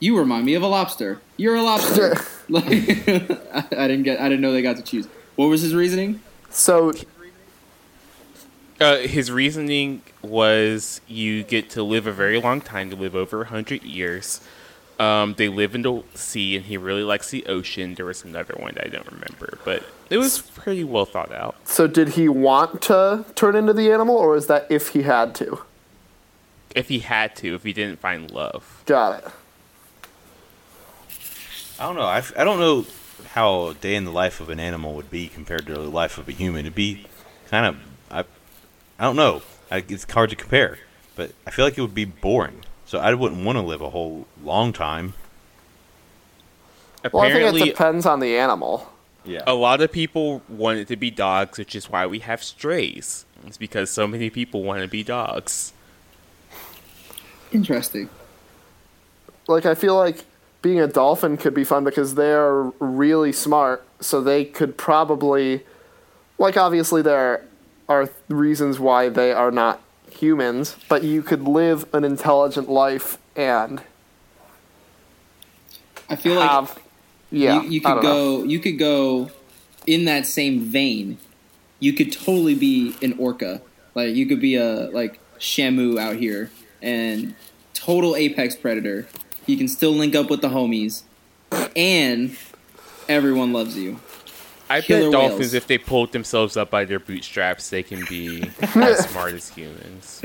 you 0.00 0.18
remind 0.18 0.46
me 0.46 0.54
of 0.54 0.62
a 0.62 0.66
lobster. 0.66 1.20
You're 1.36 1.56
a 1.56 1.62
lobster. 1.62 2.16
like, 2.48 2.64
I, 2.66 3.66
I 3.76 3.88
didn't 3.88 4.04
get. 4.04 4.20
I 4.20 4.28
didn't 4.28 4.40
know 4.40 4.52
they 4.52 4.62
got 4.62 4.76
to 4.76 4.82
choose. 4.82 5.06
What 5.36 5.46
was 5.46 5.62
his 5.62 5.74
reasoning? 5.74 6.20
So 6.50 6.92
Uh, 8.80 8.98
his 8.98 9.30
reasoning 9.30 10.02
was 10.22 11.00
you 11.06 11.42
get 11.42 11.68
to 11.70 11.82
live 11.82 12.06
a 12.06 12.12
very 12.12 12.40
long 12.40 12.60
time, 12.60 12.90
to 12.90 12.96
live 12.96 13.14
over 13.14 13.38
100 13.38 13.82
years. 13.82 14.40
Um, 14.98 15.34
they 15.36 15.48
live 15.48 15.74
in 15.74 15.82
the 15.82 16.02
sea, 16.14 16.56
and 16.56 16.64
he 16.66 16.76
really 16.76 17.02
likes 17.04 17.30
the 17.30 17.46
ocean. 17.46 17.94
There 17.94 18.06
was 18.06 18.24
another 18.24 18.54
one 18.58 18.74
that 18.74 18.86
I 18.86 18.88
don't 18.88 19.06
remember, 19.06 19.58
but 19.64 19.84
it 20.10 20.16
was 20.18 20.40
pretty 20.40 20.82
well 20.84 21.04
thought 21.04 21.30
out. 21.32 21.54
so 21.64 21.86
did 21.86 22.10
he 22.10 22.28
want 22.28 22.82
to 22.82 23.24
turn 23.36 23.54
into 23.54 23.72
the 23.72 23.92
animal, 23.92 24.16
or 24.16 24.36
is 24.36 24.46
that 24.48 24.66
if 24.70 24.88
he 24.88 25.02
had 25.02 25.34
to? 25.36 25.60
If 26.74 26.88
he 26.88 27.00
had 27.00 27.36
to, 27.36 27.54
if 27.54 27.62
he 27.62 27.72
didn't 27.72 28.00
find 28.00 28.30
love. 28.30 28.82
Got 28.86 29.24
it. 29.24 29.30
I 31.78 31.86
don't 31.86 31.96
know. 31.96 32.02
I, 32.02 32.18
f- 32.18 32.32
I 32.36 32.44
don't 32.44 32.58
know 32.58 32.86
how 33.30 33.68
a 33.68 33.74
day 33.74 33.94
in 33.94 34.04
the 34.04 34.10
life 34.10 34.40
of 34.40 34.48
an 34.50 34.60
animal 34.60 34.94
would 34.94 35.10
be 35.10 35.28
compared 35.28 35.66
to 35.66 35.74
the 35.74 35.80
life 35.80 36.18
of 36.18 36.28
a 36.28 36.32
human. 36.32 36.60
It'd 36.60 36.74
be 36.74 37.06
kind 37.50 37.66
of 37.66 37.76
I, 38.10 38.20
I 38.98 39.04
don't 39.04 39.16
know. 39.16 39.42
I, 39.70 39.84
it's 39.88 40.10
hard 40.10 40.30
to 40.30 40.36
compare, 40.36 40.78
but 41.14 41.32
I 41.46 41.50
feel 41.50 41.64
like 41.64 41.76
it 41.78 41.82
would 41.82 41.94
be 41.94 42.04
boring. 42.04 42.64
So 42.86 42.98
I 42.98 43.12
wouldn't 43.14 43.44
want 43.44 43.56
to 43.56 43.62
live 43.62 43.80
a 43.82 43.90
whole 43.90 44.26
long 44.42 44.72
time. 44.72 45.14
Well, 47.12 47.22
I 47.22 47.32
think 47.32 47.56
it 47.56 47.64
depends 47.64 48.06
on 48.06 48.20
the 48.20 48.36
animal. 48.36 48.90
Yeah. 49.24 49.42
a 49.46 49.54
lot 49.54 49.82
of 49.82 49.92
people 49.92 50.40
want 50.48 50.78
it 50.78 50.88
to 50.88 50.96
be 50.96 51.10
dogs, 51.10 51.58
which 51.58 51.74
is 51.74 51.90
why 51.90 52.06
we 52.06 52.20
have 52.20 52.42
strays. 52.42 53.26
It's 53.46 53.58
because 53.58 53.90
so 53.90 54.06
many 54.06 54.30
people 54.30 54.62
want 54.62 54.80
to 54.80 54.88
be 54.88 55.02
dogs. 55.02 55.74
Interesting. 57.52 58.08
Like 59.46 59.66
I 59.66 59.74
feel 59.74 59.96
like 59.96 60.24
being 60.62 60.80
a 60.80 60.86
dolphin 60.86 61.36
could 61.36 61.54
be 61.54 61.64
fun 61.64 61.84
because 61.84 62.14
they're 62.14 62.62
really 62.80 63.32
smart, 63.32 63.86
so 64.00 64.20
they 64.20 64.44
could 64.44 64.76
probably 64.76 65.64
like 66.38 66.56
obviously 66.56 67.02
there 67.02 67.44
are 67.88 68.10
reasons 68.28 68.78
why 68.78 69.08
they 69.08 69.32
are 69.32 69.50
not 69.50 69.80
humans, 70.10 70.76
but 70.88 71.02
you 71.02 71.22
could 71.22 71.42
live 71.42 71.92
an 71.94 72.04
intelligent 72.04 72.68
life 72.68 73.18
and 73.36 73.82
I 76.08 76.16
feel 76.16 76.34
like 76.34 76.50
have 76.50 76.78
yeah, 77.30 77.62
you, 77.62 77.70
you 77.70 77.80
could 77.80 77.88
don't 77.88 78.02
know. 78.02 78.38
go. 78.38 78.44
You 78.44 78.58
could 78.58 78.78
go 78.78 79.30
in 79.86 80.06
that 80.06 80.26
same 80.26 80.60
vein. 80.60 81.18
You 81.80 81.92
could 81.92 82.12
totally 82.12 82.54
be 82.54 82.96
an 83.02 83.14
orca. 83.18 83.60
Like 83.94 84.14
you 84.14 84.26
could 84.26 84.40
be 84.40 84.56
a 84.56 84.90
like 84.90 85.20
Shamu 85.38 85.98
out 85.98 86.16
here 86.16 86.50
and 86.80 87.34
total 87.74 88.16
apex 88.16 88.56
predator. 88.56 89.06
You 89.48 89.56
can 89.56 89.66
still 89.66 89.92
link 89.92 90.14
up 90.14 90.28
with 90.28 90.42
the 90.42 90.48
homies, 90.50 91.02
and 91.74 92.36
everyone 93.08 93.52
loves 93.54 93.76
you. 93.78 93.98
I 94.68 94.82
Killer 94.82 95.04
bet 95.04 95.12
dolphins, 95.12 95.38
whales. 95.40 95.54
if 95.54 95.66
they 95.66 95.78
pulled 95.78 96.12
themselves 96.12 96.54
up 96.58 96.70
by 96.70 96.84
their 96.84 96.98
bootstraps, 97.00 97.70
they 97.70 97.82
can 97.82 98.04
be 98.10 98.50
as 98.74 99.08
smart 99.08 99.32
as 99.32 99.48
humans. 99.48 100.20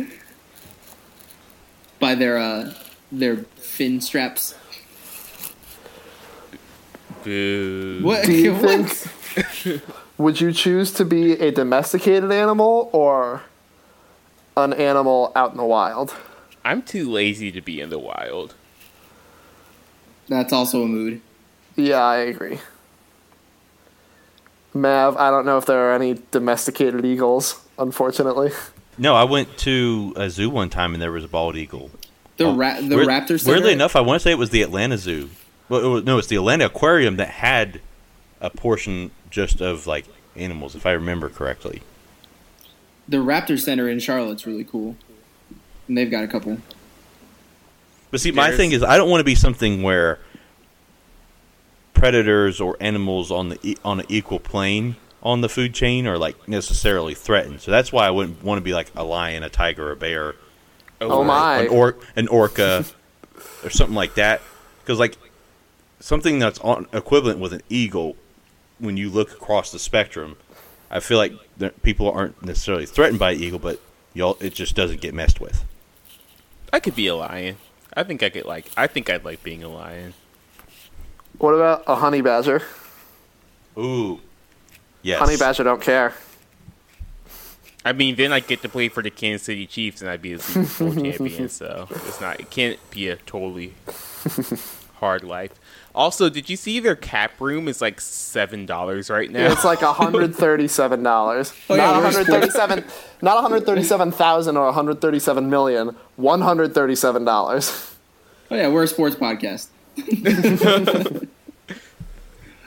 by 2.00 2.16
their 2.16 2.38
uh 2.38 2.74
their 3.14 3.38
fin 3.56 4.02
straps. 4.02 4.56
Boo. 7.24 8.00
What? 8.04 8.26
Do 8.26 8.34
you 8.34 8.58
think 8.58 9.82
would 10.18 10.42
you 10.42 10.52
choose 10.52 10.92
to 10.94 11.06
be 11.06 11.32
a 11.34 11.50
domesticated 11.52 12.30
animal 12.30 12.90
or 12.92 13.44
an 14.58 14.74
animal 14.74 15.32
out 15.34 15.52
in 15.52 15.58
the 15.58 15.64
wild? 15.66 16.14
I'm 16.66 16.82
too 16.82 17.10
lazy 17.10 17.52
to 17.54 17.62
be 17.62 17.80
in 17.80 17.90
the 17.90 18.00
wild. 18.00 18.56
That's 20.28 20.54
also 20.54 20.84
a 20.84 20.88
mood. 20.88 21.22
Yeah, 21.76 22.02
I 22.04 22.18
agree. 22.18 22.60
Mav, 24.74 25.18
I 25.18 25.30
don't 25.30 25.46
know 25.46 25.58
if 25.58 25.66
there 25.66 25.90
are 25.92 25.94
any 25.96 26.20
domesticated 26.32 27.06
eagles, 27.06 27.62
unfortunately. 27.78 28.52
No, 28.98 29.16
I 29.16 29.24
went 29.24 29.58
to 29.60 30.14
a 30.16 30.30
zoo 30.30 30.50
one 30.50 30.70
time 30.70 30.94
and 30.94 31.02
there 31.02 31.12
was 31.12 31.24
a 31.24 31.28
bald 31.28 31.56
eagle. 31.56 31.92
The 32.38 32.46
Oh, 32.46 32.56
ra- 32.56 32.80
the 32.82 32.96
weird- 32.96 33.08
raptor. 33.08 33.40
Center? 33.40 33.56
Weirdly 33.56 33.74
enough, 33.74 33.96
I 33.96 34.02
want 34.02 34.20
to 34.22 34.24
say 34.24 34.32
it 34.32 34.38
was 34.38 34.50
the 34.50 34.62
Atlanta 34.64 34.98
Zoo. 34.98 35.30
Well, 35.70 35.84
it 35.84 35.88
was, 35.88 36.04
no, 36.04 36.18
it's 36.18 36.28
the 36.28 36.36
Atlanta 36.36 36.66
Aquarium 36.66 37.16
that 37.18 37.30
had 37.30 37.82
a 38.42 38.50
portion 38.50 39.12
just 39.30 39.62
of 39.62 39.86
like 39.88 40.06
animals, 40.36 40.76
if 40.76 40.86
I 40.86 40.92
remember 40.92 41.30
correctly. 41.30 41.82
the 43.08 43.18
Raptor 43.18 43.60
Center 43.60 43.90
in 43.90 44.00
Charlotte's 44.00 44.48
really 44.48 44.64
cool, 44.64 44.96
and 45.88 45.98
they've 45.98 46.10
got 46.10 46.24
a 46.24 46.28
couple. 46.28 46.58
But 48.14 48.22
see, 48.22 48.32
my 48.32 48.44
There's- 48.44 48.58
thing 48.58 48.72
is, 48.74 48.84
I 48.84 48.96
don't 48.98 49.10
want 49.10 49.22
to 49.22 49.26
be 49.26 49.34
something 49.34 49.82
where 49.82 50.20
predators 51.96 52.62
or 52.62 52.78
animals 52.80 53.32
on 53.32 53.50
the 53.50 53.58
e- 53.64 53.78
on 53.84 54.02
an 54.02 54.06
equal 54.08 54.40
plane 54.40 54.96
on 55.24 55.42
the 55.42 55.50
food 55.50 55.74
chain 55.74 56.06
are 56.06 56.20
like 56.20 56.48
necessarily 56.48 57.16
threatened. 57.16 57.60
So 57.62 57.72
that's 57.72 57.92
why 57.92 58.06
I 58.06 58.12
wouldn't 58.12 58.44
want 58.44 58.60
to 58.60 58.62
be 58.64 58.72
like 58.74 58.92
a 58.96 59.04
lion, 59.04 59.42
a 59.42 59.50
tiger, 59.50 59.92
a 59.92 59.96
bear, 59.96 60.36
Oh 61.02 61.20
or 61.22 61.26
my. 61.26 61.62
an, 61.62 61.68
or- 61.70 61.96
an 62.16 62.28
orca, 62.28 62.86
or 63.64 63.72
something 63.72 63.96
like 63.96 64.14
that. 64.14 64.42
Because 64.84 65.00
like 65.00 65.18
something 66.00 66.38
that's 66.38 66.60
on, 66.60 66.86
equivalent 66.94 67.40
with 67.40 67.52
an 67.54 67.64
eagle, 67.68 68.16
when 68.78 68.96
you 68.96 69.10
look 69.10 69.32
across 69.32 69.72
the 69.72 69.80
spectrum, 69.80 70.36
I 70.92 71.00
feel 71.00 71.18
like 71.18 71.34
people 71.82 72.12
aren't 72.12 72.46
necessarily 72.46 72.86
threatened 72.86 73.18
by 73.18 73.32
an 73.32 73.42
eagle, 73.42 73.58
but 73.58 73.80
y'all 74.14 74.38
it 74.40 74.54
just 74.54 74.76
doesn't 74.76 75.02
get 75.02 75.16
messed 75.16 75.42
with. 75.42 75.64
I 76.72 76.80
could 76.80 76.96
be 76.96 77.08
a 77.08 77.16
lion. 77.16 77.58
I 77.96 78.04
think 78.04 78.24
I 78.24 78.30
could 78.30 78.46
like. 78.46 78.66
I 78.76 78.88
think 78.88 79.10
I'd 79.10 79.24
like 79.24 79.44
being 79.44 79.64
a 79.64 79.70
lion. 79.70 80.14
What 81.38 81.54
about 81.54 81.84
a 81.88 81.96
honey 81.96 82.22
badger? 82.22 82.62
Ooh, 83.78 84.22
yes, 85.02 85.20
Honey 85.20 85.38
badger 85.38 85.64
don't 85.64 85.82
care. 85.82 86.14
I 87.86 87.92
mean, 87.92 88.16
then 88.16 88.32
I 88.32 88.40
get 88.40 88.62
to 88.62 88.70
play 88.70 88.88
for 88.88 89.04
the 89.04 89.10
Kansas 89.10 89.46
City 89.46 89.68
Chiefs, 89.68 90.02
and 90.02 90.10
I'd 90.10 90.22
be 90.22 90.34
a 90.34 90.40
Super 90.40 90.86
Bowl 90.86 90.94
champion. 91.04 91.50
So 91.50 91.88
it's 91.92 92.22
not. 92.22 92.40
It 92.40 92.50
can't 92.50 92.80
be 92.92 93.10
a 93.10 93.18
totally 93.18 93.74
hard 94.96 95.24
life. 95.24 95.52
Also, 95.96 96.28
did 96.30 96.50
you 96.50 96.56
see 96.56 96.80
their 96.80 96.96
cap 96.96 97.40
room 97.40 97.68
is 97.68 97.80
like 97.82 98.02
seven 98.02 98.66
dollars 98.66 99.10
right 99.10 99.30
now? 99.30 99.52
It's 99.52 99.64
like 99.64 99.80
hundred 99.80 100.36
thirty-seven 100.36 101.04
dollars. 101.04 101.54
Oh, 101.70 101.76
yeah, 101.76 101.86
not 101.86 101.94
one 101.94 102.04
where's 102.04 102.16
hundred 102.16 102.32
thirty-seven. 102.32 102.84
not 103.22 103.36
one 103.36 103.44
hundred 103.44 103.66
thirty-seven 103.66 104.12
thousand 104.12 104.58
or 104.58 104.66
one 104.66 104.74
hundred 104.74 105.02
thirty-seven 105.02 105.50
million. 105.50 105.96
One 106.16 106.42
hundred 106.42 106.74
thirty-seven 106.74 107.26
dollars. 107.26 107.96
Oh 108.50 108.56
yeah, 108.56 108.70
we're 108.70 108.84
a 108.84 108.88
sports 108.88 109.16
podcast. 109.16 109.68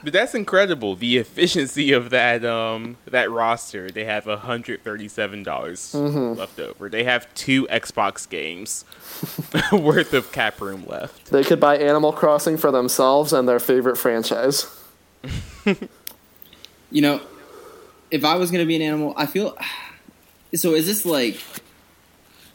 But 0.07 0.13
that's 0.13 0.37
incredible. 0.37 0.95
The 0.95 1.17
efficiency 1.17 1.91
of 1.91 2.11
that 2.11 2.45
um 2.45 2.97
that 3.07 3.29
roster. 3.29 3.91
They 3.91 4.05
have 4.05 4.27
hundred 4.27 4.85
thirty 4.85 5.09
seven 5.09 5.43
dollars 5.43 5.93
left 5.97 6.61
over. 6.61 6.89
They 6.89 7.03
have 7.03 7.27
two 7.35 7.67
Xbox 7.67 8.29
games 8.29 8.85
worth 9.73 10.15
of 10.15 10.31
cap 10.31 10.61
room 10.61 10.87
left. 10.87 11.33
They 11.33 11.43
could 11.43 11.59
buy 11.59 11.79
Animal 11.79 12.13
Crossing 12.13 12.57
for 12.57 12.71
themselves 12.71 13.33
and 13.33 13.49
their 13.49 13.59
favorite 13.59 13.97
franchise. 13.97 14.73
You 16.93 17.03
know, 17.03 17.21
if 18.13 18.25
I 18.25 18.37
was 18.37 18.53
gonna 18.53 18.65
be 18.65 18.77
an 18.77 18.83
animal, 18.83 19.13
I 19.17 19.27
feel. 19.27 19.59
So 20.55 20.75
is 20.75 20.87
this 20.87 21.05
like 21.05 21.41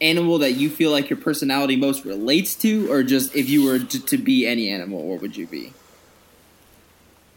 animal 0.00 0.38
that 0.38 0.52
you 0.52 0.70
feel 0.70 0.90
like 0.90 1.10
your 1.10 1.18
personality 1.18 1.76
most 1.76 2.06
relates 2.06 2.54
to, 2.56 2.90
or 2.90 3.02
just 3.02 3.36
if 3.36 3.50
you 3.50 3.66
were 3.66 3.78
to, 3.78 4.06
to 4.06 4.16
be 4.16 4.46
any 4.46 4.70
animal, 4.70 5.06
what 5.06 5.20
would 5.20 5.36
you 5.36 5.46
be? 5.46 5.74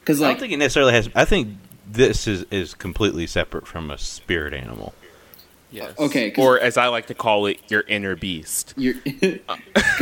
Because 0.06 0.22
I 0.22 0.30
don't 0.30 0.40
think 0.40 0.54
it 0.54 0.58
necessarily 0.58 0.94
has. 0.94 1.10
I 1.16 1.26
think 1.26 1.58
this 1.88 2.28
is 2.28 2.46
is 2.52 2.76
completely 2.76 3.26
separate 3.26 3.66
from 3.66 3.90
a 3.90 3.98
spirit 3.98 4.54
animal. 4.54 4.94
Yes. 5.72 5.98
Okay. 5.98 6.32
Or 6.38 6.60
as 6.60 6.78
I 6.78 6.88
like 6.88 7.08
to 7.08 7.16
call 7.16 7.48
it, 7.48 7.60
your 7.72 7.82
inner 7.88 8.16
beast. 8.16 8.76
you're 8.78 8.94
because 9.04 9.40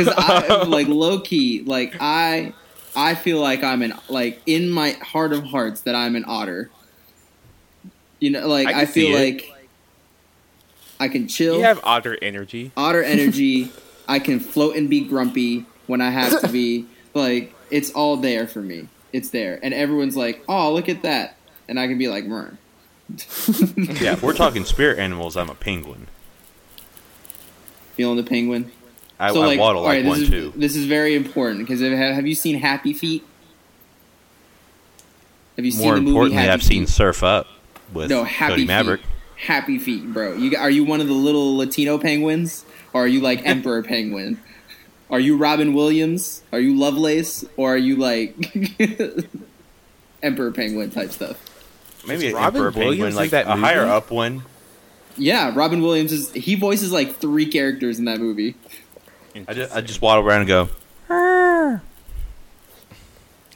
I 0.17 0.63
like 0.63 0.87
low 0.89 1.21
key 1.21 1.63
like 1.65 1.95
I 2.01 2.53
I 2.97 3.15
feel 3.15 3.39
like 3.39 3.63
I'm 3.63 3.81
an 3.81 3.93
like 4.09 4.41
in 4.45 4.69
my 4.69 4.91
heart 5.01 5.31
of 5.31 5.45
hearts 5.45 5.81
that 5.81 5.95
I'm 5.95 6.17
an 6.17 6.25
otter. 6.27 6.69
You 8.19 8.31
know, 8.31 8.45
like 8.45 8.67
I 8.67 8.81
I, 8.81 8.85
feel 8.85 9.17
like 9.17 9.49
I 10.99 11.07
can 11.07 11.29
chill. 11.29 11.57
You 11.57 11.63
have 11.63 11.79
otter 11.83 12.17
energy. 12.21 12.71
otter 12.75 13.03
energy. 13.03 13.71
I 14.07 14.19
can 14.19 14.41
float 14.41 14.75
and 14.75 14.89
be 14.89 15.01
grumpy 15.05 15.65
when 15.87 16.01
I 16.01 16.09
have 16.09 16.41
to 16.41 16.47
be. 16.49 16.87
Like 17.15 17.53
it's 17.69 17.91
all 17.91 18.17
there 18.17 18.47
for 18.47 18.59
me. 18.63 18.87
It's 19.13 19.29
there, 19.29 19.59
and 19.63 19.73
everyone's 19.73 20.17
like, 20.17 20.43
"Oh, 20.49 20.73
look 20.73 20.89
at 20.89 21.03
that," 21.03 21.37
and 21.69 21.79
I 21.79 21.87
can 21.87 21.97
be 21.97 22.07
like, 22.07 22.25
"Meh." 22.25 22.49
yeah, 24.01 24.13
if 24.13 24.23
we're 24.23 24.33
talking 24.33 24.65
spirit 24.65 24.99
animals, 24.99 25.37
I'm 25.37 25.49
a 25.49 25.55
penguin. 25.55 26.07
feeling 27.93 28.17
the 28.17 28.23
penguin." 28.23 28.71
I, 29.19 29.31
so 29.31 29.43
I 29.43 29.45
like, 29.45 29.59
waddle 29.59 29.83
like 29.83 30.03
this 30.03 30.09
one 30.09 30.21
is, 30.23 30.29
too. 30.29 30.53
This 30.55 30.75
is 30.75 30.85
very 30.85 31.15
important 31.15 31.59
because 31.59 31.79
have, 31.79 31.91
have 32.15 32.27
you 32.27 32.35
seen 32.35 32.59
Happy 32.59 32.91
Feet? 32.93 33.23
Have 35.55 35.65
you 35.65 35.71
seen 35.71 35.85
More 35.85 35.95
the 35.95 36.01
movie? 36.01 36.09
importantly, 36.11 36.43
Happy 36.43 36.51
I've 36.51 36.63
seen 36.63 36.87
Surf 36.87 37.23
Up 37.23 37.47
with 37.93 38.09
No, 38.09 38.23
Happy 38.23 38.65
Cody 38.65 38.97
Feet. 38.97 39.05
Happy 39.37 39.77
Feet, 39.77 40.11
bro. 40.11 40.33
You 40.33 40.57
are 40.57 40.69
you 40.69 40.83
one 40.83 40.99
of 40.99 41.07
the 41.07 41.13
little 41.13 41.55
Latino 41.55 41.97
penguins, 41.97 42.65
or 42.91 43.03
are 43.03 43.07
you 43.07 43.21
like 43.21 43.41
Emperor 43.45 43.83
Penguin? 43.83 44.39
Are 45.13 45.19
you 45.19 45.37
Robin 45.37 45.75
Williams? 45.75 46.41
Are 46.51 46.59
you 46.59 46.75
Lovelace, 46.75 47.45
or 47.55 47.75
are 47.75 47.77
you 47.77 47.97
like 47.97 48.35
Emperor 50.23 50.51
Penguin 50.51 50.89
type 50.89 51.11
stuff? 51.11 51.37
Maybe 52.07 52.29
an 52.29 52.33
Robin 52.33 52.65
Emperor 52.65 52.71
Williams 52.71 53.13
Penguin, 53.13 53.15
like 53.15 53.29
that 53.29 53.45
a 53.45 53.55
higher 53.55 53.85
up 53.85 54.09
one. 54.09 54.43
Yeah, 55.15 55.53
Robin 55.53 55.83
Williams 55.83 56.11
is 56.11 56.31
he 56.31 56.55
voices 56.55 56.91
like 56.91 57.17
three 57.17 57.45
characters 57.45 57.99
in 57.99 58.05
that 58.05 58.19
movie. 58.19 58.55
I 59.47 59.53
just, 59.53 59.75
I 59.75 59.81
just 59.81 60.01
waddle 60.01 60.27
around 60.27 60.49
and 60.49 60.69
go. 61.09 61.79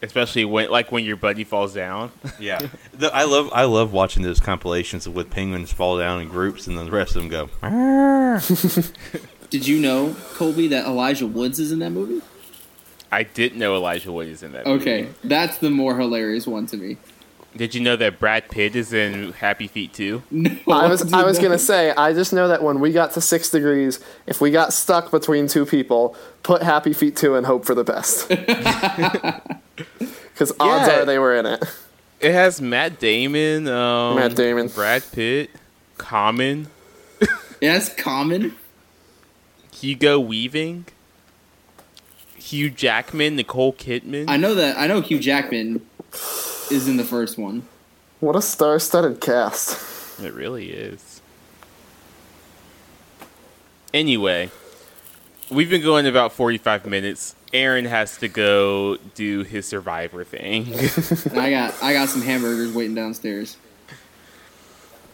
Especially 0.04 0.46
when, 0.46 0.70
like, 0.70 0.92
when 0.92 1.06
your 1.06 1.16
buddy 1.16 1.44
falls 1.44 1.74
down. 1.74 2.12
Yeah, 2.40 2.68
the, 2.94 3.12
I 3.12 3.24
love 3.24 3.50
I 3.52 3.64
love 3.64 3.92
watching 3.92 4.22
those 4.22 4.40
compilations 4.40 5.10
with 5.10 5.32
penguins 5.32 5.72
fall 5.72 5.98
down 5.98 6.22
in 6.22 6.30
groups 6.30 6.68
and 6.68 6.78
then 6.78 6.86
the 6.86 6.92
rest 6.92 7.16
of 7.16 7.24
them 7.24 7.30
go. 7.30 7.50
Did 9.50 9.68
you 9.68 9.80
know 9.80 10.16
Colby 10.34 10.68
that 10.70 10.86
Elijah 10.86 11.28
Woods 11.28 11.60
is 11.60 11.72
in 11.72 11.80
that 11.80 11.92
movie? 11.92 12.22
I 13.12 13.24
didn't 13.24 13.58
know 13.60 13.76
Elijah 13.76 14.12
Woods 14.12 14.30
is 14.30 14.44
in 14.44 14.52
that. 14.52 14.66
movie. 14.66 14.82
Okay, 14.82 15.10
that's 15.24 15.58
the 15.60 15.70
more 15.70 15.98
hilarious 15.98 16.46
one 16.46 16.66
to 16.68 16.78
me. 16.78 16.98
Did 17.56 17.74
you 17.74 17.82
know 17.82 17.96
that 17.96 18.20
Brad 18.20 18.50
Pitt 18.50 18.76
is 18.76 18.94
in 18.94 19.32
Happy 19.34 19.68
Feet 19.68 19.94
too? 19.94 20.22
No, 20.30 20.52
I 20.68 20.88
was 20.88 21.12
I 21.14 21.24
was 21.24 21.38
dude, 21.38 21.46
gonna 21.46 21.58
say 21.58 21.92
I 21.92 22.14
just 22.14 22.32
know 22.34 22.50
that 22.50 22.62
when 22.62 22.80
we 22.80 22.92
got 22.92 23.14
to 23.14 23.22
six 23.22 23.50
degrees, 23.50 24.00
if 24.28 24.42
we 24.42 24.52
got 24.52 24.74
stuck 24.74 25.10
between 25.10 25.48
two 25.48 25.66
people, 25.66 26.16
put 26.44 26.62
Happy 26.62 26.94
Feet 26.94 27.16
two 27.16 27.36
and 27.36 27.46
hope 27.48 27.66
for 27.66 27.74
the 27.76 27.84
best. 27.84 28.30
Because 30.34 30.52
odds 30.60 30.88
Yeah. 30.88 31.00
are 31.02 31.06
they 31.06 31.18
were 31.18 31.36
in 31.36 31.48
it. 31.48 31.64
It 32.20 32.32
has 32.32 32.62
Matt 32.62 33.00
Damon, 33.00 33.68
um, 33.68 34.16
Matt 34.16 34.36
Damon. 34.36 34.68
Brad 34.68 35.04
Pitt, 35.12 35.50
Common, 35.98 36.68
Yes, 37.60 37.94
common. 37.96 38.54
Hugo 39.82 40.20
Weaving, 40.20 40.86
Hugh 42.36 42.72
Jackman, 42.72 43.36
Nicole 43.36 43.74
Kidman. 43.74 44.26
I 44.28 44.36
know 44.36 44.56
that. 44.56 44.76
I 44.78 44.88
know 44.88 45.02
Hugh 45.02 45.20
Jackman 45.20 45.86
is 46.72 46.88
in 46.88 46.98
the 46.98 47.04
first 47.04 47.38
one. 47.38 47.68
What 48.20 48.36
a 48.36 48.42
star-studded 48.42 49.22
cast. 49.22 50.20
It 50.20 50.34
really 50.34 50.72
is. 50.72 51.22
Anyway, 53.94 54.50
we've 55.52 55.70
been 55.70 55.84
going 55.84 56.08
about 56.08 56.34
45 56.34 56.88
minutes. 56.88 57.36
Aaron 57.54 57.86
has 57.86 58.18
to 58.18 58.28
go 58.28 58.98
do 59.14 59.44
his 59.44 59.68
survivor 59.68 60.24
thing. 60.24 60.74
I 61.40 61.52
got 61.52 61.84
I 61.84 61.94
got 61.94 62.10
some 62.10 62.24
hamburgers 62.24 62.74
waiting 62.74 62.96
downstairs. 62.96 63.58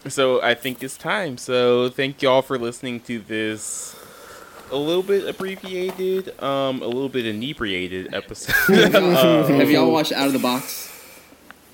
so 0.08 0.40
I 0.42 0.54
think 0.54 0.82
it's 0.82 0.96
time. 0.96 1.36
So 1.36 1.90
thank 1.90 2.22
y'all 2.22 2.40
for 2.40 2.58
listening 2.58 3.00
to 3.00 3.18
this 3.20 3.94
a 4.70 4.76
little 4.76 5.02
bit 5.02 5.28
abbreviated, 5.28 6.40
um, 6.42 6.82
a 6.82 6.86
little 6.86 7.08
bit 7.08 7.26
inebriated 7.26 8.14
episode. 8.14 8.54
Have 8.92 9.70
y'all 9.70 9.90
watched 9.90 10.12
Out 10.12 10.26
of 10.28 10.32
the 10.32 10.38
Box? 10.38 10.90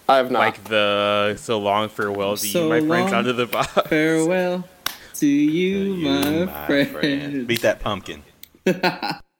I 0.08 0.16
have 0.16 0.30
not. 0.32 0.40
like 0.40 0.64
the 0.64 1.36
so 1.36 1.60
long 1.60 1.88
farewell 1.88 2.36
to 2.36 2.44
So 2.44 2.64
you, 2.64 2.68
my 2.68 2.80
friends, 2.88 3.12
out 3.12 3.26
of 3.28 3.36
the 3.36 3.46
box. 3.46 3.68
Farewell 3.88 4.64
to 5.14 5.26
you, 5.26 5.78
You, 5.94 6.46
my, 6.46 6.84
friend. 6.84 7.46
Beat 7.46 7.62
that 7.62 7.78
pumpkin. 7.78 8.24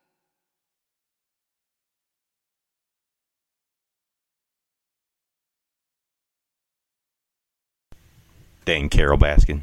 Dang 8.65 8.89
Carole 8.89 9.19
Baskin. 9.19 9.63